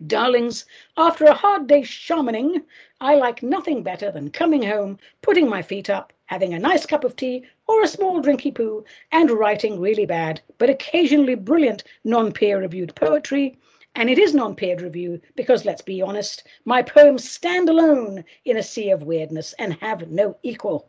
Darlings, 0.06 0.64
after 0.96 1.24
a 1.24 1.34
hard 1.34 1.66
day 1.66 1.82
shamaning, 1.82 2.62
I 3.00 3.16
like 3.16 3.42
nothing 3.42 3.82
better 3.82 4.12
than 4.12 4.30
coming 4.30 4.62
home, 4.62 4.98
putting 5.22 5.48
my 5.48 5.60
feet 5.62 5.90
up, 5.90 6.12
having 6.26 6.54
a 6.54 6.58
nice 6.58 6.86
cup 6.86 7.02
of 7.02 7.16
tea 7.16 7.44
or 7.66 7.82
a 7.82 7.88
small 7.88 8.22
drinky 8.22 8.54
poo, 8.54 8.84
and 9.10 9.30
writing 9.30 9.80
really 9.80 10.06
bad, 10.06 10.40
but 10.58 10.70
occasionally 10.70 11.34
brilliant 11.34 11.82
non 12.04 12.30
peer 12.30 12.60
reviewed 12.60 12.94
poetry. 12.94 13.58
And 13.98 14.08
it 14.08 14.16
is 14.16 14.32
non 14.32 14.54
peer 14.54 14.76
review 14.76 15.20
because, 15.34 15.64
let's 15.64 15.82
be 15.82 16.00
honest, 16.00 16.44
my 16.64 16.82
poems 16.82 17.28
stand 17.28 17.68
alone 17.68 18.24
in 18.44 18.56
a 18.56 18.62
sea 18.62 18.90
of 18.90 19.02
weirdness 19.02 19.54
and 19.58 19.74
have 19.80 20.08
no 20.08 20.36
equal. 20.44 20.88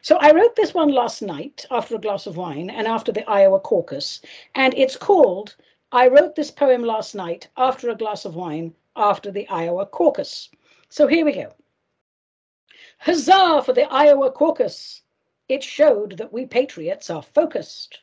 So 0.00 0.16
I 0.16 0.32
wrote 0.32 0.56
this 0.56 0.74
one 0.74 0.88
last 0.88 1.22
night 1.22 1.64
after 1.70 1.94
a 1.94 2.00
glass 2.00 2.26
of 2.26 2.36
wine 2.36 2.68
and 2.68 2.88
after 2.88 3.12
the 3.12 3.24
Iowa 3.30 3.60
caucus, 3.60 4.22
and 4.56 4.74
it's 4.76 4.96
called 4.96 5.54
I 5.92 6.08
wrote 6.08 6.34
this 6.34 6.50
poem 6.50 6.82
last 6.82 7.14
night 7.14 7.46
after 7.56 7.90
a 7.90 7.94
glass 7.94 8.24
of 8.24 8.34
wine 8.34 8.74
after 8.96 9.30
the 9.30 9.46
Iowa 9.48 9.86
caucus. 9.86 10.50
So 10.88 11.06
here 11.06 11.24
we 11.24 11.34
go. 11.34 11.52
Huzzah 12.98 13.62
for 13.64 13.72
the 13.72 13.88
Iowa 13.88 14.32
caucus! 14.32 15.02
It 15.48 15.62
showed 15.62 16.18
that 16.18 16.32
we 16.32 16.46
patriots 16.46 17.08
are 17.08 17.22
focused. 17.22 18.00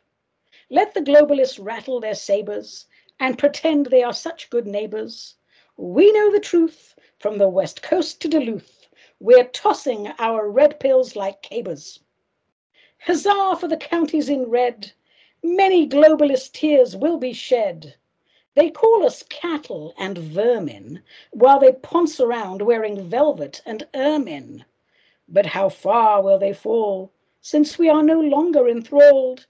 Let 0.70 0.94
the 0.94 1.02
globalists 1.02 1.60
rattle 1.62 2.00
their 2.00 2.16
sabers 2.16 2.86
and 3.20 3.38
pretend 3.38 3.86
they 3.86 4.04
are 4.04 4.14
such 4.14 4.50
good 4.50 4.66
neighbors. 4.66 5.36
We 5.78 6.12
know 6.12 6.32
the 6.32 6.40
truth 6.40 6.96
from 7.20 7.38
the 7.38 7.50
west 7.50 7.82
coast 7.82 8.22
to 8.22 8.28
Duluth. 8.28 8.88
We're 9.20 9.46
tossing 9.46 10.08
our 10.20 10.50
red 10.50 10.80
pills 10.80 11.16
like 11.16 11.42
cabers. 11.42 12.00
Huzzah 13.00 13.58
for 13.60 13.68
the 13.68 13.78
counties 13.78 14.30
in 14.30 14.50
red 14.50 14.94
Many 15.42 15.88
globalist 15.88 16.52
tears 16.52 16.98
will 16.98 17.18
be 17.18 17.32
shed. 17.32 17.96
They 18.56 18.70
call 18.70 19.06
us 19.06 19.24
cattle 19.24 19.94
and 19.98 20.18
vermin 20.18 21.02
while 21.32 21.60
they 21.60 21.72
ponce 21.72 22.20
around 22.20 22.62
wearing 22.62 23.08
velvet 23.10 23.62
and 23.66 23.88
ermine. 23.96 24.66
But 25.30 25.46
how 25.46 25.70
far 25.70 26.22
will 26.22 26.40
they 26.40 26.52
fall 26.52 27.14
since 27.40 27.78
we 27.78 27.88
are 27.88 28.04
no 28.04 28.20
longer 28.20 28.68
enthralled 28.68 29.46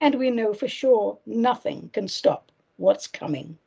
and 0.00 0.16
we 0.16 0.32
know 0.32 0.52
for 0.52 0.66
sure 0.66 1.20
nothing 1.24 1.90
can 1.90 2.08
stop 2.08 2.50
what's 2.78 3.06
coming? 3.06 3.58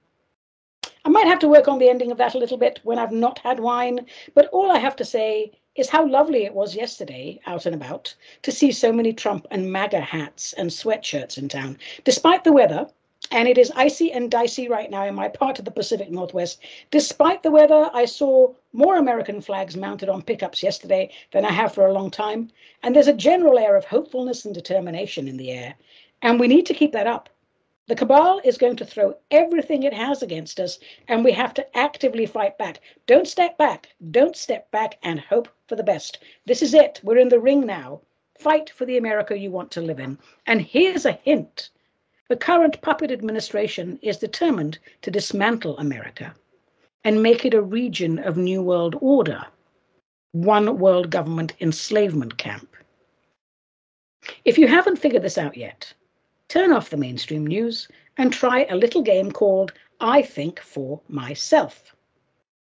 I 1.05 1.09
might 1.09 1.27
have 1.27 1.39
to 1.39 1.47
work 1.47 1.67
on 1.67 1.79
the 1.79 1.89
ending 1.89 2.11
of 2.11 2.17
that 2.17 2.33
a 2.33 2.39
little 2.39 2.57
bit 2.57 2.79
when 2.83 2.97
I've 2.97 3.11
not 3.11 3.39
had 3.39 3.59
wine, 3.59 4.05
but 4.33 4.47
all 4.47 4.71
I 4.71 4.79
have 4.79 4.95
to 4.97 5.05
say 5.05 5.51
is 5.75 5.89
how 5.89 6.05
lovely 6.07 6.43
it 6.43 6.53
was 6.53 6.75
yesterday 6.75 7.39
out 7.45 7.65
and 7.65 7.75
about 7.75 8.13
to 8.41 8.51
see 8.51 8.71
so 8.71 8.91
many 8.91 9.13
Trump 9.13 9.47
and 9.51 9.71
MAGA 9.71 10.01
hats 10.01 10.53
and 10.53 10.69
sweatshirts 10.69 11.37
in 11.37 11.47
town. 11.47 11.77
Despite 12.03 12.43
the 12.43 12.51
weather, 12.51 12.87
and 13.31 13.47
it 13.47 13.57
is 13.57 13.71
icy 13.75 14.11
and 14.11 14.29
dicey 14.29 14.67
right 14.67 14.89
now 14.91 15.05
in 15.05 15.15
my 15.15 15.27
part 15.29 15.59
of 15.59 15.65
the 15.65 15.71
Pacific 15.71 16.09
Northwest. 16.09 16.59
Despite 16.89 17.43
the 17.43 17.51
weather, 17.51 17.89
I 17.93 18.05
saw 18.05 18.53
more 18.73 18.97
American 18.97 19.39
flags 19.41 19.77
mounted 19.77 20.09
on 20.09 20.21
pickups 20.21 20.61
yesterday 20.63 21.11
than 21.31 21.45
I 21.45 21.51
have 21.51 21.73
for 21.73 21.85
a 21.85 21.93
long 21.93 22.11
time. 22.11 22.49
And 22.83 22.95
there's 22.95 23.07
a 23.07 23.13
general 23.13 23.57
air 23.57 23.75
of 23.75 23.85
hopefulness 23.85 24.43
and 24.43 24.53
determination 24.53 25.27
in 25.27 25.37
the 25.37 25.51
air. 25.51 25.75
And 26.21 26.39
we 26.39 26.47
need 26.47 26.65
to 26.65 26.73
keep 26.73 26.91
that 26.91 27.07
up. 27.07 27.29
The 27.87 27.95
cabal 27.95 28.39
is 28.43 28.57
going 28.57 28.75
to 28.77 28.85
throw 28.85 29.15
everything 29.31 29.83
it 29.83 29.93
has 29.93 30.21
against 30.21 30.59
us, 30.59 30.79
and 31.07 31.23
we 31.23 31.31
have 31.31 31.53
to 31.55 31.77
actively 31.77 32.25
fight 32.25 32.57
back. 32.57 32.79
Don't 33.07 33.27
step 33.27 33.57
back. 33.57 33.89
Don't 34.11 34.35
step 34.35 34.69
back 34.71 34.97
and 35.03 35.19
hope 35.19 35.49
for 35.67 35.75
the 35.75 35.83
best. 35.83 36.19
This 36.45 36.61
is 36.61 36.73
it. 36.73 36.99
We're 37.03 37.17
in 37.17 37.29
the 37.29 37.39
ring 37.39 37.65
now. 37.65 38.01
Fight 38.37 38.69
for 38.69 38.85
the 38.85 38.97
America 38.97 39.37
you 39.37 39.51
want 39.51 39.71
to 39.71 39.81
live 39.81 39.99
in. 39.99 40.17
And 40.45 40.61
here's 40.61 41.05
a 41.05 41.11
hint 41.11 41.69
the 42.31 42.37
current 42.37 42.81
puppet 42.81 43.11
administration 43.11 43.99
is 44.01 44.17
determined 44.17 44.79
to 45.01 45.11
dismantle 45.11 45.77
America 45.77 46.33
and 47.03 47.21
make 47.21 47.43
it 47.43 47.53
a 47.53 47.61
region 47.61 48.19
of 48.19 48.37
New 48.37 48.61
World 48.61 48.95
Order, 49.01 49.45
one 50.31 50.77
world 50.79 51.09
government 51.09 51.53
enslavement 51.59 52.37
camp. 52.37 52.73
If 54.45 54.57
you 54.57 54.67
haven't 54.67 54.99
figured 54.99 55.23
this 55.23 55.37
out 55.37 55.57
yet, 55.57 55.93
turn 56.51 56.73
off 56.73 56.89
the 56.89 56.97
mainstream 56.97 57.47
news, 57.47 57.87
and 58.17 58.33
try 58.33 58.65
a 58.65 58.75
little 58.75 59.01
game 59.01 59.31
called 59.31 59.71
I 60.01 60.21
Think 60.21 60.59
for 60.59 60.99
Myself. 61.07 61.95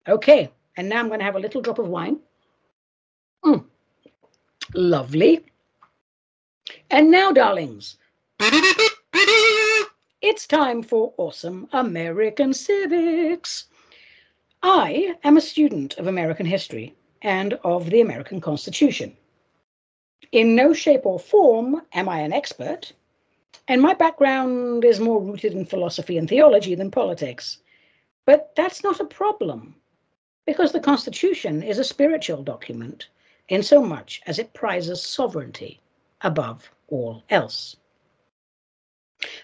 Okay, 0.06 0.48
and 0.76 0.88
now 0.88 1.00
I'm 1.00 1.08
going 1.08 1.18
to 1.18 1.24
have 1.24 1.34
a 1.34 1.40
little 1.40 1.60
drop 1.60 1.80
of 1.80 1.88
wine. 1.88 2.20
Mm, 3.44 3.64
lovely. 4.74 5.44
And 6.88 7.10
now, 7.10 7.32
darlings, 7.32 7.96
it's 10.22 10.46
time 10.46 10.84
for 10.84 11.12
awesome 11.16 11.68
American 11.72 12.54
civics. 12.54 13.64
I 14.62 15.16
am 15.24 15.36
a 15.36 15.40
student 15.40 15.98
of 15.98 16.06
American 16.06 16.46
history 16.46 16.94
and 17.22 17.54
of 17.64 17.90
the 17.90 18.02
American 18.02 18.40
Constitution. 18.40 19.16
In 20.30 20.54
no 20.54 20.72
shape 20.72 21.04
or 21.04 21.18
form 21.18 21.82
am 21.92 22.08
I 22.08 22.20
an 22.20 22.32
expert, 22.32 22.92
and 23.68 23.80
my 23.80 23.94
background 23.94 24.84
is 24.84 25.00
more 25.00 25.20
rooted 25.20 25.52
in 25.52 25.64
philosophy 25.64 26.18
and 26.18 26.28
theology 26.28 26.74
than 26.74 26.90
politics. 26.90 27.58
But 28.26 28.52
that's 28.56 28.82
not 28.82 29.00
a 29.00 29.04
problem, 29.04 29.74
because 30.46 30.72
the 30.72 30.80
Constitution 30.80 31.62
is 31.62 31.78
a 31.78 31.84
spiritual 31.84 32.42
document 32.42 33.08
in 33.48 33.62
so 33.62 33.82
much 33.82 34.22
as 34.26 34.38
it 34.38 34.54
prizes 34.54 35.02
sovereignty 35.02 35.80
above 36.22 36.70
all 36.88 37.22
else. 37.30 37.76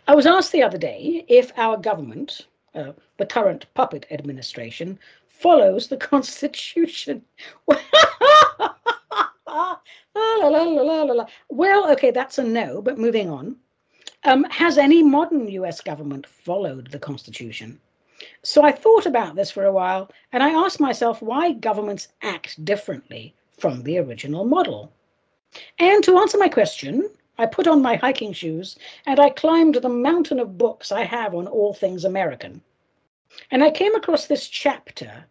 I 0.08 0.14
was 0.14 0.26
asked 0.26 0.52
the 0.52 0.62
other 0.62 0.78
day 0.78 1.24
if 1.28 1.52
our 1.56 1.76
government, 1.76 2.46
uh, 2.74 2.92
the 3.18 3.26
current 3.26 3.66
puppet 3.74 4.06
administration, 4.10 4.98
follows 5.28 5.88
the 5.88 5.96
Constitution. 6.12 7.22
well, 11.48 11.90
okay, 11.92 12.10
that's 12.10 12.38
a 12.38 12.44
no, 12.44 12.82
but 12.82 12.98
moving 12.98 13.30
on. 13.30 13.56
Um, 14.24 14.44
has 14.50 14.76
any 14.76 15.02
modern 15.02 15.48
US 15.48 15.80
government 15.80 16.26
followed 16.26 16.90
the 16.90 16.98
Constitution? 16.98 17.80
So 18.42 18.62
I 18.62 18.70
thought 18.70 19.06
about 19.06 19.34
this 19.34 19.50
for 19.50 19.64
a 19.64 19.72
while 19.72 20.10
and 20.32 20.42
I 20.42 20.50
asked 20.50 20.78
myself 20.78 21.22
why 21.22 21.52
governments 21.52 22.08
act 22.20 22.62
differently 22.62 23.34
from 23.56 23.82
the 23.82 23.96
original 23.96 24.44
model. 24.44 24.92
And 25.78 26.04
to 26.04 26.18
answer 26.18 26.36
my 26.36 26.48
question, 26.48 27.08
I 27.38 27.46
put 27.46 27.66
on 27.66 27.80
my 27.80 27.96
hiking 27.96 28.34
shoes 28.34 28.78
and 29.06 29.18
I 29.18 29.30
climbed 29.30 29.76
the 29.76 29.88
mountain 29.88 30.38
of 30.38 30.58
books 30.58 30.92
I 30.92 31.04
have 31.04 31.34
on 31.34 31.46
all 31.46 31.72
things 31.72 32.04
American. 32.04 32.60
And 33.50 33.64
I 33.64 33.70
came 33.70 33.94
across 33.94 34.26
this 34.26 34.48
chapter 34.48 35.24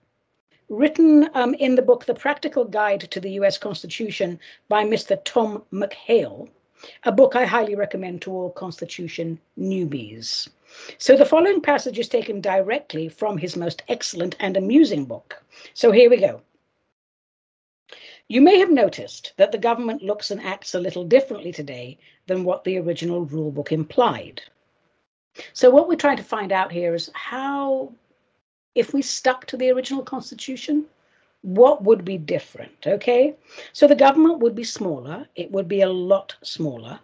written 0.67 1.29
um, 1.35 1.53
in 1.55 1.75
the 1.75 1.83
book 1.83 2.05
The 2.05 2.15
Practical 2.15 2.65
Guide 2.65 3.01
to 3.11 3.19
the 3.19 3.31
US 3.41 3.59
Constitution 3.59 4.39
by 4.67 4.83
Mr. 4.83 5.23
Tom 5.25 5.63
McHale 5.71 6.49
a 7.03 7.11
book 7.11 7.36
I 7.36 7.45
highly 7.45 7.75
recommend 7.75 8.21
to 8.21 8.32
all 8.32 8.51
Constitution 8.51 9.39
newbies. 9.57 10.47
So 10.97 11.15
the 11.15 11.25
following 11.25 11.61
passage 11.61 11.99
is 11.99 12.07
taken 12.07 12.41
directly 12.41 13.09
from 13.09 13.38
his 13.38 13.57
most 13.57 13.84
excellent 13.88 14.36
and 14.39 14.55
amusing 14.55 15.05
book. 15.05 15.41
So 15.73 15.91
here 15.91 16.09
we 16.09 16.17
go. 16.17 16.41
You 18.27 18.41
may 18.41 18.59
have 18.59 18.69
noticed 18.69 19.34
that 19.38 19.51
the 19.51 19.57
government 19.57 20.03
looks 20.03 20.30
and 20.30 20.39
acts 20.41 20.75
a 20.75 20.80
little 20.80 21.03
differently 21.03 21.51
today 21.51 21.97
than 22.27 22.43
what 22.43 22.63
the 22.63 22.77
original 22.77 23.25
rulebook 23.25 23.71
implied. 23.71 24.43
So, 25.53 25.71
what 25.71 25.88
we're 25.88 25.95
trying 25.95 26.17
to 26.17 26.23
find 26.23 26.51
out 26.51 26.71
here 26.71 26.93
is 26.93 27.09
how, 27.13 27.91
if 28.75 28.93
we 28.93 29.01
stuck 29.01 29.45
to 29.47 29.57
the 29.57 29.71
original 29.71 30.03
constitution, 30.03 30.86
what 31.41 31.83
would 31.83 32.03
be 32.03 32.17
different? 32.17 32.85
Okay, 32.85 33.35
so 33.73 33.87
the 33.87 33.95
government 33.95 34.39
would 34.39 34.55
be 34.55 34.63
smaller, 34.63 35.27
it 35.35 35.51
would 35.51 35.67
be 35.67 35.81
a 35.81 35.89
lot 35.89 36.35
smaller. 36.43 36.99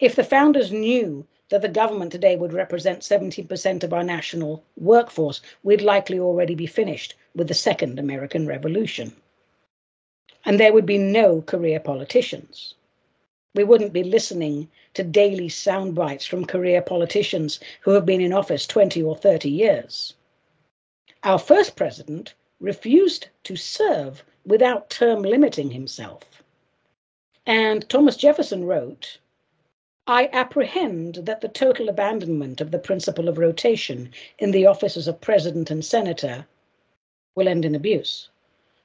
If 0.00 0.16
the 0.16 0.24
founders 0.24 0.72
knew 0.72 1.26
that 1.50 1.62
the 1.62 1.68
government 1.68 2.12
today 2.12 2.36
would 2.36 2.52
represent 2.52 3.00
17% 3.00 3.84
of 3.84 3.92
our 3.92 4.02
national 4.02 4.64
workforce, 4.76 5.40
we'd 5.62 5.82
likely 5.82 6.18
already 6.18 6.54
be 6.54 6.66
finished 6.66 7.14
with 7.34 7.48
the 7.48 7.54
second 7.54 7.98
American 7.98 8.46
Revolution 8.46 9.14
and 10.46 10.60
there 10.60 10.72
would 10.72 10.86
be 10.86 10.96
no 10.96 11.42
career 11.42 11.80
politicians. 11.80 12.74
We 13.56 13.64
wouldn't 13.64 13.92
be 13.92 14.04
listening 14.04 14.70
to 14.94 15.02
daily 15.02 15.48
sound 15.48 15.96
bites 15.96 16.24
from 16.24 16.46
career 16.46 16.80
politicians 16.80 17.58
who 17.80 17.90
have 17.90 18.06
been 18.06 18.20
in 18.20 18.32
office 18.32 18.64
20 18.66 19.02
or 19.02 19.16
30 19.16 19.50
years. 19.50 20.14
Our 21.24 21.38
first 21.38 21.74
president 21.74 22.34
refused 22.60 23.28
to 23.44 23.56
serve 23.56 24.24
without 24.44 24.90
term 24.90 25.22
limiting 25.22 25.70
himself. 25.70 26.22
And 27.46 27.88
Thomas 27.88 28.16
Jefferson 28.16 28.64
wrote, 28.64 29.18
I 30.08 30.28
apprehend 30.32 31.16
that 31.24 31.40
the 31.40 31.48
total 31.48 31.88
abandonment 31.88 32.60
of 32.60 32.70
the 32.70 32.78
principle 32.78 33.28
of 33.28 33.38
rotation 33.38 34.12
in 34.38 34.52
the 34.52 34.66
offices 34.66 35.08
of 35.08 35.20
president 35.20 35.70
and 35.70 35.84
senator 35.84 36.46
will 37.34 37.48
end 37.48 37.64
in 37.64 37.74
abuse. 37.74 38.28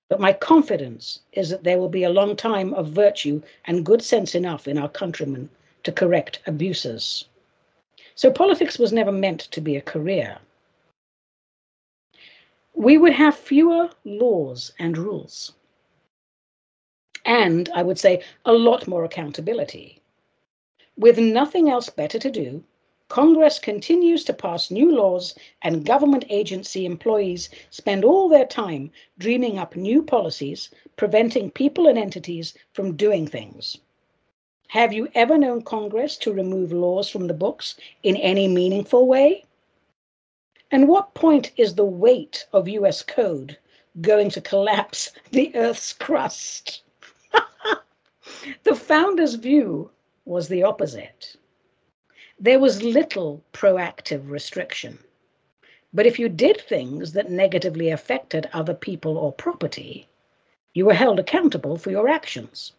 But 0.10 0.20
my 0.20 0.34
confidence 0.34 1.20
is 1.32 1.50
that 1.50 1.64
there 1.64 1.78
will 1.78 1.90
be 1.90 2.04
a 2.04 2.10
long 2.10 2.36
time 2.36 2.74
of 2.74 2.90
virtue 2.90 3.42
and 3.66 3.86
good 3.86 4.02
sense 4.02 4.36
enough 4.36 4.68
in 4.68 4.78
our 4.78 4.90
countrymen 4.90 5.50
to 5.84 5.92
correct 5.92 6.40
abuses. 6.48 7.26
So 8.16 8.30
politics 8.30 8.78
was 8.78 8.92
never 8.92 9.12
meant 9.12 9.42
to 9.52 9.62
be 9.62 9.78
a 9.78 9.82
career. 9.82 10.38
We 12.74 12.98
would 12.98 13.14
have 13.14 13.36
fewer 13.36 13.90
laws 14.06 14.74
and 14.80 14.98
rules. 14.98 15.54
And 17.26 17.70
I 17.76 17.84
would 17.84 18.00
say 18.00 18.24
a 18.46 18.54
lot 18.54 18.88
more 18.88 19.04
accountability. 19.04 20.02
With 20.98 21.18
nothing 21.18 21.70
else 21.70 21.90
better 21.90 22.20
to 22.20 22.32
do, 22.32 22.64
Congress 23.12 23.60
continues 23.60 24.24
to 24.24 24.34
pass 24.34 24.72
new 24.72 24.90
laws, 24.90 25.36
and 25.64 25.86
government 25.86 26.24
agency 26.30 26.86
employees 26.86 27.50
spend 27.70 28.06
all 28.06 28.30
their 28.30 28.46
time 28.46 28.90
dreaming 29.18 29.60
up 29.60 29.76
new 29.76 30.02
policies, 30.02 30.70
preventing 30.96 31.52
people 31.52 31.88
and 31.88 31.98
entities 31.98 32.54
from 32.72 32.96
doing 32.96 33.28
things. 33.28 33.78
Have 34.70 34.94
you 34.94 35.10
ever 35.14 35.38
known 35.38 35.62
Congress 35.62 36.16
to 36.20 36.32
remove 36.32 36.72
laws 36.72 37.10
from 37.10 37.28
the 37.28 37.34
books 37.34 37.76
in 38.04 38.16
any 38.16 38.48
meaningful 38.48 39.06
way? 39.06 39.44
And 40.72 40.88
what 40.88 41.14
point 41.14 41.52
is 41.58 41.76
the 41.76 41.86
weight 41.86 42.46
of 42.54 42.68
US 42.68 43.02
code 43.02 43.58
going 44.00 44.30
to 44.32 44.42
collapse 44.42 45.12
the 45.32 45.54
Earth's 45.56 45.94
crust? 45.94 46.84
the 48.64 48.76
founder's 48.76 49.36
view 49.36 49.92
was 50.26 50.48
the 50.48 50.64
opposite 50.64 51.36
there 52.42 52.60
was 52.60 52.82
little 52.82 53.44
proactive 53.54 54.28
restriction. 54.28 54.98
But 55.94 56.08
if 56.08 56.18
you 56.18 56.28
did 56.28 56.60
things 56.60 57.14
that 57.14 57.30
negatively 57.30 57.92
affected 57.92 58.50
other 58.52 58.74
people 58.74 59.16
or 59.16 59.32
property, 59.32 60.08
you 60.74 60.86
were 60.88 60.96
held 60.96 61.20
accountable 61.20 61.78
for 61.78 61.92
your 61.92 62.10
actions. 62.10 62.74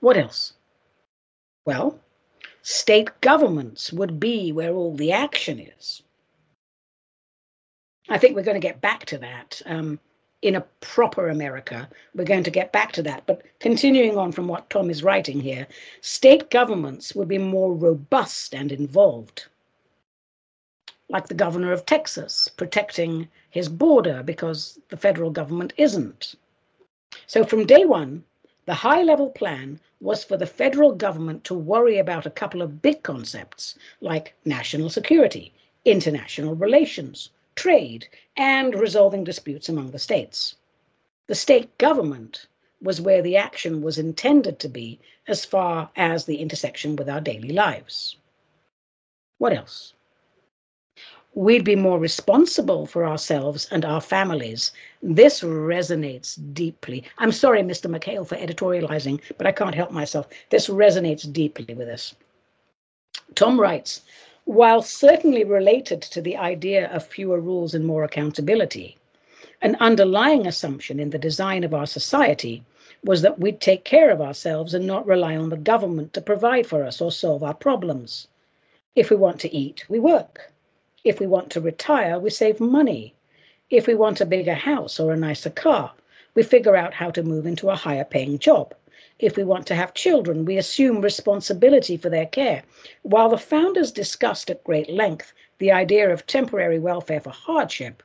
What 0.00 0.18
else? 0.18 0.52
Well, 1.64 1.98
state 2.66 3.20
governments 3.20 3.92
would 3.92 4.18
be 4.18 4.50
where 4.50 4.74
all 4.74 4.92
the 4.96 5.12
action 5.12 5.60
is. 5.60 6.02
I 8.08 8.18
think 8.18 8.34
we're 8.34 8.42
going 8.42 8.60
to 8.60 8.68
get 8.68 8.80
back 8.80 9.06
to 9.06 9.18
that. 9.18 9.62
Um, 9.66 10.00
in 10.42 10.56
a 10.56 10.66
proper 10.80 11.28
America. 11.28 11.88
We're 12.14 12.24
going 12.24 12.42
to 12.44 12.50
get 12.50 12.72
back 12.72 12.92
to 12.92 13.02
that. 13.04 13.24
But 13.26 13.42
continuing 13.60 14.18
on 14.18 14.32
from 14.32 14.48
what 14.48 14.68
Tom 14.68 14.90
is 14.90 15.02
writing 15.02 15.40
here, 15.40 15.66
state 16.02 16.50
governments 16.50 17.14
would 17.14 17.28
be 17.28 17.38
more 17.38 17.72
robust 17.72 18.54
and 18.54 18.70
involved. 18.70 19.46
Like 21.08 21.28
the 21.28 21.34
governor 21.34 21.72
of 21.72 21.86
Texas 21.86 22.48
protecting 22.48 23.28
his 23.50 23.68
border 23.68 24.22
because 24.22 24.78
the 24.88 24.96
federal 24.96 25.30
government 25.30 25.72
isn't. 25.76 26.34
So 27.26 27.44
from 27.44 27.64
day 27.64 27.84
one, 27.84 28.24
the 28.66 28.74
high 28.74 29.02
level 29.02 29.30
plan 29.30 29.80
was 30.00 30.24
for 30.24 30.36
the 30.36 30.46
federal 30.46 30.92
government 30.92 31.44
to 31.44 31.54
worry 31.54 31.98
about 31.98 32.26
a 32.26 32.30
couple 32.30 32.60
of 32.60 32.82
big 32.82 33.02
concepts 33.02 33.78
like 34.00 34.34
national 34.44 34.90
security, 34.90 35.54
international 35.84 36.54
relations, 36.54 37.30
trade, 37.54 38.08
and 38.36 38.74
resolving 38.74 39.24
disputes 39.24 39.68
among 39.68 39.92
the 39.92 39.98
states. 39.98 40.56
The 41.28 41.34
state 41.34 41.78
government 41.78 42.46
was 42.82 43.00
where 43.00 43.22
the 43.22 43.36
action 43.36 43.82
was 43.82 43.98
intended 43.98 44.58
to 44.58 44.68
be 44.68 45.00
as 45.28 45.44
far 45.44 45.90
as 45.96 46.24
the 46.24 46.36
intersection 46.36 46.96
with 46.96 47.08
our 47.08 47.20
daily 47.20 47.50
lives. 47.50 48.16
What 49.38 49.52
else? 49.52 49.94
We'd 51.36 51.64
be 51.64 51.76
more 51.76 51.98
responsible 51.98 52.86
for 52.86 53.06
ourselves 53.06 53.68
and 53.70 53.84
our 53.84 54.00
families. 54.00 54.72
This 55.02 55.42
resonates 55.42 56.36
deeply. 56.54 57.04
I'm 57.18 57.30
sorry, 57.30 57.62
Mr. 57.62 57.94
McHale, 57.94 58.26
for 58.26 58.36
editorializing, 58.36 59.20
but 59.36 59.46
I 59.46 59.52
can't 59.52 59.74
help 59.74 59.90
myself. 59.90 60.26
This 60.48 60.68
resonates 60.68 61.30
deeply 61.30 61.74
with 61.74 61.88
us. 61.88 62.14
Tom 63.34 63.60
writes 63.60 64.00
while 64.46 64.80
certainly 64.80 65.44
related 65.44 66.00
to 66.00 66.22
the 66.22 66.36
idea 66.36 66.88
of 66.90 67.04
fewer 67.04 67.40
rules 67.40 67.74
and 67.74 67.84
more 67.84 68.04
accountability, 68.04 68.96
an 69.60 69.76
underlying 69.80 70.46
assumption 70.46 71.00
in 71.00 71.10
the 71.10 71.18
design 71.18 71.64
of 71.64 71.74
our 71.74 71.86
society 71.86 72.64
was 73.04 73.22
that 73.22 73.40
we'd 73.40 73.60
take 73.60 73.84
care 73.84 74.10
of 74.10 74.20
ourselves 74.20 74.72
and 74.72 74.86
not 74.86 75.06
rely 75.06 75.36
on 75.36 75.50
the 75.50 75.56
government 75.56 76.14
to 76.14 76.20
provide 76.20 76.66
for 76.66 76.84
us 76.84 77.00
or 77.00 77.10
solve 77.10 77.42
our 77.42 77.54
problems. 77.54 78.28
If 78.94 79.10
we 79.10 79.16
want 79.16 79.40
to 79.40 79.54
eat, 79.54 79.84
we 79.88 79.98
work. 79.98 80.52
If 81.06 81.20
we 81.20 81.28
want 81.28 81.50
to 81.50 81.60
retire, 81.60 82.18
we 82.18 82.30
save 82.30 82.58
money. 82.58 83.14
If 83.70 83.86
we 83.86 83.94
want 83.94 84.20
a 84.20 84.26
bigger 84.26 84.54
house 84.54 84.98
or 84.98 85.12
a 85.12 85.16
nicer 85.16 85.50
car, 85.50 85.92
we 86.34 86.42
figure 86.42 86.74
out 86.74 86.94
how 86.94 87.12
to 87.12 87.22
move 87.22 87.46
into 87.46 87.70
a 87.70 87.76
higher 87.76 88.02
paying 88.02 88.40
job. 88.40 88.74
If 89.20 89.36
we 89.36 89.44
want 89.44 89.68
to 89.68 89.76
have 89.76 89.94
children, 89.94 90.44
we 90.44 90.56
assume 90.56 91.00
responsibility 91.00 91.96
for 91.96 92.08
their 92.08 92.26
care. 92.26 92.64
While 93.02 93.28
the 93.28 93.38
founders 93.38 93.92
discussed 93.92 94.50
at 94.50 94.64
great 94.64 94.90
length 94.90 95.32
the 95.58 95.70
idea 95.70 96.12
of 96.12 96.26
temporary 96.26 96.80
welfare 96.80 97.20
for 97.20 97.30
hardship, 97.30 98.02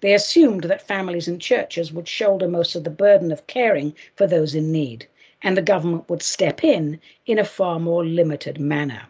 they 0.00 0.14
assumed 0.14 0.62
that 0.64 0.86
families 0.86 1.26
and 1.26 1.40
churches 1.40 1.92
would 1.92 2.06
shoulder 2.06 2.46
most 2.46 2.76
of 2.76 2.84
the 2.84 2.90
burden 2.90 3.32
of 3.32 3.48
caring 3.48 3.92
for 4.14 4.28
those 4.28 4.54
in 4.54 4.70
need, 4.70 5.04
and 5.42 5.56
the 5.56 5.62
government 5.62 6.08
would 6.08 6.22
step 6.22 6.62
in 6.62 7.00
in 7.26 7.40
a 7.40 7.44
far 7.44 7.80
more 7.80 8.04
limited 8.04 8.60
manner. 8.60 9.02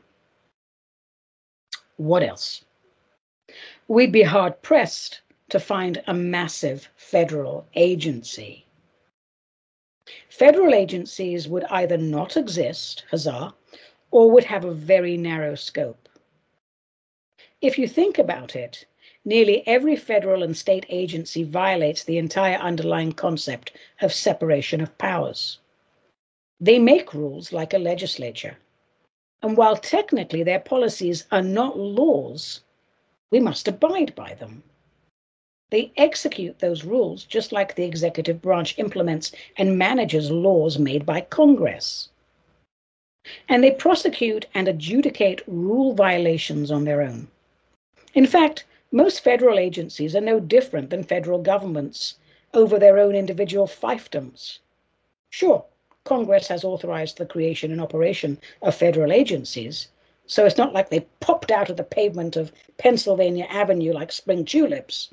What 1.99 2.23
else? 2.23 2.63
We'd 3.89 4.13
be 4.13 4.23
hard 4.23 4.63
pressed 4.63 5.21
to 5.51 5.61
find 5.61 6.03
a 6.07 6.15
massive 6.15 6.89
federal 6.97 7.67
agency 7.75 8.67
Federal 10.29 10.73
agencies 10.73 11.49
would 11.49 11.65
either 11.65 11.97
not 11.97 12.37
exist, 12.37 13.05
huzzah, 13.11 13.53
or 14.13 14.31
would 14.31 14.45
have 14.45 14.65
a 14.65 14.71
very 14.71 15.17
narrow 15.17 15.57
scope. 15.57 16.09
If 17.61 17.77
you 17.77 17.89
think 17.89 18.17
about 18.17 18.55
it, 18.55 18.85
nearly 19.25 19.67
every 19.67 19.97
federal 19.97 20.45
and 20.45 20.57
state 20.57 20.87
agency 20.89 21.43
violates 21.43 22.05
the 22.05 22.19
entire 22.19 22.59
underlying 22.59 23.15
concept 23.15 23.73
of 24.01 24.13
separation 24.13 24.81
of 24.81 24.97
powers. 24.97 25.59
They 26.61 26.79
make 26.79 27.13
rules 27.13 27.53
like 27.53 27.75
a 27.75 27.79
legislature. 27.79 28.59
And 29.43 29.57
while 29.57 29.77
technically 29.77 30.45
their 30.45 30.61
policies 30.61 31.27
are 31.33 31.43
not 31.43 31.77
laws, 31.77 32.61
we 33.31 33.41
must 33.41 33.69
abide 33.69 34.15
by 34.15 34.35
them. 34.35 34.63
They 35.71 35.93
execute 35.97 36.61
those 36.61 36.85
rules 36.85 37.25
just 37.25 37.51
like 37.51 37.75
the 37.75 37.85
executive 37.85 38.41
branch 38.41 38.79
implements 38.79 39.33
and 39.57 39.77
manages 39.77 40.31
laws 40.31 40.79
made 40.79 41.05
by 41.05 41.23
Congress. 41.23 42.09
And 43.49 43.65
they 43.65 43.73
prosecute 43.73 44.47
and 44.55 44.69
adjudicate 44.69 45.43
rule 45.49 45.93
violations 45.93 46.71
on 46.71 46.85
their 46.85 47.03
own. 47.03 47.27
In 48.15 48.27
fact, 48.27 48.65
most 48.93 49.25
federal 49.25 49.59
agencies 49.59 50.15
are 50.15 50.21
no 50.21 50.39
different 50.39 50.91
than 50.91 51.03
federal 51.03 51.43
governments 51.43 52.15
over 52.55 52.79
their 52.79 52.99
own 52.99 53.17
individual 53.17 53.67
fiefdoms. 53.67 54.61
Sure, 55.31 55.65
Congress 56.05 56.47
has 56.47 56.63
authorized 56.63 57.19
the 57.19 57.27
creation 57.27 57.73
and 57.73 57.81
operation 57.81 58.39
of 58.63 58.77
federal 58.77 59.11
agencies, 59.11 59.89
So 60.27 60.45
it's 60.45 60.59
not 60.59 60.73
like 60.73 60.91
they 60.91 61.07
popped 61.21 61.51
out 61.51 61.71
of 61.71 61.77
the 61.77 61.85
pavement 61.85 62.37
of 62.37 62.53
Pennsylvania 62.79 63.47
Avenue 63.49 63.93
like 63.93 64.11
spring 64.11 64.45
tulips. 64.45 65.13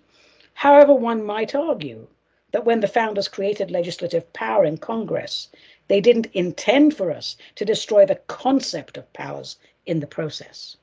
However, 0.55 0.93
one 0.93 1.23
might 1.23 1.55
argue 1.55 2.07
that 2.51 2.65
when 2.65 2.79
the 2.79 2.87
founders 2.87 3.27
created 3.27 3.71
legislative 3.71 4.31
power 4.33 4.65
in 4.65 4.77
Congress, 4.77 5.49
they 5.87 5.99
didn't 5.99 6.27
intend 6.33 6.95
for 6.95 7.11
us 7.11 7.35
to 7.55 7.65
destroy 7.65 8.05
the 8.05 8.21
concept 8.27 8.97
of 8.97 9.11
powers 9.13 9.57
in 9.85 9.99
the 9.99 10.07
process. 10.07 10.77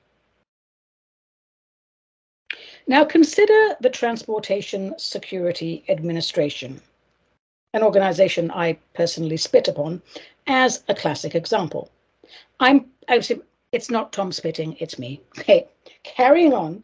Now 2.86 3.04
consider 3.04 3.76
the 3.80 3.90
Transportation 3.90 4.94
Security 4.98 5.84
Administration, 5.88 6.80
an 7.72 7.82
organization 7.82 8.50
I 8.50 8.78
personally 8.94 9.36
spit 9.36 9.68
upon, 9.68 10.02
as 10.46 10.82
a 10.88 10.94
classic 10.94 11.34
example. 11.34 11.90
I'm 12.58 12.86
it's 13.72 13.88
not 13.88 14.12
Tom 14.12 14.32
spitting, 14.32 14.76
it's 14.80 14.98
me. 14.98 15.20
Okay, 15.38 15.68
carrying 16.02 16.52
on. 16.52 16.82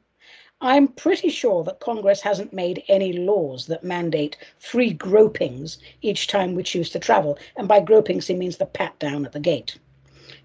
I'm 0.61 0.87
pretty 0.87 1.31
sure 1.31 1.65
that 1.65 1.81
Congress 1.81 2.21
hasn't 2.21 2.53
made 2.53 2.85
any 2.87 3.13
laws 3.13 3.67
that 3.67 3.83
mandate 3.83 4.37
free 4.61 4.95
gropings 4.95 5.79
each 6.01 6.29
time 6.29 6.55
we 6.55 6.63
choose 6.63 6.89
to 6.91 7.01
travel. 7.01 7.39
And 7.57 7.67
by 7.67 7.81
gropings, 7.81 8.29
he 8.29 8.35
means 8.35 8.57
the 8.57 8.67
pat 8.67 8.97
down 9.01 9.27
at 9.27 9.33
the 9.33 9.41
gate. 9.41 9.77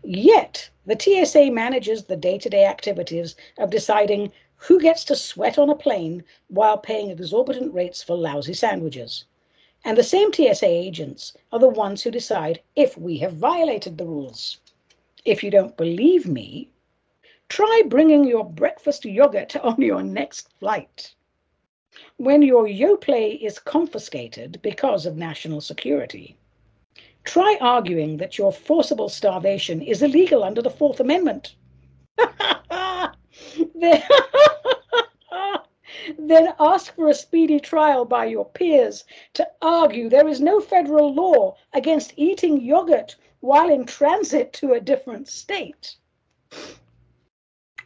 Yet, 0.04 0.68
the 0.88 1.00
TSA 1.00 1.52
manages 1.52 2.06
the 2.06 2.18
day 2.18 2.40
to 2.40 2.50
day 2.50 2.66
activities 2.66 3.36
of 3.60 3.70
deciding 3.70 4.32
who 4.56 4.80
gets 4.82 5.06
to 5.06 5.16
sweat 5.16 5.60
on 5.60 5.70
a 5.70 5.76
plane 5.76 6.24
while 6.48 6.80
paying 6.80 7.12
exorbitant 7.12 7.72
rates 7.72 8.02
for 8.02 8.18
lousy 8.18 8.56
sandwiches. 8.56 9.26
And 9.86 9.96
the 9.96 10.04
same 10.04 10.34
TSA 10.34 10.66
agents 10.66 11.38
are 11.52 11.60
the 11.60 11.70
ones 11.70 12.02
who 12.02 12.10
decide 12.10 12.62
if 12.76 12.98
we 12.98 13.20
have 13.20 13.34
violated 13.34 14.00
the 14.00 14.06
rules. 14.06 14.58
If 15.26 15.44
you 15.44 15.52
don't 15.52 15.78
believe 15.78 16.28
me, 16.28 16.72
Try 17.52 17.84
bringing 17.86 18.24
your 18.24 18.46
breakfast 18.46 19.04
yogurt 19.04 19.58
on 19.62 19.82
your 19.82 20.02
next 20.02 20.48
flight. 20.58 21.14
When 22.16 22.42
your 22.42 22.66
Yoplait 22.66 23.42
is 23.42 23.60
confiscated 23.60 24.62
because 24.62 25.06
of 25.06 25.18
national 25.18 25.60
security, 25.60 26.38
try 27.26 27.58
arguing 27.60 28.16
that 28.16 28.38
your 28.38 28.54
forcible 28.54 29.10
starvation 29.10 29.82
is 29.82 30.02
illegal 30.02 30.46
under 30.46 30.62
the 30.62 30.70
Fourth 30.70 31.02
Amendment. 31.02 31.56
then, 33.76 34.02
then 36.18 36.54
ask 36.58 36.96
for 36.96 37.10
a 37.10 37.14
speedy 37.14 37.60
trial 37.60 38.06
by 38.06 38.28
your 38.28 38.46
peers 38.46 39.04
to 39.34 39.46
argue 39.62 40.08
there 40.08 40.30
is 40.30 40.40
no 40.40 40.62
federal 40.62 41.14
law 41.14 41.58
against 41.74 42.14
eating 42.16 42.62
yogurt 42.62 43.18
while 43.42 43.70
in 43.70 43.86
transit 43.86 44.54
to 44.54 44.74
a 44.74 44.80
different 44.80 45.28
state. 45.28 45.96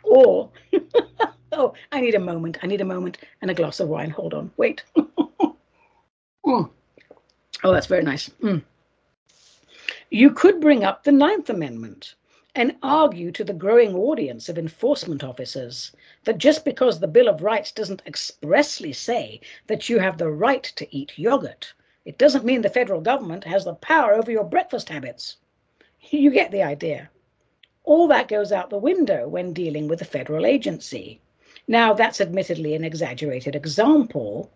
Or, 0.03 0.51
oh, 1.51 1.73
I 1.91 2.01
need 2.01 2.15
a 2.15 2.19
moment. 2.19 2.59
I 2.61 2.67
need 2.67 2.81
a 2.81 2.85
moment 2.85 3.17
and 3.41 3.49
a 3.49 3.55
glass 3.55 3.79
of 3.79 3.89
wine. 3.89 4.11
Hold 4.11 4.33
on. 4.33 4.51
Wait. 4.57 4.83
mm. 4.97 6.69
Oh, 7.63 7.73
that's 7.73 7.87
very 7.87 8.03
nice. 8.03 8.29
Mm. 8.43 8.61
You 10.11 10.29
could 10.31 10.61
bring 10.61 10.83
up 10.83 11.03
the 11.03 11.11
Ninth 11.11 11.49
Amendment 11.49 12.15
and 12.53 12.75
argue 12.83 13.31
to 13.31 13.43
the 13.43 13.53
growing 13.53 13.95
audience 13.95 14.47
of 14.47 14.57
enforcement 14.57 15.23
officers 15.23 15.91
that 16.23 16.37
just 16.37 16.63
because 16.63 16.99
the 16.99 17.07
Bill 17.07 17.27
of 17.27 17.41
Rights 17.41 17.71
doesn't 17.71 18.01
expressly 18.05 18.93
say 18.93 19.41
that 19.67 19.89
you 19.89 19.99
have 19.99 20.17
the 20.17 20.29
right 20.29 20.63
to 20.63 20.95
eat 20.95 21.17
yogurt, 21.17 21.73
it 22.05 22.17
doesn't 22.17 22.45
mean 22.45 22.61
the 22.61 22.69
federal 22.69 23.01
government 23.01 23.43
has 23.43 23.65
the 23.65 23.73
power 23.75 24.13
over 24.13 24.31
your 24.31 24.43
breakfast 24.43 24.89
habits. 24.89 25.37
You 26.15 26.31
get 26.31 26.51
the 26.51 26.63
idea 26.63 27.09
all 27.85 28.07
that 28.07 28.27
goes 28.27 28.51
out 28.51 28.69
the 28.69 28.77
window 28.77 29.27
when 29.27 29.53
dealing 29.53 29.87
with 29.87 30.01
a 30.01 30.05
federal 30.05 30.45
agency. 30.45 31.21
Now, 31.67 31.93
that's 31.93 32.19
admittedly 32.19 32.73
an 32.73 32.83
exaggerated 32.83 33.55
example, 33.55 34.51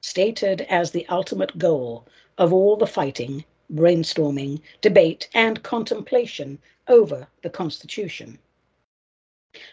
stated 0.01 0.61
as 0.61 0.91
the 0.91 1.07
ultimate 1.07 1.57
goal 1.57 2.05
of 2.37 2.53
all 2.53 2.77
the 2.77 2.85
fighting, 2.85 3.43
brainstorming, 3.73 4.61
debate, 4.81 5.27
and 5.33 5.63
contemplation 5.63 6.59
over 6.87 7.27
the 7.41 7.49
Constitution. 7.49 8.37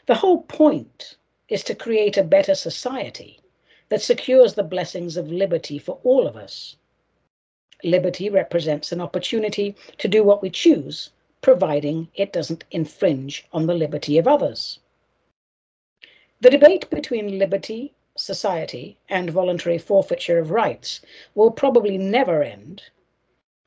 The 0.07 0.15
whole 0.15 0.43
point 0.45 1.17
is 1.49 1.63
to 1.65 1.75
create 1.75 2.17
a 2.17 2.25
better 2.25 2.55
society 2.55 3.41
that 3.91 4.01
secures 4.01 4.55
the 4.55 4.63
blessings 4.63 5.19
of 5.19 5.31
liberty 5.31 5.79
for 5.79 5.99
all 6.05 6.27
of 6.27 6.37
us. 6.37 6.77
Liberty 7.85 8.31
represents 8.31 8.91
an 8.91 9.03
opportunity 9.03 9.77
to 9.99 10.09
do 10.09 10.25
what 10.25 10.41
we 10.41 10.49
choose, 10.49 11.11
providing 11.43 12.09
it 12.15 12.33
doesn't 12.33 12.65
infringe 12.71 13.45
on 13.53 13.67
the 13.67 13.75
liberty 13.75 14.17
of 14.17 14.27
others. 14.27 14.79
The 16.43 16.51
debate 16.51 16.91
between 16.91 17.39
liberty, 17.39 17.95
society, 18.17 18.99
and 19.09 19.31
voluntary 19.31 19.79
forfeiture 19.79 20.41
of 20.41 20.51
rights 20.51 21.01
will 21.37 21.53
probably 21.53 21.97
never 21.97 22.43
end. 22.43 22.83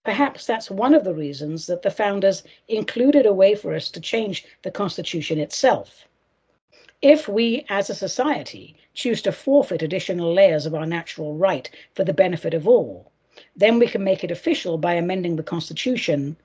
Perhaps 0.03 0.45
that's 0.45 0.69
one 0.69 0.93
of 0.93 1.05
the 1.05 1.13
reasons 1.13 1.67
that 1.67 1.83
the 1.83 1.89
founders 1.89 2.43
included 2.67 3.25
a 3.25 3.31
way 3.31 3.55
for 3.55 3.73
us 3.73 3.89
to 3.91 4.01
change 4.01 4.45
the 4.63 4.71
Constitution 4.71 5.39
itself. 5.39 6.05
If 7.01 7.29
we 7.29 7.65
as 7.69 7.89
a 7.89 7.95
society 7.95 8.75
choose 8.93 9.21
to 9.21 9.31
forfeit 9.31 9.81
additional 9.81 10.33
layers 10.33 10.65
of 10.65 10.75
our 10.75 10.85
natural 10.85 11.33
right 11.33 11.69
for 11.93 12.03
the 12.03 12.13
benefit 12.13 12.53
of 12.53 12.67
all, 12.67 13.09
then 13.55 13.79
we 13.79 13.87
can 13.87 14.03
make 14.03 14.21
it 14.21 14.31
official 14.31 14.77
by 14.77 14.95
amending 14.95 15.37
the 15.37 15.43
Constitution. 15.43 16.35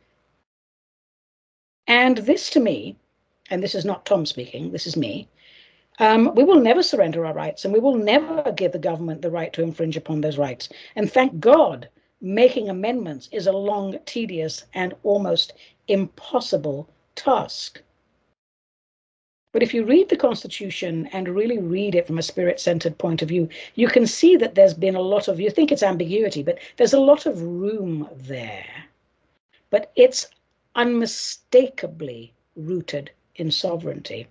And 1.89 2.18
this 2.18 2.51
to 2.51 2.61
me, 2.61 2.95
and 3.51 3.64
this 3.64 3.74
is 3.74 3.85
not 3.85 4.07
Tom 4.07 4.24
speaking, 4.24 4.70
this 4.70 4.87
is 4.87 4.97
me, 4.97 5.28
um, 6.01 6.34
we 6.34 6.44
will 6.44 6.61
never 6.61 6.82
surrender 6.82 7.26
our 7.26 7.34
rights 7.34 7.64
and 7.64 7.74
we 7.74 7.78
will 7.78 7.96
never 7.96 8.51
give 8.53 8.72
the 8.72 8.78
government 8.78 9.20
the 9.20 9.30
right 9.30 9.53
to 9.53 9.62
infringe 9.62 9.96
upon 9.96 10.22
those 10.22 10.38
rights. 10.38 10.70
And 10.96 11.12
thank 11.12 11.38
God, 11.38 11.88
making 12.22 12.70
amendments 12.70 13.28
is 13.32 13.46
a 13.46 13.53
long, 13.53 13.98
tedious, 14.07 14.64
and 14.74 14.94
almost 15.03 15.53
impossible 15.88 16.88
task. 17.14 17.82
But 19.53 19.62
if 19.62 19.74
you 19.74 19.84
read 19.84 20.09
the 20.09 20.16
Constitution 20.16 21.09
and 21.12 21.28
really 21.28 21.59
read 21.59 21.94
it 21.94 22.07
from 22.07 22.18
a 22.18 22.22
spirit 22.22 22.61
centered 22.61 22.96
point 22.96 23.20
of 23.20 23.28
view, 23.28 23.48
you 23.74 23.88
can 23.88 24.07
see 24.07 24.36
that 24.36 24.55
there's 24.55 24.74
been 24.74 24.94
a 24.94 25.01
lot 25.01 25.28
of, 25.28 25.38
you 25.38 25.51
think 25.51 25.70
it's 25.70 25.82
ambiguity, 25.82 26.42
but 26.42 26.59
there's 26.76 26.94
a 26.94 27.01
lot 27.01 27.26
of 27.26 27.42
room 27.42 28.09
there. 28.14 28.64
But 29.68 29.92
it's 29.96 30.28
unmistakably 30.76 32.32
rooted 32.57 33.11
in 33.36 33.51
sovereignty. 33.51 34.28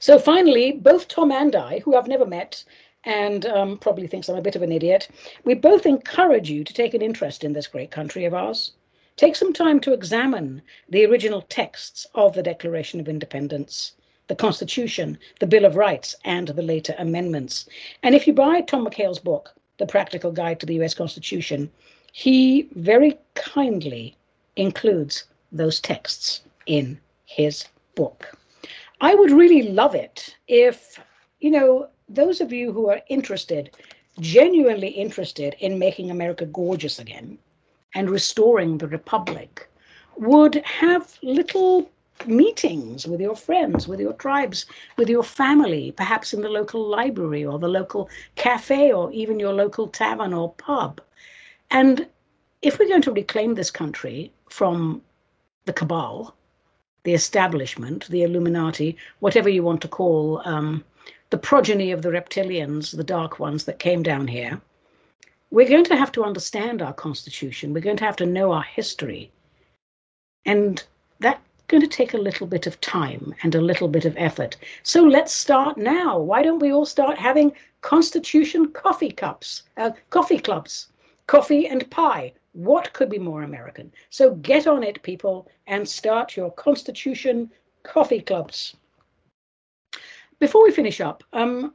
So 0.00 0.18
finally, 0.18 0.72
both 0.72 1.08
Tom 1.08 1.30
and 1.30 1.54
I, 1.54 1.80
who 1.80 1.96
I've 1.96 2.08
never 2.08 2.24
met 2.24 2.64
and 3.04 3.46
um, 3.46 3.78
probably 3.78 4.06
thinks 4.06 4.28
I'm 4.28 4.36
a 4.36 4.42
bit 4.42 4.56
of 4.56 4.62
an 4.62 4.72
idiot, 4.72 5.08
we 5.44 5.54
both 5.54 5.86
encourage 5.86 6.50
you 6.50 6.64
to 6.64 6.74
take 6.74 6.94
an 6.94 7.02
interest 7.02 7.44
in 7.44 7.52
this 7.52 7.66
great 7.66 7.90
country 7.90 8.24
of 8.24 8.34
ours. 8.34 8.72
Take 9.16 9.36
some 9.36 9.52
time 9.52 9.80
to 9.80 9.92
examine 9.92 10.60
the 10.88 11.06
original 11.06 11.42
texts 11.42 12.06
of 12.14 12.34
the 12.34 12.42
Declaration 12.42 13.00
of 13.00 13.08
Independence, 13.08 13.92
the 14.28 14.34
Constitution, 14.34 15.18
the 15.40 15.46
Bill 15.46 15.64
of 15.64 15.76
Rights, 15.76 16.14
and 16.24 16.48
the 16.48 16.62
later 16.62 16.94
amendments. 16.98 17.68
And 18.02 18.14
if 18.14 18.26
you 18.26 18.32
buy 18.32 18.60
Tom 18.62 18.86
McHale's 18.86 19.18
book, 19.18 19.54
The 19.78 19.86
Practical 19.86 20.32
Guide 20.32 20.58
to 20.60 20.66
the 20.66 20.82
US 20.82 20.94
Constitution, 20.94 21.70
he 22.12 22.68
very 22.74 23.18
kindly 23.34 24.16
includes 24.56 25.24
those 25.52 25.80
texts 25.80 26.42
in 26.66 26.98
his 27.24 27.66
book. 27.94 28.36
I 29.00 29.14
would 29.14 29.30
really 29.30 29.62
love 29.62 29.94
it 29.94 30.36
if, 30.48 30.98
you 31.40 31.50
know, 31.50 31.88
those 32.08 32.40
of 32.40 32.52
you 32.52 32.72
who 32.72 32.88
are 32.88 33.02
interested, 33.08 33.76
genuinely 34.20 34.88
interested 34.88 35.54
in 35.60 35.78
making 35.78 36.10
America 36.10 36.46
gorgeous 36.46 36.98
again 36.98 37.38
and 37.94 38.08
restoring 38.08 38.78
the 38.78 38.88
Republic, 38.88 39.68
would 40.16 40.54
have 40.64 41.18
little 41.22 41.90
meetings 42.26 43.06
with 43.06 43.20
your 43.20 43.36
friends, 43.36 43.86
with 43.86 44.00
your 44.00 44.14
tribes, 44.14 44.64
with 44.96 45.10
your 45.10 45.22
family, 45.22 45.92
perhaps 45.92 46.32
in 46.32 46.40
the 46.40 46.48
local 46.48 46.82
library 46.82 47.44
or 47.44 47.58
the 47.58 47.68
local 47.68 48.08
cafe 48.36 48.92
or 48.92 49.12
even 49.12 49.38
your 49.38 49.52
local 49.52 49.88
tavern 49.88 50.32
or 50.32 50.52
pub. 50.54 51.00
And 51.70 52.06
if 52.62 52.78
we're 52.78 52.88
going 52.88 53.02
to 53.02 53.12
reclaim 53.12 53.54
this 53.54 53.70
country 53.70 54.32
from 54.48 55.02
the 55.66 55.72
cabal, 55.74 56.34
the 57.06 57.14
establishment, 57.14 58.08
the 58.08 58.24
Illuminati, 58.24 58.96
whatever 59.20 59.48
you 59.48 59.62
want 59.62 59.80
to 59.80 59.86
call 59.86 60.42
um, 60.44 60.84
the 61.30 61.38
progeny 61.38 61.92
of 61.92 62.02
the 62.02 62.08
reptilians, 62.10 62.96
the 62.96 63.04
dark 63.04 63.38
ones 63.38 63.62
that 63.64 63.78
came 63.78 64.02
down 64.02 64.26
here, 64.26 64.60
we're 65.52 65.68
going 65.68 65.84
to 65.84 65.94
have 65.94 66.10
to 66.10 66.24
understand 66.24 66.82
our 66.82 66.92
constitution. 66.92 67.72
We're 67.72 67.88
going 67.88 67.96
to 67.98 68.04
have 68.04 68.16
to 68.16 68.26
know 68.26 68.50
our 68.50 68.64
history. 68.64 69.30
And 70.46 70.82
that's 71.20 71.40
going 71.68 71.80
to 71.80 71.86
take 71.86 72.12
a 72.12 72.18
little 72.18 72.48
bit 72.48 72.66
of 72.66 72.80
time 72.80 73.32
and 73.44 73.54
a 73.54 73.60
little 73.60 73.86
bit 73.86 74.04
of 74.04 74.16
effort. 74.16 74.56
So 74.82 75.04
let's 75.04 75.32
start 75.32 75.78
now. 75.78 76.18
Why 76.18 76.42
don't 76.42 76.58
we 76.58 76.72
all 76.72 76.86
start 76.86 77.18
having 77.18 77.52
constitution 77.82 78.72
coffee 78.72 79.12
cups, 79.12 79.62
uh, 79.76 79.92
coffee 80.10 80.40
clubs, 80.40 80.88
coffee 81.28 81.68
and 81.68 81.88
pie? 81.88 82.32
What 82.56 82.92
could 82.92 83.10
be 83.10 83.18
more 83.18 83.42
American? 83.42 83.92
So 84.10 84.34
get 84.34 84.66
on 84.66 84.82
it, 84.82 85.02
people, 85.02 85.48
and 85.66 85.88
start 85.88 86.36
your 86.36 86.50
constitution 86.52 87.50
coffee 87.82 88.20
clubs 88.20 88.76
before 90.38 90.64
we 90.64 90.70
finish 90.70 91.00
up, 91.00 91.24
um, 91.32 91.74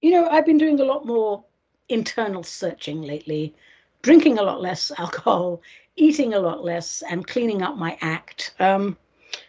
you 0.00 0.10
know, 0.10 0.28
I've 0.28 0.46
been 0.46 0.58
doing 0.58 0.80
a 0.80 0.84
lot 0.84 1.06
more 1.06 1.44
internal 1.88 2.42
searching 2.42 3.02
lately, 3.02 3.54
drinking 4.02 4.38
a 4.38 4.42
lot 4.42 4.60
less 4.60 4.90
alcohol, 4.98 5.60
eating 5.96 6.34
a 6.34 6.40
lot 6.40 6.64
less, 6.64 7.02
and 7.08 7.26
cleaning 7.26 7.62
up 7.62 7.76
my 7.76 7.96
act. 8.00 8.54
Um, 8.58 8.96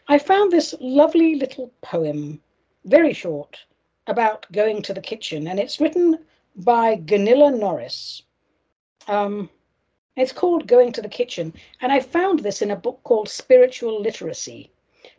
I 0.07 0.17
found 0.17 0.51
this 0.51 0.73
lovely 0.79 1.35
little 1.35 1.71
poem, 1.81 2.41
very 2.85 3.13
short, 3.13 3.57
about 4.07 4.49
going 4.51 4.81
to 4.83 4.93
the 4.93 5.01
kitchen, 5.01 5.47
and 5.47 5.59
it's 5.59 5.79
written 5.79 6.19
by 6.55 6.95
Gunilla 6.95 7.51
Norris. 7.51 8.23
Um, 9.07 9.49
it's 10.18 10.34
called 10.34 10.68
Going 10.68 10.91
to 10.93 11.01
the 11.01 11.07
Kitchen, 11.07 11.53
and 11.80 11.91
I 11.91 11.99
found 11.99 12.39
this 12.39 12.61
in 12.63 12.72
a 12.72 12.76
book 12.76 12.99
called 13.03 13.30
Spiritual 13.30 14.01
Literacy 14.01 14.72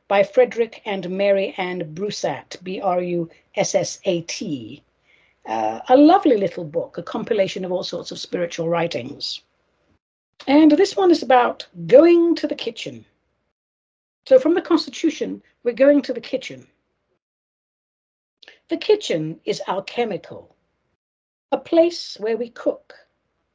by 0.09 0.25
Frederick 0.25 0.83
and 0.85 1.09
Mary 1.09 1.55
Ann 1.57 1.95
Brussat, 1.95 2.63
B 2.65 2.81
R 2.81 3.01
U 3.01 3.31
S 3.55 3.75
S 3.77 4.01
A 4.05 4.23
T. 4.23 4.83
Uh, 5.47 5.81
a 5.89 5.97
lovely 5.97 6.37
little 6.37 6.65
book, 6.65 6.99
a 6.99 7.03
compilation 7.03 7.65
of 7.65 7.71
all 7.73 7.85
sorts 7.85 8.11
of 8.11 8.19
spiritual 8.19 8.69
writings. 8.69 9.41
And 10.47 10.73
this 10.73 10.97
one 10.97 11.11
is 11.11 11.23
about 11.23 11.67
going 11.87 12.35
to 12.35 12.47
the 12.47 12.55
kitchen. 12.55 13.05
So, 14.27 14.39
from 14.39 14.55
the 14.55 14.63
Constitution, 14.63 15.43
we're 15.63 15.75
going 15.75 16.03
to 16.03 16.13
the 16.13 16.21
kitchen. 16.21 16.67
The 18.69 18.77
kitchen 18.77 19.41
is 19.45 19.63
alchemical, 19.69 20.55
a 21.53 21.57
place 21.59 22.17
where 22.21 22.37
we 22.37 22.51
cook, 22.51 22.95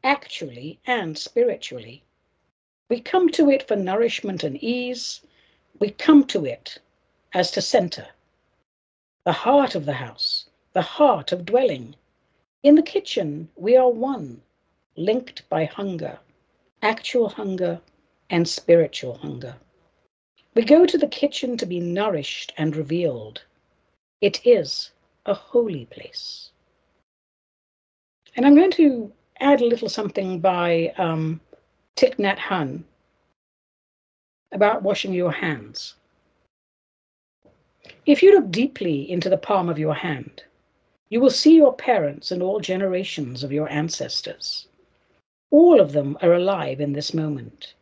actually 0.04 0.80
and 0.86 1.18
spiritually. 1.18 2.04
We 2.90 3.00
come 3.00 3.30
to 3.30 3.50
it 3.50 3.68
for 3.68 3.76
nourishment 3.76 4.44
and 4.44 4.62
ease, 4.62 5.22
we 5.80 5.90
come 5.92 6.26
to 6.26 6.46
it 6.46 6.78
as 7.34 7.52
to 7.52 7.62
center, 7.62 8.08
the 9.26 9.32
heart 9.32 9.76
of 9.76 9.86
the 9.86 9.94
house, 9.94 10.50
the 10.74 10.82
heart 10.82 11.32
of 11.32 11.46
dwelling. 11.46 11.96
In 12.62 12.76
the 12.76 12.84
kitchen, 12.84 13.50
we 13.56 13.76
are 13.76 13.90
one, 13.90 14.42
linked 14.96 15.48
by 15.50 15.66
hunger, 15.66 16.20
actual 16.82 17.30
hunger 17.30 17.82
and 18.30 18.48
spiritual 18.48 19.16
hunger. 19.18 19.56
We 20.56 20.64
go 20.64 20.86
to 20.86 20.98
the 20.98 21.08
kitchen 21.08 21.58
to 21.58 21.66
be 21.66 21.80
nourished 21.80 22.54
and 22.58 22.76
revealed. 22.76 23.42
It 24.22 24.46
is 24.46 24.92
a 25.26 25.34
holy 25.34 25.86
place. 25.86 26.52
And 28.36 28.46
I'm 28.46 28.56
going 28.56 28.72
to 28.72 29.12
add 29.44 29.62
a 29.62 29.66
little 29.68 29.90
something 29.90 30.40
by 30.40 30.94
um, 30.98 31.40
Thich 31.98 32.16
Nhat 32.18 32.84
about 34.52 34.84
washing 34.84 35.14
your 35.14 35.32
hands. 35.32 35.96
If 38.06 38.24
you 38.24 38.34
look 38.34 38.50
deeply 38.52 39.12
into 39.12 39.30
the 39.30 39.38
palm 39.38 39.70
of 39.70 39.78
your 39.78 39.94
hand, 39.94 40.44
you 41.10 41.20
will 41.20 41.30
see 41.30 41.56
your 41.56 41.74
parents 41.74 42.32
and 42.32 42.42
all 42.42 42.60
generations 42.60 43.44
of 43.44 43.52
your 43.52 43.70
ancestors. 43.70 44.68
All 45.52 45.80
of 45.80 45.92
them 45.92 46.18
are 46.22 46.34
alive 46.34 46.82
in 46.82 46.94
this 46.94 47.14
moment. 47.14 47.74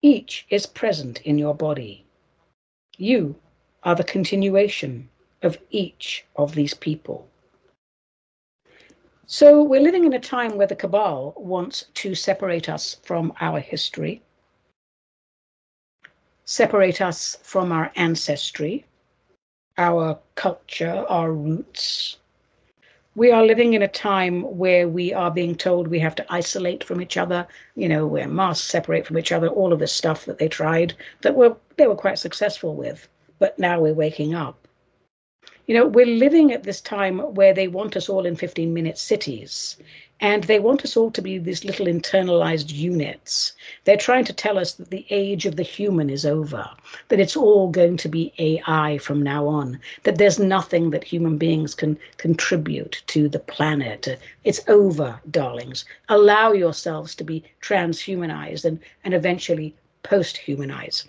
Each 0.00 0.46
is 0.50 0.66
present 0.66 1.20
in 1.22 1.38
your 1.38 1.54
body. 1.54 2.06
You 2.96 3.34
are 3.82 3.94
the 3.94 4.04
continuation 4.04 5.08
of 5.42 5.58
each 5.70 6.24
of 6.36 6.54
these 6.54 6.74
people. 6.74 7.28
So 9.40 9.64
we're 9.64 9.80
living 9.80 10.04
in 10.04 10.12
a 10.12 10.20
time 10.20 10.56
where 10.56 10.68
the 10.68 10.76
cabal 10.76 11.34
wants 11.36 11.86
to 11.94 12.14
separate 12.14 12.68
us 12.68 12.98
from 13.02 13.32
our 13.40 13.58
history, 13.58 14.22
separate 16.44 17.00
us 17.00 17.36
from 17.42 17.72
our 17.72 17.90
ancestry, 17.96 18.86
our 19.76 20.20
culture, 20.36 21.04
our 21.08 21.32
roots. 21.32 22.18
We 23.16 23.32
are 23.32 23.44
living 23.44 23.74
in 23.74 23.82
a 23.82 23.88
time 23.88 24.42
where 24.56 24.88
we 24.88 25.12
are 25.12 25.32
being 25.32 25.56
told 25.56 25.88
we 25.88 25.98
have 25.98 26.14
to 26.14 26.32
isolate 26.32 26.84
from 26.84 27.00
each 27.00 27.16
other, 27.16 27.44
you 27.74 27.88
know, 27.88 28.06
wear 28.06 28.28
masks, 28.28 28.70
separate 28.70 29.04
from 29.04 29.18
each 29.18 29.32
other, 29.32 29.48
all 29.48 29.72
of 29.72 29.80
this 29.80 29.92
stuff 29.92 30.26
that 30.26 30.38
they 30.38 30.46
tried 30.46 30.94
that 31.22 31.34
were 31.34 31.56
they 31.76 31.88
were 31.88 31.96
quite 31.96 32.20
successful 32.20 32.76
with. 32.76 33.08
But 33.40 33.58
now 33.58 33.80
we're 33.80 33.94
waking 33.94 34.36
up. 34.36 34.63
You 35.66 35.74
know, 35.74 35.86
we're 35.86 36.04
living 36.04 36.52
at 36.52 36.64
this 36.64 36.80
time 36.80 37.18
where 37.18 37.54
they 37.54 37.68
want 37.68 37.96
us 37.96 38.08
all 38.08 38.26
in 38.26 38.36
15 38.36 38.74
minute 38.74 38.98
cities 38.98 39.78
and 40.20 40.44
they 40.44 40.60
want 40.60 40.84
us 40.84 40.96
all 40.96 41.10
to 41.10 41.22
be 41.22 41.38
these 41.38 41.64
little 41.64 41.86
internalized 41.86 42.72
units. 42.72 43.52
They're 43.84 43.96
trying 43.96 44.24
to 44.26 44.32
tell 44.32 44.58
us 44.58 44.74
that 44.74 44.90
the 44.90 45.06
age 45.10 45.44
of 45.46 45.56
the 45.56 45.62
human 45.62 46.08
is 46.10 46.24
over, 46.24 46.68
that 47.08 47.18
it's 47.18 47.36
all 47.36 47.68
going 47.70 47.96
to 47.98 48.08
be 48.08 48.32
AI 48.38 48.98
from 48.98 49.22
now 49.22 49.46
on, 49.46 49.80
that 50.04 50.18
there's 50.18 50.38
nothing 50.38 50.90
that 50.90 51.04
human 51.04 51.36
beings 51.38 51.74
can 51.74 51.98
contribute 52.16 53.02
to 53.08 53.28
the 53.28 53.38
planet. 53.38 54.18
It's 54.44 54.60
over, 54.68 55.20
darlings. 55.30 55.84
Allow 56.08 56.52
yourselves 56.52 57.14
to 57.16 57.24
be 57.24 57.42
transhumanized 57.60 58.64
and, 58.64 58.78
and 59.02 59.14
eventually 59.14 59.74
post 60.02 60.36
humanized. 60.36 61.08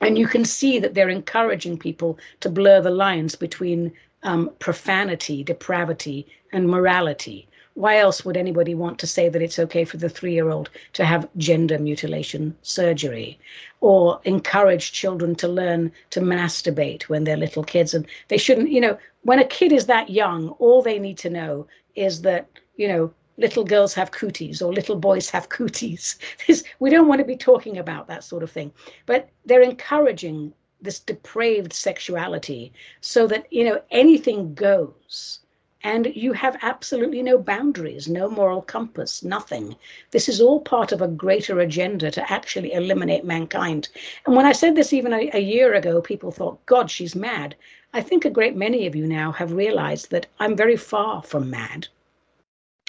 And 0.00 0.18
you 0.18 0.26
can 0.26 0.44
see 0.44 0.78
that 0.78 0.94
they're 0.94 1.08
encouraging 1.08 1.78
people 1.78 2.18
to 2.40 2.48
blur 2.48 2.80
the 2.80 2.90
lines 2.90 3.34
between 3.34 3.92
um, 4.22 4.50
profanity, 4.58 5.42
depravity, 5.42 6.26
and 6.52 6.68
morality 6.68 7.48
why 7.76 7.98
else 7.98 8.24
would 8.24 8.38
anybody 8.38 8.74
want 8.74 8.98
to 8.98 9.06
say 9.06 9.28
that 9.28 9.42
it's 9.42 9.58
okay 9.58 9.84
for 9.84 9.98
the 9.98 10.08
three 10.08 10.32
year 10.32 10.48
old 10.48 10.70
to 10.94 11.04
have 11.04 11.28
gender 11.36 11.78
mutilation 11.78 12.56
surgery 12.62 13.38
or 13.82 14.18
encourage 14.24 14.92
children 14.92 15.34
to 15.36 15.46
learn 15.46 15.92
to 16.08 16.20
masturbate 16.20 17.02
when 17.02 17.24
they're 17.24 17.36
little 17.36 17.62
kids? 17.62 17.92
And 17.92 18.06
they 18.28 18.38
shouldn't, 18.38 18.70
you 18.70 18.80
know, 18.80 18.98
when 19.24 19.38
a 19.38 19.44
kid 19.44 19.72
is 19.72 19.84
that 19.86 20.08
young, 20.08 20.48
all 20.58 20.80
they 20.80 20.98
need 20.98 21.18
to 21.18 21.30
know 21.30 21.66
is 21.94 22.22
that, 22.22 22.48
you 22.76 22.88
know, 22.88 23.12
little 23.36 23.64
girls 23.64 23.94
have 23.94 24.10
cooties 24.10 24.62
or 24.62 24.72
little 24.72 24.96
boys 24.96 25.30
have 25.30 25.48
cooties. 25.48 26.18
we 26.78 26.90
don't 26.90 27.08
want 27.08 27.18
to 27.20 27.24
be 27.24 27.36
talking 27.36 27.78
about 27.78 28.06
that 28.08 28.24
sort 28.24 28.42
of 28.42 28.50
thing. 28.50 28.72
But 29.06 29.28
they're 29.44 29.62
encouraging 29.62 30.52
this 30.80 30.98
depraved 30.98 31.72
sexuality 31.72 32.72
so 33.00 33.26
that 33.26 33.50
you 33.52 33.64
know 33.64 33.80
anything 33.90 34.54
goes 34.54 35.40
and 35.82 36.06
you 36.16 36.32
have 36.32 36.58
absolutely 36.62 37.22
no 37.22 37.38
boundaries, 37.38 38.08
no 38.08 38.28
moral 38.28 38.60
compass, 38.62 39.22
nothing. 39.22 39.76
This 40.10 40.28
is 40.28 40.40
all 40.40 40.60
part 40.60 40.90
of 40.90 41.00
a 41.00 41.06
greater 41.06 41.60
agenda 41.60 42.10
to 42.10 42.32
actually 42.32 42.72
eliminate 42.72 43.24
mankind. 43.24 43.88
And 44.26 44.34
when 44.34 44.46
I 44.46 44.52
said 44.52 44.74
this 44.74 44.92
even 44.92 45.12
a, 45.12 45.30
a, 45.32 45.38
year 45.38 45.74
ago, 45.74 46.00
people 46.00 46.32
thought, 46.32 46.64
God, 46.66 46.90
she's 46.90 47.14
mad. 47.14 47.54
I 47.92 48.00
think 48.00 48.24
a 48.24 48.30
great 48.30 48.56
many 48.56 48.86
of 48.88 48.96
you 48.96 49.06
now 49.06 49.30
have 49.32 49.52
realized 49.52 50.10
that 50.10 50.26
I'm 50.40 50.56
very 50.56 50.76
far 50.76 51.22
from 51.22 51.50
mad. 51.50 51.86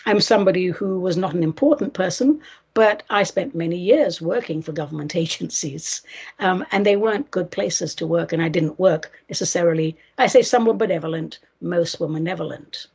I'm 0.07 0.21
somebody 0.21 0.67
who 0.67 1.01
was 1.01 1.17
not 1.17 1.33
an 1.33 1.43
important 1.43 1.93
person, 1.93 2.39
but 2.73 3.03
I 3.09 3.23
spent 3.23 3.53
many 3.53 3.75
years 3.75 4.21
working 4.21 4.61
for 4.61 4.71
government 4.71 5.15
agencies, 5.23 6.01
um, 6.39 6.65
and 6.71 6.85
they 6.85 6.95
weren't 6.95 7.29
good 7.29 7.51
places 7.51 7.93
to 7.95 8.07
work, 8.07 8.31
and 8.31 8.41
I 8.41 8.47
didn't 8.47 8.79
work 8.79 9.11
necessarily. 9.27 9.97
I 10.17 10.27
say 10.27 10.43
some 10.43 10.65
were 10.65 10.73
benevolent, 10.73 11.39
most 11.59 11.99
were 11.99 12.07
malevolent. 12.07 12.87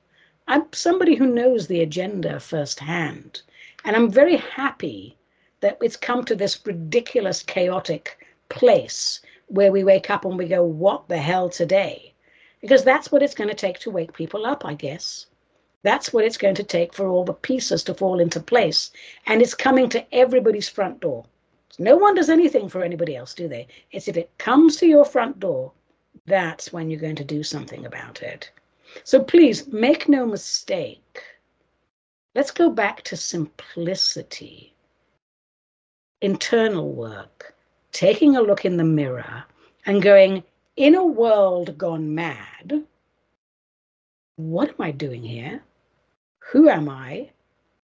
I'm 0.48 0.64
somebody 0.72 1.14
who 1.14 1.26
knows 1.26 1.66
the 1.66 1.82
agenda 1.82 2.40
firsthand, 2.40 3.42
and 3.84 3.94
I'm 3.94 4.10
very 4.10 4.38
happy 4.38 5.18
that 5.60 5.76
it's 5.82 5.98
come 5.98 6.24
to 6.24 6.34
this 6.34 6.66
ridiculous, 6.66 7.42
chaotic 7.42 8.26
place 8.48 9.20
where 9.48 9.70
we 9.70 9.84
wake 9.84 10.08
up 10.08 10.24
and 10.24 10.38
we 10.38 10.48
go, 10.48 10.64
What 10.64 11.08
the 11.08 11.18
hell 11.18 11.50
today? 11.50 12.14
Because 12.62 12.84
that's 12.84 13.12
what 13.12 13.22
it's 13.22 13.34
going 13.34 13.50
to 13.50 13.54
take 13.54 13.80
to 13.80 13.90
wake 13.90 14.14
people 14.14 14.46
up, 14.46 14.64
I 14.64 14.72
guess. 14.72 15.26
That's 15.82 16.12
what 16.12 16.24
it's 16.24 16.36
going 16.36 16.54
to 16.56 16.64
take 16.64 16.94
for 16.94 17.08
all 17.08 17.24
the 17.24 17.32
pieces 17.32 17.82
to 17.84 17.94
fall 17.94 18.20
into 18.20 18.40
place. 18.40 18.92
And 19.26 19.42
it's 19.42 19.54
coming 19.54 19.88
to 19.90 20.14
everybody's 20.14 20.68
front 20.68 21.00
door. 21.00 21.24
No 21.78 21.96
one 21.96 22.14
does 22.14 22.28
anything 22.28 22.68
for 22.68 22.82
anybody 22.82 23.16
else, 23.16 23.34
do 23.34 23.48
they? 23.48 23.66
It's 23.90 24.06
if 24.06 24.16
it 24.16 24.30
comes 24.38 24.76
to 24.76 24.86
your 24.86 25.04
front 25.04 25.40
door, 25.40 25.72
that's 26.26 26.72
when 26.72 26.90
you're 26.90 27.00
going 27.00 27.16
to 27.16 27.24
do 27.24 27.42
something 27.42 27.86
about 27.86 28.22
it. 28.22 28.50
So 29.04 29.22
please 29.22 29.66
make 29.68 30.08
no 30.08 30.26
mistake. 30.26 31.22
Let's 32.34 32.50
go 32.50 32.70
back 32.70 33.02
to 33.04 33.16
simplicity, 33.16 34.74
internal 36.20 36.92
work, 36.92 37.54
taking 37.92 38.36
a 38.36 38.42
look 38.42 38.64
in 38.64 38.76
the 38.76 38.84
mirror 38.84 39.44
and 39.86 40.02
going, 40.02 40.44
in 40.76 40.94
a 40.94 41.04
world 41.04 41.76
gone 41.76 42.14
mad, 42.14 42.84
what 44.36 44.70
am 44.70 44.76
I 44.78 44.90
doing 44.90 45.22
here? 45.22 45.62
Who 46.50 46.68
am 46.68 46.88
I? 46.88 47.30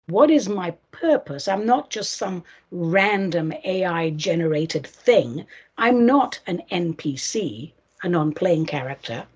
What 0.07 0.31
is 0.31 0.49
my 0.49 0.71
purpose? 0.91 1.47
I'm 1.47 1.67
not 1.67 1.91
just 1.91 2.13
some 2.13 2.43
random 2.71 3.53
AI 3.65 4.11
generated 4.11 4.87
thing. 4.87 5.47
I'm 5.77 6.07
not 6.07 6.41
an 6.47 6.63
NPC, 6.71 7.73
a 8.03 8.09
non 8.09 8.33
playing 8.33 8.67
character. 8.67 9.27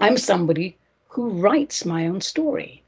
I'm 0.00 0.16
somebody 0.16 0.76
who 1.08 1.30
writes 1.30 1.84
my 1.84 2.06
own 2.06 2.20
story. 2.20 2.82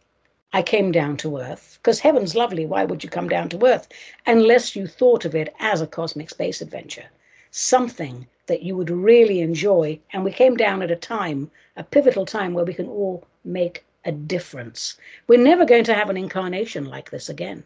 I 0.53 0.63
came 0.63 0.93
down 0.93 1.17
to 1.19 1.39
Earth 1.39 1.79
because 1.81 2.01
heaven's 2.01 2.35
lovely. 2.35 2.67
Why 2.67 2.85
would 2.85 3.03
you 3.03 3.09
come 3.11 3.29
down 3.29 3.49
to 3.51 3.65
Earth 3.65 3.89
unless 4.27 4.77
you 4.77 4.87
thought 4.87 5.25
of 5.25 5.35
it 5.35 5.55
as 5.61 5.81
a 5.81 5.87
cosmic 5.87 6.31
space 6.31 6.61
adventure? 6.61 7.09
Something 7.51 8.27
that 8.47 8.63
you 8.63 8.77
would 8.77 8.91
really 8.91 9.41
enjoy. 9.41 9.99
And 10.13 10.25
we 10.25 10.33
came 10.33 10.57
down 10.57 10.83
at 10.83 10.91
a 10.91 10.97
time, 10.97 11.51
a 11.77 11.85
pivotal 11.85 12.27
time 12.27 12.53
where 12.53 12.65
we 12.65 12.75
can 12.75 12.89
all 12.89 13.25
make 13.45 13.85
a 14.05 14.13
difference. 14.13 14.97
We're 15.27 15.43
never 15.43 15.65
going 15.65 15.85
to 15.85 15.95
have 15.95 16.11
an 16.11 16.17
incarnation 16.17 16.85
like 16.85 17.11
this 17.11 17.29
again. 17.29 17.65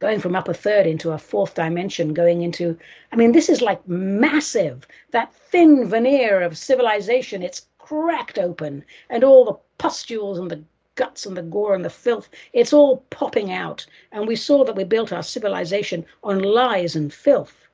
Going 0.00 0.20
from 0.20 0.36
upper 0.36 0.52
third 0.52 0.86
into 0.86 1.12
a 1.12 1.18
fourth 1.18 1.54
dimension, 1.54 2.12
going 2.12 2.42
into, 2.42 2.76
I 3.12 3.16
mean, 3.16 3.32
this 3.32 3.48
is 3.48 3.62
like 3.62 3.86
massive. 3.88 4.86
That 5.12 5.32
thin 5.32 5.88
veneer 5.88 6.42
of 6.42 6.58
civilization, 6.58 7.42
it's 7.42 7.66
cracked 7.78 8.38
open, 8.38 8.84
and 9.08 9.24
all 9.24 9.44
the 9.44 9.58
pustules 9.78 10.38
and 10.38 10.50
the 10.50 10.62
guts 10.96 11.26
and 11.26 11.36
the 11.36 11.42
gore 11.42 11.74
and 11.74 11.84
the 11.84 11.90
filth, 11.90 12.28
it's 12.52 12.72
all 12.72 12.98
popping 13.10 13.50
out. 13.50 13.86
And 14.12 14.26
we 14.26 14.36
saw 14.36 14.64
that 14.64 14.76
we 14.76 14.84
built 14.84 15.12
our 15.12 15.22
civilization 15.22 16.04
on 16.22 16.40
lies 16.40 16.96
and 16.96 17.12
filth. 17.12 17.68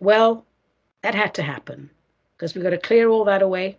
Well, 0.00 0.46
that 1.02 1.14
had 1.14 1.34
to 1.34 1.42
happen 1.42 1.90
because 2.36 2.54
we've 2.54 2.64
got 2.64 2.70
to 2.70 2.78
clear 2.78 3.08
all 3.08 3.24
that 3.24 3.42
away 3.42 3.78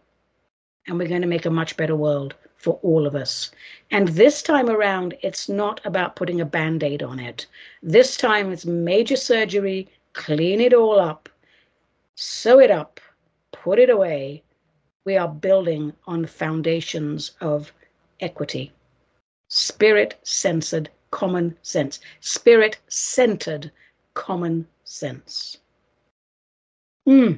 and 0.88 0.98
we're 0.98 1.08
going 1.08 1.22
to 1.22 1.28
make 1.28 1.46
a 1.46 1.50
much 1.50 1.78
better 1.78 1.96
world 1.96 2.36
for 2.60 2.78
all 2.84 3.08
of 3.08 3.16
us. 3.16 3.52
And 3.90 4.10
this 4.10 4.44
time 4.44 4.70
around, 4.70 5.16
it's 5.22 5.48
not 5.48 5.80
about 5.86 6.18
putting 6.18 6.42
a 6.42 6.46
band 6.46 6.84
aid 6.84 7.02
on 7.02 7.18
it. 7.18 7.48
This 7.82 8.18
time, 8.18 8.52
it's 8.52 8.66
major 8.66 9.16
surgery, 9.16 9.88
clean 10.12 10.60
it 10.60 10.74
all 10.74 11.00
up, 11.00 11.30
sew 12.16 12.60
it 12.60 12.70
up, 12.70 13.00
put 13.54 13.80
it 13.80 13.90
away. 13.90 14.44
We 15.06 15.16
are 15.16 15.30
building 15.30 15.94
on 16.06 16.26
foundations 16.26 17.32
of 17.40 17.72
equity, 18.20 18.74
spirit 19.48 20.20
censored 20.24 20.90
common 21.12 21.58
sense, 21.62 22.02
spirit 22.20 22.78
centered 22.90 23.72
common 24.16 24.68
sense. 24.84 25.60
Hmm. 27.06 27.36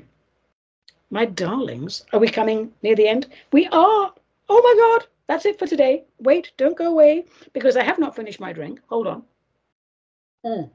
My 1.11 1.25
darlings, 1.25 2.05
are 2.11 2.19
we 2.19 2.27
coming 2.27 2.73
near 2.81 2.95
the 2.95 3.07
end? 3.07 3.27
We 3.51 3.67
are. 3.67 4.13
Oh 4.53 4.61
my 4.61 4.75
God, 4.77 5.07
that's 5.27 5.45
it 5.45 5.57
for 5.57 5.65
today. 5.65 6.03
Wait, 6.19 6.51
don't 6.57 6.77
go 6.77 6.87
away 6.91 7.23
because 7.53 7.77
I 7.77 7.83
have 7.83 7.97
not 7.97 8.17
finished 8.17 8.41
my 8.41 8.51
drink. 8.51 8.81
Hold 8.89 9.07
on. 9.07 9.23
Mm. 10.45 10.69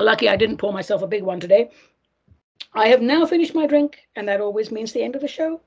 Lucky 0.00 0.28
I 0.28 0.34
didn't 0.34 0.56
pour 0.56 0.72
myself 0.72 1.02
a 1.02 1.06
big 1.06 1.22
one 1.22 1.38
today. 1.38 1.70
I 2.74 2.88
have 2.88 3.00
now 3.00 3.26
finished 3.26 3.54
my 3.54 3.68
drink, 3.68 4.08
and 4.16 4.26
that 4.26 4.40
always 4.40 4.72
means 4.72 4.92
the 4.92 5.04
end 5.04 5.14
of 5.14 5.20
the 5.20 5.28
show. 5.28 5.60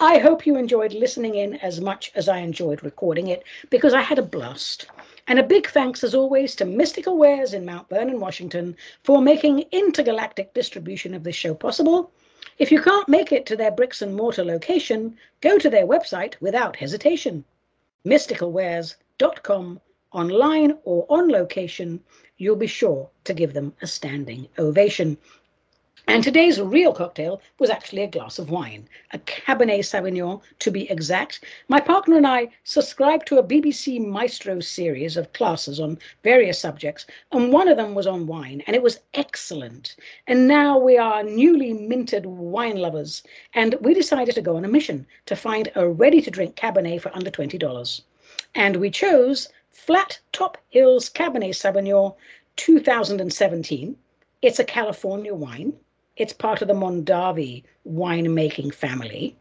I 0.00 0.16
hope 0.16 0.46
you 0.46 0.56
enjoyed 0.56 0.94
listening 0.94 1.34
in 1.34 1.56
as 1.56 1.82
much 1.82 2.12
as 2.14 2.30
I 2.30 2.38
enjoyed 2.38 2.82
recording 2.82 3.26
it 3.28 3.44
because 3.68 3.92
I 3.92 4.00
had 4.00 4.18
a 4.18 4.22
blast. 4.22 4.86
And 5.28 5.38
a 5.38 5.42
big 5.42 5.68
thanks, 5.68 6.02
as 6.02 6.14
always, 6.14 6.54
to 6.54 6.64
Mystical 6.64 7.18
Wares 7.18 7.52
in 7.52 7.66
Mount 7.66 7.90
Vernon, 7.90 8.20
Washington, 8.20 8.74
for 9.02 9.20
making 9.20 9.66
intergalactic 9.70 10.54
distribution 10.54 11.12
of 11.12 11.24
this 11.24 11.36
show 11.36 11.52
possible. 11.52 12.10
If 12.58 12.70
you 12.72 12.80
can't 12.80 13.08
make 13.08 13.32
it 13.32 13.46
to 13.46 13.56
their 13.56 13.70
bricks 13.70 14.02
and 14.02 14.14
mortar 14.14 14.44
location, 14.44 15.16
go 15.40 15.58
to 15.58 15.68
their 15.68 15.86
website 15.86 16.34
without 16.40 16.76
hesitation. 16.76 17.44
mysticalwares.com 18.04 19.80
online 20.12 20.78
or 20.84 21.06
on 21.08 21.28
location, 21.28 22.02
you'll 22.38 22.56
be 22.56 22.66
sure 22.66 23.08
to 23.24 23.34
give 23.34 23.52
them 23.52 23.74
a 23.82 23.86
standing 23.86 24.48
ovation. 24.58 25.18
And 26.08 26.22
today's 26.22 26.60
real 26.60 26.92
cocktail 26.92 27.42
was 27.58 27.68
actually 27.68 28.02
a 28.02 28.06
glass 28.06 28.38
of 28.38 28.48
wine, 28.48 28.88
a 29.12 29.18
Cabernet 29.18 29.80
Sauvignon 29.80 30.40
to 30.60 30.70
be 30.70 30.88
exact. 30.88 31.44
My 31.68 31.80
partner 31.80 32.16
and 32.16 32.26
I 32.26 32.48
subscribed 32.62 33.26
to 33.26 33.38
a 33.38 33.42
BBC 33.42 34.06
Maestro 34.06 34.60
series 34.60 35.16
of 35.16 35.32
classes 35.32 35.80
on 35.80 35.98
various 36.22 36.60
subjects, 36.60 37.06
and 37.32 37.52
one 37.52 37.66
of 37.66 37.76
them 37.76 37.94
was 37.94 38.06
on 38.06 38.28
wine, 38.28 38.62
and 38.66 38.76
it 38.76 38.82
was 38.82 39.00
excellent. 39.14 39.96
And 40.28 40.46
now 40.46 40.78
we 40.78 40.96
are 40.96 41.24
newly 41.24 41.72
minted 41.72 42.24
wine 42.24 42.76
lovers, 42.76 43.24
and 43.54 43.74
we 43.80 43.92
decided 43.92 44.36
to 44.36 44.42
go 44.42 44.56
on 44.56 44.64
a 44.64 44.68
mission 44.68 45.06
to 45.26 45.34
find 45.34 45.72
a 45.74 45.88
ready 45.88 46.22
to 46.22 46.30
drink 46.30 46.54
Cabernet 46.54 47.02
for 47.02 47.14
under 47.16 47.32
$20. 47.32 48.02
And 48.54 48.76
we 48.76 48.90
chose 48.90 49.48
Flat 49.72 50.20
Top 50.32 50.56
Hills 50.68 51.10
Cabernet 51.10 51.56
Sauvignon 51.56 52.14
2017. 52.54 53.96
It's 54.40 54.60
a 54.60 54.64
California 54.64 55.34
wine 55.34 55.72
it's 56.16 56.32
part 56.32 56.62
of 56.62 56.68
the 56.68 56.74
Mondavi 56.74 57.62
winemaking 57.86 58.74
family. 58.74 59.36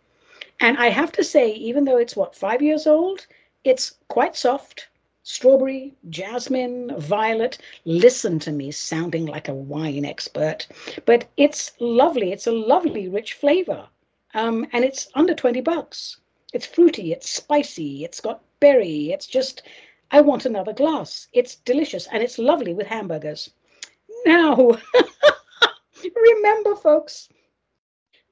And 0.59 0.77
I 0.77 0.89
have 0.89 1.11
to 1.13 1.23
say, 1.23 1.51
even 1.51 1.85
though 1.85 1.97
it's 1.97 2.15
what, 2.15 2.35
five 2.35 2.61
years 2.61 2.87
old, 2.87 3.25
it's 3.63 3.95
quite 4.07 4.35
soft. 4.35 4.87
Strawberry, 5.23 5.93
jasmine, 6.09 6.95
violet. 6.99 7.57
Listen 7.85 8.39
to 8.39 8.51
me 8.51 8.71
sounding 8.71 9.25
like 9.25 9.47
a 9.47 9.53
wine 9.53 10.05
expert. 10.05 10.67
But 11.05 11.27
it's 11.35 11.71
lovely. 11.79 12.31
It's 12.31 12.47
a 12.47 12.51
lovely, 12.51 13.07
rich 13.09 13.33
flavor. 13.33 13.87
Um, 14.35 14.67
and 14.73 14.83
it's 14.83 15.07
under 15.15 15.33
20 15.33 15.61
bucks. 15.61 16.17
It's 16.53 16.65
fruity, 16.65 17.11
it's 17.11 17.29
spicy, 17.29 18.05
it's 18.05 18.21
got 18.21 18.41
berry. 18.59 19.11
It's 19.11 19.27
just, 19.27 19.63
I 20.11 20.21
want 20.21 20.45
another 20.45 20.73
glass. 20.73 21.27
It's 21.33 21.55
delicious 21.55 22.07
and 22.11 22.21
it's 22.21 22.37
lovely 22.37 22.73
with 22.73 22.87
hamburgers. 22.87 23.49
Now, 24.25 24.77
Remember, 26.03 26.75
folks, 26.75 27.29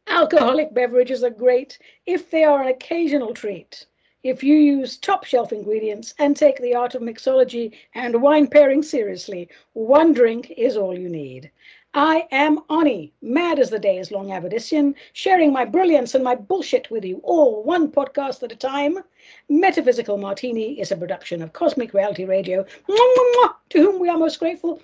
alcoholic 0.07 0.73
beverages 0.73 1.23
are 1.23 1.29
great 1.29 1.79
if 2.05 2.29
they 2.29 2.43
are 2.43 2.61
an 2.61 2.67
occasional 2.67 3.33
treat. 3.33 3.85
If 4.23 4.41
you 4.41 4.55
use 4.55 4.97
top 4.97 5.25
shelf 5.25 5.51
ingredients 5.51 6.13
and 6.17 6.35
take 6.35 6.57
the 6.61 6.75
art 6.75 6.95
of 6.95 7.01
mixology 7.01 7.73
and 7.93 8.21
wine 8.21 8.47
pairing 8.47 8.81
seriously, 8.81 9.49
one 9.73 10.13
drink 10.13 10.51
is 10.51 10.77
all 10.77 10.97
you 10.97 11.09
need. 11.09 11.51
I 11.93 12.25
am 12.31 12.61
Ani, 12.69 13.13
mad 13.21 13.59
as 13.59 13.69
the 13.69 13.77
day 13.77 13.97
is 13.97 14.11
long 14.11 14.29
Avedissian, 14.29 14.95
sharing 15.11 15.51
my 15.51 15.65
brilliance 15.65 16.15
and 16.15 16.23
my 16.23 16.35
bullshit 16.35 16.89
with 16.89 17.05
you 17.05 17.19
all 17.23 17.63
one 17.63 17.91
podcast 17.91 18.41
at 18.43 18.51
a 18.51 18.55
time. 18.55 18.99
Metaphysical 19.49 20.17
Martini 20.17 20.79
is 20.79 20.91
a 20.91 20.97
production 20.97 21.41
of 21.41 21.53
Cosmic 21.53 21.93
Reality 21.93 22.25
Radio, 22.25 22.63
to 22.63 23.81
whom 23.81 23.99
we 23.99 24.09
are 24.09 24.17
most 24.17 24.39
grateful. 24.39 24.81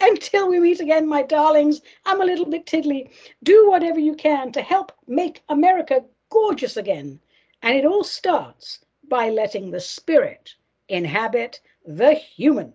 Until 0.00 0.48
we 0.48 0.60
meet 0.60 0.80
again, 0.80 1.08
my 1.08 1.22
darlings, 1.22 1.80
I'm 2.04 2.20
a 2.20 2.24
little 2.24 2.44
bit 2.44 2.66
tiddly. 2.66 3.10
Do 3.42 3.70
whatever 3.70 3.98
you 3.98 4.14
can 4.14 4.52
to 4.52 4.60
help 4.60 4.92
make 5.06 5.42
America 5.48 6.04
gorgeous 6.30 6.76
again. 6.76 7.18
And 7.62 7.74
it 7.76 7.86
all 7.86 8.04
starts 8.04 8.80
by 9.08 9.30
letting 9.30 9.70
the 9.70 9.80
spirit 9.80 10.54
inhabit 10.88 11.60
the 11.86 12.14
human. 12.14 12.74